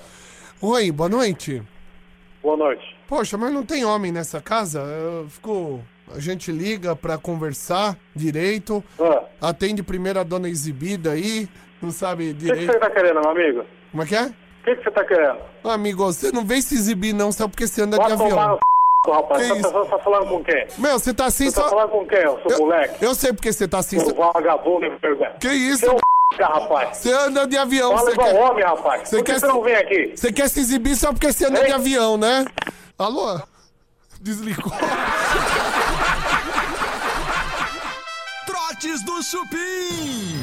Oi, 0.59 0.91
boa 0.91 1.07
noite. 1.07 1.61
Boa 2.41 2.57
noite. 2.57 2.97
Poxa, 3.09 3.37
mas 3.39 3.51
não 3.51 3.65
tem 3.65 3.83
homem 3.83 4.11
nessa 4.11 4.39
casa? 4.39 4.79
Eu 4.81 5.27
fico... 5.27 5.81
A 6.15 6.19
gente 6.19 6.51
liga 6.51 6.95
pra 6.95 7.17
conversar 7.17 7.97
direito. 8.15 8.83
Ah. 8.99 9.49
Atende 9.49 9.81
primeiro 9.83 10.19
a 10.19 10.23
dona 10.23 10.47
exibida 10.47 11.11
aí. 11.11 11.49
Não 11.81 11.91
sabe 11.91 12.31
O 12.31 12.33
que, 12.33 12.33
que 12.33 12.45
direito. 12.45 12.71
você 12.71 12.79
tá 12.79 12.89
querendo, 12.91 13.19
meu 13.21 13.29
amigo? 13.31 13.65
Como 13.91 14.03
é 14.03 14.05
que 14.05 14.15
é? 14.15 14.25
O 14.25 14.33
que, 14.63 14.75
que 14.75 14.83
você 14.83 14.91
tá 14.91 15.03
querendo? 15.05 15.37
Ô, 15.63 15.69
amigo, 15.69 16.03
você 16.05 16.31
não 16.31 16.45
vem 16.45 16.61
se 16.61 16.75
exibir 16.75 17.13
não, 17.13 17.31
só 17.31 17.47
porque 17.47 17.65
você 17.67 17.81
anda 17.81 17.97
de 17.97 18.03
Vai 18.03 18.17
tomar 18.17 18.25
avião. 18.43 18.59
c... 19.05 19.11
rapaz. 19.11 19.51
Que 19.51 19.61
tá, 19.61 19.71
tá 19.85 19.99
falando 19.99 20.29
com 20.29 20.43
quem? 20.43 20.67
Meu, 20.77 20.99
você 20.99 21.13
tá 21.13 21.25
assim 21.25 21.49
Você 21.49 21.55
tá 21.55 21.61
só... 21.63 21.69
falando 21.69 21.89
com 21.89 22.05
quem, 22.05 22.19
seu 22.47 22.59
moleque? 22.59 23.05
Eu 23.05 23.15
sei 23.15 23.33
porque 23.33 23.51
você 23.53 23.67
tá 23.67 23.79
assim. 23.79 23.99
Seu 23.99 24.15
vagabundo, 24.15 24.89
me 24.91 24.99
pergunta. 24.99 25.35
Que 25.39 25.49
isso? 25.49 25.85
Seu 25.85 25.97
c... 26.35 26.43
rapaz. 26.43 26.97
Você 26.97 27.11
anda 27.13 27.47
de 27.47 27.57
avião, 27.57 27.89
Fala 27.91 28.01
você 28.05 28.11
igual 28.13 28.27
quer... 28.29 28.39
homem, 28.41 28.63
rapaz. 28.63 29.09
Você 29.09 29.15
Por 29.17 29.25
que 29.25 29.31
quer 29.31 29.39
você 29.39 29.47
não 29.47 29.61
vem 29.63 29.75
aqui? 29.75 30.11
Você 30.15 30.31
quer 30.31 30.49
se 30.49 30.59
exibir 30.59 30.95
só 30.95 31.11
porque 31.11 31.31
você 31.31 31.45
anda 31.45 31.59
Ei. 31.59 31.67
de 31.67 31.71
avião, 31.71 32.17
né? 32.17 32.45
Alô? 32.99 33.41
Desligou. 34.19 34.73
Trotes 38.45 39.05
do 39.05 39.23
Chupim. 39.23 40.35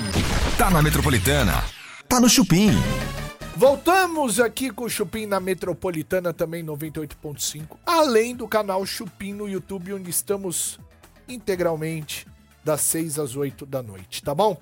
Tá 0.57 0.70
na 0.70 0.80
Metropolitana. 0.80 1.62
Tá 2.09 2.18
no 2.18 2.30
Chupim. 2.30 2.70
Voltamos 3.54 4.40
aqui 4.40 4.70
com 4.70 4.84
o 4.84 4.88
Chupim 4.88 5.26
na 5.26 5.38
Metropolitana 5.38 6.32
também 6.32 6.64
98.5, 6.64 7.76
além 7.84 8.34
do 8.34 8.48
canal 8.48 8.86
Chupim 8.86 9.34
no 9.34 9.46
YouTube, 9.46 9.92
onde 9.92 10.09
estamos 10.09 10.80
integralmente 11.28 12.26
das 12.64 12.80
6 12.80 13.18
às 13.18 13.36
8 13.36 13.66
da 13.66 13.82
noite, 13.82 14.22
tá 14.22 14.34
bom? 14.34 14.59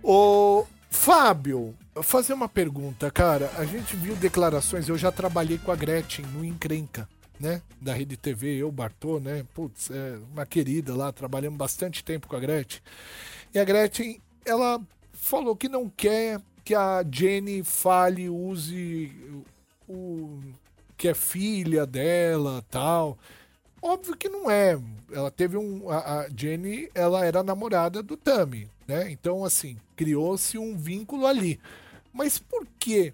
Ô, 0.00 0.64
Fábio, 0.88 1.74
fazer 2.02 2.32
uma 2.32 2.48
pergunta, 2.48 3.10
cara. 3.10 3.50
A 3.56 3.64
gente 3.64 3.96
viu 3.96 4.16
declarações, 4.16 4.88
eu 4.88 4.98
já 4.98 5.12
trabalhei 5.12 5.58
com 5.58 5.70
a 5.70 5.76
Gretchen 5.76 6.24
no 6.26 6.44
Encrenca, 6.44 7.08
né? 7.38 7.62
Da 7.80 7.92
Rede 7.92 8.16
TV, 8.16 8.56
eu, 8.56 8.70
Bartô, 8.70 9.20
né? 9.20 9.44
Putz, 9.54 9.90
é 9.90 10.18
uma 10.32 10.44
querida 10.44 10.94
lá, 10.94 11.12
trabalhamos 11.12 11.58
bastante 11.58 12.02
tempo 12.02 12.26
com 12.26 12.36
a 12.36 12.40
Gretchen. 12.40 12.80
E 13.52 13.58
a 13.58 13.64
Gretchen, 13.64 14.20
ela 14.44 14.80
falou 15.12 15.54
que 15.54 15.68
não 15.68 15.88
quer 15.88 16.40
que 16.64 16.74
a 16.74 17.04
Jenny 17.08 17.62
fale, 17.62 18.28
use 18.28 19.12
o 19.88 20.40
que 20.96 21.08
é 21.08 21.14
filha 21.14 21.86
dela, 21.86 22.64
tal. 22.70 23.18
Óbvio 23.82 24.16
que 24.16 24.30
não 24.30 24.50
é. 24.50 24.80
Ela 25.12 25.30
teve 25.30 25.58
um. 25.58 25.90
A, 25.90 26.20
a 26.20 26.28
Jenny, 26.34 26.88
ela 26.94 27.24
era 27.24 27.42
namorada 27.42 28.02
do 28.02 28.16
Tami, 28.16 28.68
né? 28.88 29.10
Então, 29.10 29.44
assim, 29.44 29.76
criou-se 29.94 30.56
um 30.56 30.74
vínculo 30.74 31.26
ali. 31.26 31.60
Mas 32.14 32.38
por 32.38 32.64
que 32.78 33.12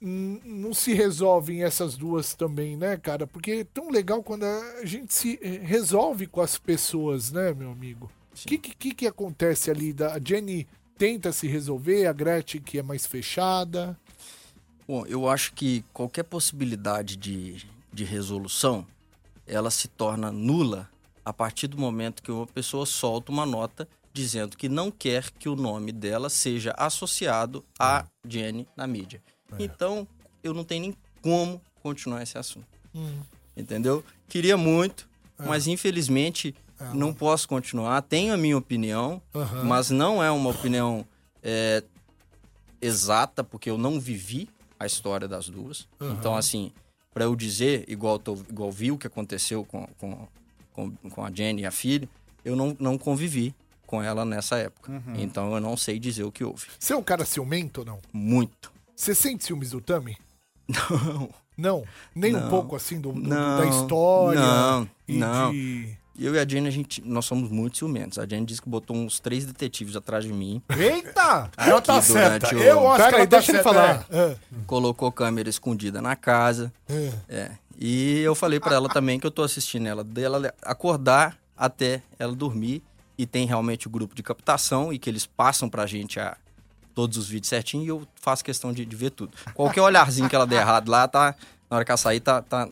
não 0.00 0.72
se 0.72 0.94
resolvem 0.94 1.64
essas 1.64 1.96
duas 1.96 2.32
também, 2.32 2.76
né, 2.76 2.96
cara? 2.96 3.26
Porque 3.26 3.50
é 3.50 3.64
tão 3.64 3.90
legal 3.90 4.22
quando 4.22 4.44
a 4.44 4.84
gente 4.84 5.12
se 5.12 5.38
eh, 5.42 5.58
resolve 5.64 6.28
com 6.28 6.40
as 6.40 6.56
pessoas, 6.56 7.32
né, 7.32 7.52
meu 7.52 7.72
amigo? 7.72 8.08
O 8.32 8.48
que, 8.48 8.56
que, 8.56 8.74
que 8.74 8.94
que 8.94 9.06
acontece 9.08 9.68
ali? 9.68 9.92
Da, 9.92 10.14
a 10.14 10.20
Jenny 10.24 10.68
tenta 10.96 11.32
se 11.32 11.48
resolver, 11.48 12.06
a 12.06 12.12
Gretchen 12.12 12.60
que 12.60 12.78
é 12.78 12.82
mais 12.82 13.04
fechada. 13.04 13.98
Bom, 14.86 15.04
eu 15.06 15.28
acho 15.28 15.52
que 15.52 15.84
qualquer 15.92 16.22
possibilidade 16.22 17.16
de, 17.16 17.66
de 17.92 18.04
resolução, 18.04 18.86
ela 19.44 19.70
se 19.70 19.88
torna 19.88 20.30
nula 20.30 20.88
a 21.24 21.32
partir 21.32 21.66
do 21.66 21.76
momento 21.76 22.22
que 22.22 22.30
uma 22.30 22.46
pessoa 22.46 22.86
solta 22.86 23.32
uma 23.32 23.44
nota 23.44 23.88
dizendo 24.18 24.56
que 24.56 24.68
não 24.68 24.90
quer 24.90 25.30
que 25.30 25.48
o 25.48 25.54
nome 25.54 25.92
dela 25.92 26.28
seja 26.28 26.74
associado 26.76 27.64
a 27.78 28.04
Jenny 28.26 28.66
na 28.76 28.86
mídia. 28.86 29.22
Então, 29.58 30.06
eu 30.42 30.52
não 30.52 30.64
tenho 30.64 30.82
nem 30.82 30.96
como 31.22 31.60
continuar 31.80 32.22
esse 32.22 32.36
assunto. 32.36 32.66
Entendeu? 33.56 34.04
Queria 34.28 34.56
muito, 34.56 35.08
mas 35.38 35.68
infelizmente 35.68 36.54
não 36.92 37.14
posso 37.14 37.48
continuar. 37.48 38.02
Tenho 38.02 38.34
a 38.34 38.36
minha 38.36 38.58
opinião, 38.58 39.22
Aham. 39.34 39.64
mas 39.64 39.90
não 39.90 40.22
é 40.22 40.30
uma 40.30 40.50
opinião 40.50 41.06
é, 41.42 41.84
exata, 42.80 43.44
porque 43.44 43.70
eu 43.70 43.78
não 43.78 44.00
vivi 44.00 44.48
a 44.80 44.86
história 44.86 45.28
das 45.28 45.48
duas. 45.48 45.86
Aham. 46.00 46.16
Então, 46.18 46.36
assim, 46.36 46.72
para 47.14 47.24
eu 47.24 47.36
dizer, 47.36 47.84
igual, 47.88 48.18
tô, 48.18 48.34
igual 48.48 48.70
vi 48.70 48.90
o 48.90 48.98
que 48.98 49.06
aconteceu 49.06 49.64
com, 49.64 49.86
com, 49.96 50.28
com, 50.72 50.90
com 50.90 51.24
a 51.24 51.30
Jenny 51.32 51.62
e 51.62 51.66
a 51.66 51.70
filha, 51.70 52.08
eu 52.44 52.56
não, 52.56 52.76
não 52.80 52.98
convivi 52.98 53.54
com 53.88 54.00
ela 54.02 54.24
nessa 54.24 54.56
época. 54.58 54.92
Uhum. 54.92 55.14
Então, 55.16 55.52
eu 55.54 55.60
não 55.60 55.76
sei 55.76 55.98
dizer 55.98 56.22
o 56.22 56.30
que 56.30 56.44
houve. 56.44 56.66
Você 56.78 56.92
é 56.92 56.96
um 56.96 57.02
cara 57.02 57.24
ciumento 57.24 57.80
ou 57.80 57.86
não? 57.86 57.98
Muito. 58.12 58.70
Você 58.94 59.14
sente 59.14 59.44
ciúmes 59.44 59.70
do 59.70 59.80
Tami? 59.80 60.16
Não. 60.68 61.30
Não? 61.56 61.84
Nem 62.14 62.36
um 62.36 62.40
Não. 62.40 62.50
pouco 62.50 62.76
assim 62.76 63.00
do, 63.00 63.10
do- 63.12 63.20
Não, 63.20 63.58
da 63.58 63.66
história? 63.66 64.38
Não, 64.40 64.88
e 65.08 65.16
não. 65.18 65.50
de- 65.50 65.96
Eu 66.16 66.34
e 66.34 66.38
a 66.38 66.46
Jenny, 66.46 66.68
a 66.68 66.70
gente, 66.70 67.00
nós 67.04 67.24
somos 67.24 67.50
muito 67.50 67.78
ciumentos. 67.78 68.16
A 68.18 68.26
Jenny 68.26 68.44
disse 68.46 68.60
que 68.62 68.68
botou 68.68 68.94
uns 68.96 69.18
três 69.18 69.44
detetives 69.44 69.96
atrás 69.96 70.24
de 70.24 70.32
mim. 70.32 70.62
Eita! 70.68 71.50
Ela 71.56 71.80
tá 71.80 72.00
certa. 72.02 72.54
o- 72.54 72.58
Eu 72.60 72.86
acho 72.88 72.96
Pera 72.98 73.08
que 73.10 73.14
aí, 73.16 73.20
ela 73.22 73.26
tá 73.30 73.36
deixa 73.38 73.52
ele 73.52 73.62
certa. 73.62 73.72
falar. 73.72 74.06
é. 74.10 74.36
Colocou 74.66 75.10
câmera 75.10 75.48
escondida 75.48 76.00
na 76.02 76.14
casa. 76.14 76.72
É. 76.88 77.12
É. 77.28 77.50
E 77.78 78.20
eu 78.20 78.34
falei 78.34 78.60
pra 78.60 78.74
ela 78.74 78.88
também 78.88 79.18
que 79.18 79.26
eu 79.26 79.30
tô 79.30 79.42
assistindo 79.42 79.86
ela, 79.88 80.04
dela 80.04 80.52
acordar 80.62 81.36
até 81.56 82.02
ela 82.18 82.34
dormir. 82.36 82.82
E 83.18 83.26
tem 83.26 83.44
realmente 83.46 83.86
o 83.88 83.90
grupo 83.90 84.14
de 84.14 84.22
captação 84.22 84.92
e 84.92 84.98
que 84.98 85.10
eles 85.10 85.26
passam 85.26 85.68
pra 85.68 85.84
gente 85.86 86.20
a, 86.20 86.36
todos 86.94 87.18
os 87.18 87.28
vídeos 87.28 87.48
certinho 87.48 87.84
e 87.84 87.88
eu 87.88 88.06
faço 88.14 88.44
questão 88.44 88.72
de, 88.72 88.84
de 88.86 88.96
ver 88.96 89.10
tudo. 89.10 89.36
Qualquer 89.52 89.82
olharzinho 89.82 90.28
que 90.28 90.36
ela 90.36 90.46
der 90.46 90.60
errado 90.60 90.88
lá, 90.88 91.06
tá. 91.08 91.34
Na 91.68 91.76
hora 91.76 91.84
que 91.84 91.90
ela 91.90 91.96
sair, 91.98 92.20
tá, 92.20 92.40
tá, 92.40 92.68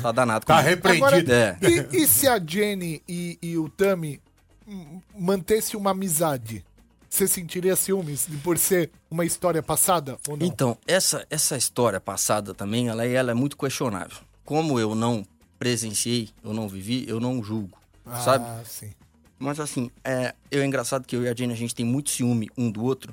tá 0.00 0.12
danado. 0.12 0.46
Tá 0.46 0.60
repreendido. 0.60 1.32
É. 1.32 1.58
E, 1.60 2.02
e 2.02 2.06
se 2.06 2.28
a 2.28 2.40
Jenny 2.44 3.02
e, 3.08 3.36
e 3.42 3.58
o 3.58 3.68
Tami 3.68 4.20
hum, 4.66 5.00
mantesse 5.18 5.76
uma 5.76 5.90
amizade? 5.90 6.64
Você 7.10 7.28
sentiria 7.28 7.76
ciúmes 7.76 8.26
de- 8.26 8.38
por 8.38 8.56
ser 8.56 8.90
uma 9.10 9.24
história 9.24 9.62
passada 9.62 10.16
ou 10.26 10.36
não? 10.36 10.46
Então, 10.46 10.78
essa, 10.86 11.26
essa 11.28 11.56
história 11.58 12.00
passada 12.00 12.54
também, 12.54 12.88
ela, 12.88 13.04
ela 13.04 13.32
é 13.32 13.34
muito 13.34 13.54
questionável. 13.56 14.16
Como 14.44 14.80
eu 14.80 14.94
não 14.94 15.26
presenciei, 15.58 16.30
eu 16.42 16.54
não 16.54 16.68
vivi, 16.68 17.04
eu 17.06 17.20
não 17.20 17.42
julgo, 17.44 17.76
sabe? 18.24 18.44
Ah, 18.48 18.62
sim. 18.64 18.92
Mas 19.42 19.58
assim, 19.58 19.90
é, 20.04 20.34
é 20.52 20.64
engraçado 20.64 21.04
que 21.04 21.16
eu 21.16 21.24
e 21.24 21.28
a 21.28 21.34
Jenny, 21.34 21.52
a 21.52 21.56
gente 21.56 21.74
tem 21.74 21.84
muito 21.84 22.10
ciúme 22.10 22.48
um 22.56 22.70
do 22.70 22.84
outro, 22.84 23.12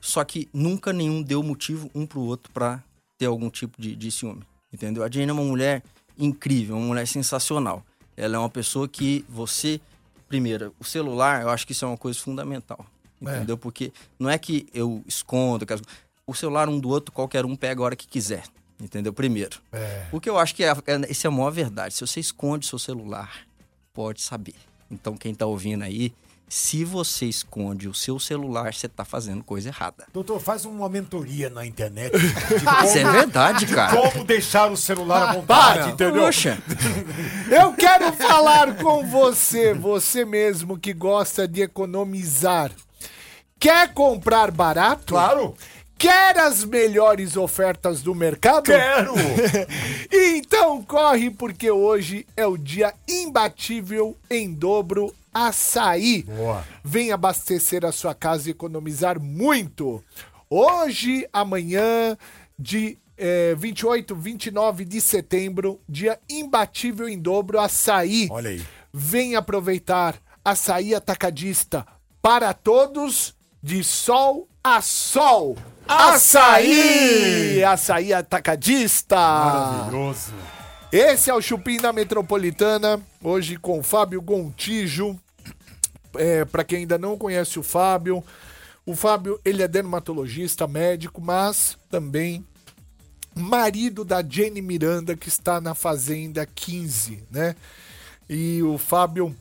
só 0.00 0.24
que 0.24 0.48
nunca 0.52 0.92
nenhum 0.92 1.22
deu 1.22 1.42
motivo 1.44 1.88
um 1.94 2.04
pro 2.04 2.20
outro 2.22 2.52
pra 2.52 2.82
ter 3.16 3.26
algum 3.26 3.48
tipo 3.48 3.80
de, 3.80 3.94
de 3.94 4.10
ciúme, 4.10 4.42
entendeu? 4.72 5.04
A 5.04 5.08
Jenny 5.10 5.30
é 5.30 5.32
uma 5.32 5.44
mulher 5.44 5.82
incrível, 6.18 6.76
uma 6.76 6.86
mulher 6.86 7.06
sensacional. 7.06 7.84
Ela 8.16 8.34
é 8.34 8.38
uma 8.38 8.50
pessoa 8.50 8.88
que 8.88 9.24
você, 9.28 9.80
primeiro, 10.28 10.74
o 10.80 10.84
celular, 10.84 11.42
eu 11.42 11.50
acho 11.50 11.64
que 11.64 11.72
isso 11.72 11.84
é 11.84 11.88
uma 11.88 11.96
coisa 11.96 12.18
fundamental, 12.18 12.84
É. 13.24 13.36
entendeu? 13.36 13.56
Porque 13.56 13.92
não 14.18 14.28
é 14.28 14.36
que 14.38 14.66
eu 14.74 15.04
escondo, 15.06 15.64
que 15.64 15.72
as- 15.72 15.82
o 16.26 16.34
celular 16.34 16.68
um 16.68 16.80
do 16.80 16.88
outro, 16.88 17.12
qualquer 17.12 17.44
um 17.46 17.54
pega 17.54 17.80
a 17.80 17.84
hora 17.84 17.96
que 17.96 18.08
quiser, 18.08 18.42
entendeu? 18.80 19.12
Primeiro. 19.12 19.58
É. 19.70 20.06
Porque 20.10 20.28
eu 20.28 20.36
acho 20.36 20.52
que 20.54 20.64
é, 20.64 20.70
é, 20.70 21.10
essa 21.10 21.26
é 21.26 21.28
a 21.28 21.30
maior 21.30 21.50
verdade. 21.52 21.94
Se 21.94 22.00
você 22.04 22.18
esconde 22.18 22.66
seu 22.66 22.78
celular, 22.78 23.46
pode 23.94 24.20
saber. 24.20 24.54
Então, 24.90 25.16
quem 25.16 25.34
tá 25.34 25.46
ouvindo 25.46 25.82
aí, 25.84 26.12
se 26.50 26.84
você 26.84 27.26
esconde 27.26 27.88
o 27.88 27.94
seu 27.94 28.18
celular, 28.18 28.74
você 28.74 28.88
tá 28.88 29.04
fazendo 29.04 29.44
coisa 29.44 29.68
errada. 29.68 30.04
Doutor, 30.12 30.40
faz 30.40 30.64
uma 30.64 30.88
mentoria 30.88 31.48
na 31.48 31.64
internet. 31.64 32.10
de 32.18 32.86
Isso 32.86 32.98
é 32.98 33.12
verdade, 33.12 33.66
de 33.66 33.72
cara. 33.72 33.96
Como 33.96 34.24
deixar 34.24 34.68
o 34.68 34.76
celular 34.76 35.28
à 35.28 35.32
vontade, 35.34 35.90
entendeu? 35.90 36.24
Poxa, 36.24 36.58
Eu 37.48 37.72
quero 37.74 38.12
falar 38.14 38.76
com 38.78 39.06
você, 39.06 39.72
você 39.72 40.24
mesmo 40.24 40.76
que 40.76 40.92
gosta 40.92 41.46
de 41.46 41.62
economizar. 41.62 42.72
Quer 43.60 43.94
comprar 43.94 44.50
barato? 44.50 45.12
Claro. 45.12 45.54
Quer 46.00 46.38
as 46.38 46.64
melhores 46.64 47.36
ofertas 47.36 48.00
do 48.00 48.14
mercado? 48.14 48.62
Quero! 48.64 49.12
então 50.10 50.82
corre 50.82 51.30
porque 51.30 51.70
hoje 51.70 52.26
é 52.34 52.46
o 52.46 52.56
dia 52.56 52.94
imbatível 53.06 54.16
em 54.30 54.50
dobro 54.50 55.14
açaí. 55.32 56.22
Boa. 56.22 56.64
Vem 56.82 57.12
abastecer 57.12 57.84
a 57.84 57.92
sua 57.92 58.14
casa 58.14 58.48
e 58.48 58.52
economizar 58.52 59.20
muito. 59.20 60.02
Hoje, 60.48 61.28
amanhã, 61.30 62.16
de 62.58 62.96
eh, 63.18 63.54
28, 63.58 64.16
29 64.16 64.86
de 64.86 65.02
setembro, 65.02 65.78
dia 65.86 66.18
imbatível 66.30 67.10
em 67.10 67.18
dobro 67.18 67.60
açaí. 67.60 68.26
Olha 68.30 68.48
aí. 68.48 68.64
Vem 68.90 69.36
aproveitar 69.36 70.16
açaí 70.42 70.94
atacadista 70.94 71.86
para 72.22 72.54
todos 72.54 73.34
de 73.62 73.84
sol 73.84 74.48
a 74.64 74.80
sol. 74.80 75.58
Açaí! 75.92 77.64
Açaí 77.64 78.12
atacadista! 78.12 79.16
Maravilhoso. 79.16 80.32
Esse 80.92 81.30
é 81.30 81.34
o 81.34 81.42
Chupim 81.42 81.78
da 81.78 81.92
Metropolitana, 81.92 83.00
hoje 83.20 83.56
com 83.56 83.82
Fábio 83.82 84.22
Gontijo. 84.22 85.18
É, 86.14 86.44
para 86.44 86.62
quem 86.62 86.78
ainda 86.78 86.96
não 86.96 87.18
conhece 87.18 87.58
o 87.58 87.62
Fábio, 87.64 88.22
o 88.86 88.94
Fábio, 88.94 89.40
ele 89.44 89.64
é 89.64 89.68
dermatologista, 89.68 90.68
médico, 90.68 91.20
mas 91.20 91.76
também 91.90 92.46
marido 93.34 94.04
da 94.04 94.22
Jenny 94.22 94.62
Miranda, 94.62 95.16
que 95.16 95.28
está 95.28 95.60
na 95.60 95.74
Fazenda 95.74 96.46
15, 96.46 97.24
né? 97.32 97.56
E 98.28 98.62
o 98.62 98.78
Fábio 98.78 99.34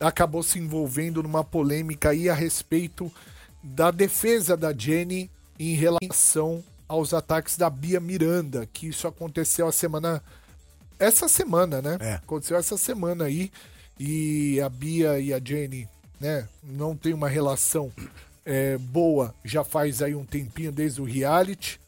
acabou 0.00 0.42
se 0.42 0.58
envolvendo 0.58 1.22
numa 1.22 1.44
polêmica 1.44 2.10
aí 2.10 2.28
a 2.28 2.34
respeito 2.34 3.12
da 3.62 3.92
defesa 3.92 4.56
da 4.56 4.72
Jenny 4.72 5.30
em 5.58 5.74
relação 5.74 6.62
aos 6.88 7.14
ataques 7.14 7.56
da 7.56 7.70
Bia 7.70 8.00
Miranda, 8.00 8.68
que 8.72 8.88
isso 8.88 9.06
aconteceu 9.06 9.66
a 9.66 9.72
semana 9.72 10.22
essa 10.98 11.28
semana, 11.28 11.82
né? 11.82 11.96
É. 12.00 12.14
Aconteceu 12.14 12.56
essa 12.56 12.76
semana 12.76 13.24
aí 13.24 13.50
e 13.98 14.60
a 14.60 14.68
Bia 14.68 15.18
e 15.18 15.32
a 15.32 15.40
Jenny, 15.42 15.88
né, 16.20 16.48
não 16.62 16.96
tem 16.96 17.12
uma 17.12 17.28
relação 17.28 17.92
é, 18.44 18.76
boa 18.76 19.34
já 19.44 19.64
faz 19.64 20.02
aí 20.02 20.14
um 20.14 20.24
tempinho 20.24 20.70
desde 20.70 21.00
o 21.00 21.04
reality. 21.04 21.80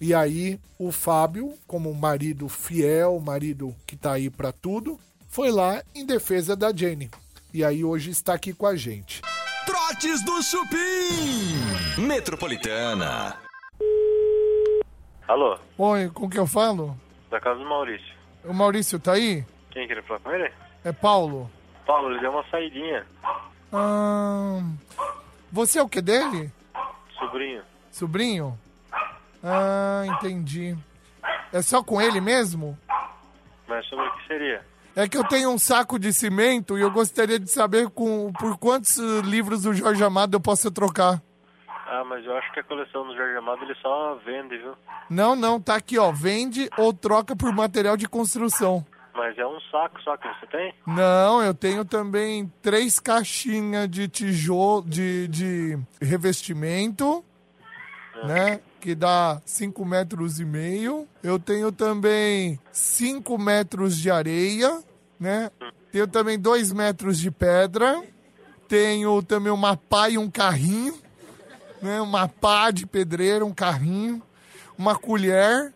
E 0.00 0.14
aí 0.14 0.60
o 0.78 0.92
Fábio, 0.92 1.54
como 1.66 1.90
um 1.90 1.94
marido 1.94 2.48
fiel, 2.48 3.18
marido 3.20 3.74
que 3.86 3.96
tá 3.96 4.12
aí 4.12 4.30
pra 4.30 4.52
tudo, 4.52 4.98
foi 5.28 5.50
lá 5.50 5.82
em 5.94 6.06
defesa 6.06 6.54
da 6.54 6.72
Jenny. 6.72 7.10
E 7.52 7.64
aí 7.64 7.84
hoje 7.84 8.10
está 8.10 8.34
aqui 8.34 8.52
com 8.52 8.66
a 8.66 8.76
gente. 8.76 9.22
Trotes 9.68 10.24
do 10.24 10.42
Chupim. 10.42 11.98
Metropolitana. 11.98 13.36
Alô, 15.28 15.58
Oi, 15.76 16.08
com 16.08 16.26
que 16.30 16.38
eu 16.38 16.46
falo? 16.46 16.98
da 17.30 17.38
casa 17.38 17.58
do 17.58 17.68
Maurício. 17.68 18.14
O 18.46 18.54
Maurício 18.54 18.98
tá 18.98 19.12
aí? 19.12 19.44
Quem 19.70 19.86
queria 19.86 20.02
falar 20.04 20.20
com 20.20 20.32
ele? 20.32 20.50
É 20.82 20.90
Paulo. 20.90 21.50
Paulo, 21.86 22.10
ele 22.12 22.20
deu 22.20 22.30
uma 22.30 22.42
saidinha. 22.50 23.04
Ah, 23.70 24.62
você 25.52 25.78
é 25.78 25.82
o 25.82 25.88
que 25.88 26.00
dele? 26.00 26.50
Sobrinho. 27.18 27.62
Sobrinho? 27.90 28.58
Ah, 29.44 30.04
entendi. 30.06 30.74
É 31.52 31.60
só 31.60 31.82
com 31.84 32.00
ele 32.00 32.22
mesmo? 32.22 32.78
Mas 33.66 33.84
sobre 33.86 34.06
o 34.06 34.12
que 34.16 34.26
seria? 34.28 34.64
É 34.98 35.06
que 35.06 35.16
eu 35.16 35.22
tenho 35.22 35.50
um 35.50 35.58
saco 35.58 35.96
de 35.96 36.12
cimento 36.12 36.76
e 36.76 36.80
eu 36.80 36.90
gostaria 36.90 37.38
de 37.38 37.48
saber 37.48 37.88
com, 37.88 38.32
por 38.32 38.58
quantos 38.58 38.96
livros 39.24 39.62
do 39.62 39.72
Jorge 39.72 40.02
Amado 40.02 40.34
eu 40.36 40.40
posso 40.40 40.72
trocar. 40.72 41.22
Ah, 41.86 42.02
mas 42.04 42.26
eu 42.26 42.36
acho 42.36 42.52
que 42.52 42.58
a 42.58 42.64
coleção 42.64 43.06
do 43.06 43.14
Jorge 43.14 43.36
Amado 43.36 43.62
ele 43.62 43.76
só 43.76 44.16
vende, 44.26 44.58
viu? 44.58 44.74
Não, 45.08 45.36
não, 45.36 45.60
tá 45.60 45.76
aqui, 45.76 45.96
ó. 46.00 46.10
Vende 46.10 46.68
ou 46.76 46.92
troca 46.92 47.36
por 47.36 47.52
material 47.52 47.96
de 47.96 48.08
construção. 48.08 48.84
Mas 49.14 49.38
é 49.38 49.46
um 49.46 49.60
saco 49.70 50.02
só 50.02 50.16
que 50.16 50.26
você 50.26 50.48
tem? 50.48 50.74
Não, 50.84 51.44
eu 51.44 51.54
tenho 51.54 51.84
também 51.84 52.52
três 52.60 52.98
caixinhas 52.98 53.88
de 53.88 54.08
tijolo, 54.08 54.82
de, 54.84 55.28
de 55.28 55.78
revestimento, 56.02 57.24
né? 58.24 58.58
Que 58.80 58.96
dá 58.96 59.40
5 59.44 59.84
metros 59.84 60.40
e 60.40 60.44
meio. 60.44 61.06
Eu 61.22 61.38
tenho 61.38 61.70
também 61.70 62.58
5 62.72 63.38
metros 63.38 63.96
de 63.96 64.10
areia, 64.10 64.82
né? 65.18 65.50
Tenho 65.92 66.06
também 66.06 66.38
2 66.38 66.72
metros 66.72 67.18
de 67.18 67.30
pedra. 67.30 68.02
Tenho 68.68 69.22
também 69.22 69.50
uma 69.52 69.76
pá 69.76 70.10
e 70.10 70.18
um 70.18 70.30
carrinho, 70.30 70.94
né? 71.80 72.00
Uma 72.02 72.28
pá 72.28 72.70
de 72.70 72.86
pedreiro, 72.86 73.46
um 73.46 73.54
carrinho, 73.54 74.22
uma 74.76 74.94
colher. 74.98 75.72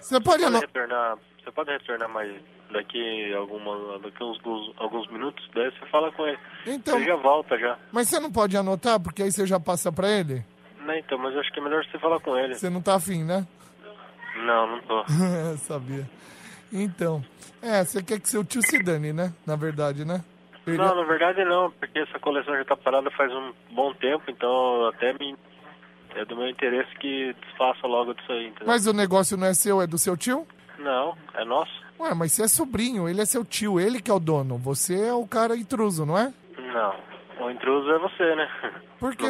Você 0.00 0.14
pode 0.20 0.42
Pode 0.42 0.44
anotar. 0.44 0.60
retornar, 0.68 1.18
você 1.42 1.50
pode 1.50 1.70
retornar 1.70 2.08
mais 2.08 2.34
daqui 2.72 3.34
alguma 3.34 3.98
daqui 3.98 4.22
uns, 4.24 4.38
uns- 4.44 4.74
alguns 4.78 5.10
minutos, 5.10 5.44
daí 5.54 5.70
você 5.70 5.86
fala 5.90 6.10
com 6.12 6.26
ele. 6.26 6.38
Então- 6.66 6.96
Ele 6.96 7.06
já 7.06 7.16
volta 7.16 7.58
já. 7.58 7.78
Mas 7.92 8.08
você 8.08 8.18
não 8.20 8.30
pode 8.32 8.56
anotar, 8.56 8.98
porque 9.00 9.22
aí 9.22 9.30
você 9.32 9.46
já 9.46 9.60
passa 9.60 9.92
pra 9.92 10.08
ele? 10.10 10.44
Não, 10.80 10.94
então, 10.94 11.18
mas 11.18 11.34
eu 11.34 11.40
acho 11.40 11.52
que 11.52 11.58
é 11.60 11.62
melhor 11.62 11.84
você 11.84 11.98
falar 11.98 12.20
com 12.20 12.36
ele. 12.36 12.54
Você 12.54 12.70
não 12.70 12.80
tá 12.80 12.94
afim, 12.94 13.22
né? 13.24 13.46
Não, 14.36 14.66
não 14.66 14.80
tô. 14.82 15.04
Sabia. 15.66 16.08
Então, 16.72 17.24
é, 17.62 17.84
você 17.84 18.02
quer 18.02 18.20
que 18.20 18.28
seu 18.28 18.44
tio 18.44 18.62
se 18.62 18.82
dane, 18.82 19.12
né? 19.12 19.32
Na 19.46 19.56
verdade, 19.56 20.04
né? 20.04 20.22
Ele- 20.66 20.76
Não, 20.78 20.94
na 20.96 21.04
verdade 21.04 21.44
não, 21.44 21.70
porque 21.70 21.98
essa 22.00 22.18
coleção 22.18 22.56
já 22.56 22.64
tá 22.64 22.76
parada 22.76 23.10
faz 23.12 23.32
um 23.32 23.52
bom 23.70 23.92
tempo, 23.94 24.24
então 24.28 24.86
até 24.88 25.12
me 25.12 25.36
é 26.16 26.24
do 26.24 26.34
meu 26.36 26.48
interesse 26.48 26.92
que 26.96 27.34
desfaça 27.42 27.86
logo 27.86 28.14
disso 28.14 28.32
aí, 28.32 28.46
entendeu? 28.48 28.66
Mas 28.66 28.86
o 28.86 28.92
negócio 28.92 29.36
não 29.36 29.46
é 29.46 29.54
seu, 29.54 29.80
é 29.82 29.86
do 29.86 29.98
seu 29.98 30.16
tio? 30.16 30.46
Não, 30.78 31.16
é 31.34 31.44
nosso. 31.44 31.70
Ué, 32.00 32.14
mas 32.14 32.32
você 32.32 32.44
é 32.44 32.48
sobrinho, 32.48 33.08
ele 33.08 33.20
é 33.20 33.24
seu 33.24 33.44
tio, 33.44 33.78
ele 33.78 34.00
que 34.02 34.10
é 34.10 34.14
o 34.14 34.18
dono. 34.18 34.56
Você 34.58 35.08
é 35.08 35.12
o 35.14 35.26
cara 35.26 35.56
intruso, 35.56 36.04
não 36.04 36.16
é? 36.18 36.32
Não. 36.58 36.94
O 37.46 37.50
intruso 37.50 37.90
é 37.90 37.98
você, 37.98 38.34
né? 38.34 38.48
Por 38.98 39.14
que, 39.14 39.26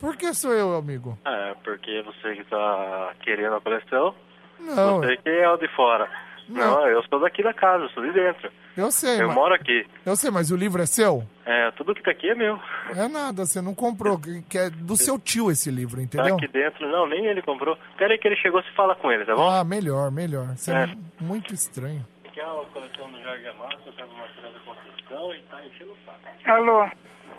por 0.00 0.16
que 0.16 0.34
sou 0.34 0.52
eu, 0.52 0.74
amigo? 0.76 1.16
É, 1.24 1.54
porque 1.62 2.02
você 2.02 2.34
que 2.34 2.44
tá 2.50 3.12
querendo 3.20 3.54
a 3.54 3.60
coleção, 3.60 4.12
Não, 4.58 4.98
você 5.00 5.16
que 5.18 5.28
é 5.30 5.48
o 5.48 5.56
de 5.56 5.68
fora. 5.68 6.10
Não. 6.48 6.80
Não, 6.80 6.88
eu 6.88 7.02
sou 7.08 7.18
daqui 7.20 7.42
da 7.42 7.54
casa, 7.54 7.84
eu 7.84 7.88
sou 7.90 8.02
de 8.04 8.12
dentro. 8.12 8.50
eu 8.76 8.90
sei, 8.90 9.20
Eu 9.22 9.28
mas, 9.28 9.34
moro 9.36 9.54
aqui. 9.54 9.86
eu 10.04 10.14
sei, 10.16 10.30
mas 10.30 10.50
o 10.50 10.56
livro 10.56 10.82
é 10.82 10.86
seu? 10.86 11.24
É, 11.46 11.70
tudo 11.72 11.94
que 11.94 12.02
tá 12.02 12.10
aqui 12.10 12.28
é 12.30 12.34
meu. 12.34 12.58
É 12.94 13.08
nada, 13.08 13.46
você 13.46 13.60
não 13.62 13.74
comprou, 13.74 14.18
que 14.48 14.58
é 14.58 14.68
do 14.70 14.96
seu 14.96 15.18
tio 15.18 15.50
esse 15.50 15.70
livro, 15.70 15.96
Tá 15.96 16.02
entendeu? 16.02 16.36
aqui 16.36 16.48
dentro. 16.48 16.86
Não, 16.90 17.06
nem 17.06 17.24
ele 17.26 17.40
comprou. 17.42 17.78
Pera 17.96 18.12
aí 18.12 18.18
que 18.18 18.28
ele 18.28 18.36
chegou, 18.36 18.62
se 18.62 18.70
fala 18.72 18.94
com 18.94 19.10
ele, 19.10 19.24
tá 19.24 19.34
bom? 19.34 19.48
Ah, 19.48 19.64
melhor, 19.64 20.10
melhor. 20.10 20.48
Você 20.56 20.70
é, 20.72 20.84
É. 20.84 20.96
muito 21.20 21.54
estranho. 21.54 22.04
Aqui 22.26 22.40
é 22.40 22.44
a 22.44 22.64
coleção 22.72 23.10
do 23.10 23.22
Jorge 23.22 23.46
Amado, 23.48 23.76
você 23.84 23.92
tá 23.92 24.06
numa 24.06 24.26
da 24.26 24.58
construção 24.60 25.34
e 25.34 25.40
tá 25.42 25.64
enchendo 25.64 25.92
o 25.92 25.96
saco. 26.04 26.50
Alô? 26.50 26.90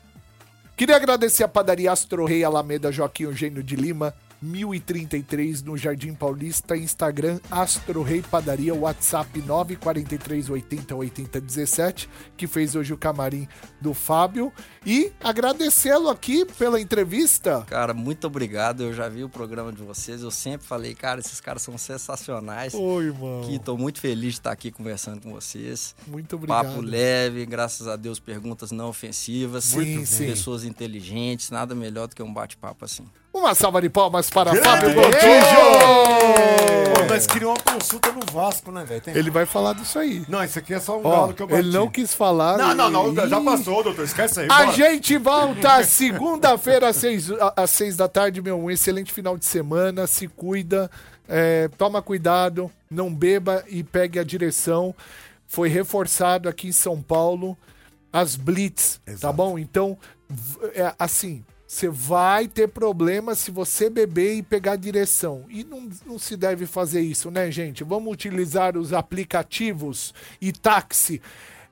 Queria 0.77 0.97
agradecer 0.97 1.45
a 1.45 1.49
padaria 1.49 1.93
Astro 1.93 2.25
Rei 2.25 2.43
Alameda 2.45 2.91
Joaquim 2.91 3.25
Eugênio 3.25 3.63
de 3.63 3.77
Lima, 3.77 4.15
1033 4.43 5.63
no 5.63 5.77
Jardim 5.77 6.15
Paulista, 6.15 6.77
Instagram 6.77 7.39
Astro 7.51 8.03
Rei 8.03 8.23
Padaria, 8.23 8.75
WhatsApp 8.75 9.41
943 9.41 10.51
80 10.51 10.95
80 10.95 11.41
17, 11.41 12.11
que 12.37 12.47
fez 12.47 12.75
hoje 12.75 12.93
o 12.93 12.99
camarim 12.99 13.47
do 13.81 13.95
Fábio. 13.95 14.53
E 14.85 15.13
agradecê-lo 15.23 16.09
aqui 16.09 16.45
pela 16.45 16.81
entrevista. 16.81 17.65
Cara, 17.69 17.95
muito 17.95 18.27
obrigado. 18.27 18.83
Eu 18.83 18.93
já 18.93 19.09
vi 19.09 19.23
o 19.23 19.29
programa 19.29 19.73
de 19.73 19.83
vocês. 19.83 20.23
Eu 20.23 20.31
sempre 20.31 20.67
falei, 20.67 20.95
cara, 20.95 21.21
esses 21.21 21.41
caras 21.41 21.63
são 21.63 21.79
sensacionais. 21.79 22.75
Oi, 22.75 23.05
irmão. 23.07 23.43
Que 23.43 23.59
tô 23.59 23.77
muito 23.77 24.01
feliz 24.01 24.35
de 24.35 24.41
estar 24.41 24.51
aqui 24.51 24.73
conversando 24.73 25.21
com 25.21 25.31
vocês. 25.31 25.95
Muito 26.07 26.35
obrigado. 26.35 26.67
Papo 26.67 26.81
leve, 26.81 27.47
graças 27.47 27.87
a 27.87 27.95
Deus, 27.95 28.19
perguntas 28.19 28.73
não 28.73 28.89
ofensivas. 28.89 29.65
Sim, 29.65 30.05
sim. 30.05 30.27
Pessoas 30.27 30.65
inteligentes, 30.65 31.51
nada 31.51 31.75
melhor 31.75 32.09
do 32.09 32.17
que 32.17 32.23
um 32.23 32.33
bate-papo 32.33 32.85
assim. 32.85 33.07
Uma 33.33 33.55
salva 33.55 33.81
de 33.81 33.89
palmas 33.89 34.29
para 34.29 34.51
Grande! 34.53 34.69
Fábio 34.69 34.95
Pô, 34.95 35.01
Gontijo! 35.03 35.23
nós 37.09 37.27
queríamos 37.27 37.59
uma 37.61 37.75
consulta 37.75 38.13
no 38.13 38.21
Vasco, 38.33 38.71
né, 38.73 38.85
velho? 38.85 39.01
Tem- 39.01 39.15
Ele 39.17 39.31
vai 39.31 39.45
falar 39.47 39.75
disso 39.75 39.99
aí. 39.99 40.25
Não, 40.29 40.43
isso 40.45 40.59
aqui 40.59 40.73
é 40.75 40.81
só 40.81 40.99
um 40.99 41.07
Ó, 41.07 41.11
galo 41.11 41.35
que 41.35 41.43
eu 41.43 41.47
bati. 41.47 41.61
ele 41.61 41.71
não 41.71 41.89
quis 41.91 42.15
falar. 42.15 42.57
Não, 42.57 42.75
não, 42.75 42.91
não, 42.91 43.13
Ih. 43.25 43.29
já 43.29 43.41
passou, 43.41 43.83
doutor. 43.83 44.05
Esquece 44.05 44.41
aí. 44.41 44.47
A 44.51 44.65
bora. 44.65 44.73
gente 44.73 45.17
volta 45.19 45.83
segunda-feira 45.85 46.89
às 46.89 46.97
seis, 46.97 47.29
às 47.57 47.71
seis 47.71 47.97
da 47.97 48.09
tarde, 48.09 48.41
meu. 48.41 48.59
Um 48.59 48.71
excelente 48.71 49.13
final 49.13 49.37
de 49.37 49.45
semana. 49.45 50.07
Se 50.07 50.27
cuida, 50.29 50.91
é, 51.29 51.69
toma 51.77 52.01
cuidado, 52.01 52.71
não 52.91 53.13
beba 53.13 53.65
e 53.69 53.83
pegue 53.83 54.19
a 54.19 54.25
direção. 54.25 54.95
Foi 55.47 55.69
reforçado 55.69 56.49
aqui 56.49 56.69
em 56.69 56.73
São 56.73 57.03
Paulo 57.03 57.57
as 58.11 58.37
blitz, 58.37 59.01
tá 59.21 59.31
bom? 59.33 59.59
Então, 59.59 59.99
v- 60.29 60.71
é, 60.75 60.95
assim, 60.99 61.45
você 61.73 61.89
vai 61.89 62.47
ter 62.47 62.69
problema 62.69 63.35
se 63.35 63.51
você 63.51 63.89
beber 63.89 64.35
e 64.35 64.43
pegar 64.43 64.73
a 64.73 64.77
direção. 64.77 65.47
E 65.49 65.65
não, 65.65 65.89
não 66.05 66.19
se 66.19 66.37
deve 66.37 66.67
fazer 66.67 67.01
isso, 67.01 67.31
né, 67.31 67.51
gente? 67.51 67.83
Vamos 67.83 68.13
utilizar 68.13 68.77
os 68.77 68.93
aplicativos 68.93 70.13
e 70.39 70.53
táxi. 70.53 71.23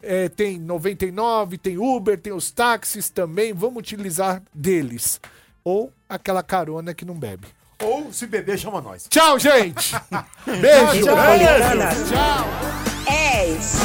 É, 0.02 0.30
tem 0.30 0.58
99, 0.58 1.58
tem 1.58 1.76
Uber, 1.76 2.18
tem 2.18 2.32
os 2.32 2.50
táxis 2.50 3.10
também. 3.10 3.52
Vamos 3.52 3.80
utilizar 3.80 4.42
deles. 4.54 5.20
Ou 5.62 5.92
aquela 6.08 6.42
carona 6.42 6.94
que 6.94 7.04
não 7.04 7.14
bebe. 7.14 7.48
Ou 7.82 8.10
se 8.10 8.26
beber, 8.26 8.58
chama 8.58 8.80
nós. 8.80 9.06
Tchau, 9.06 9.38
gente! 9.38 9.94
Beijo! 10.48 11.04
Tchau, 11.04 11.14
tchau. 11.14 12.06
Tchau! 12.08 12.46
É 13.06 13.50
isso. 13.50 13.80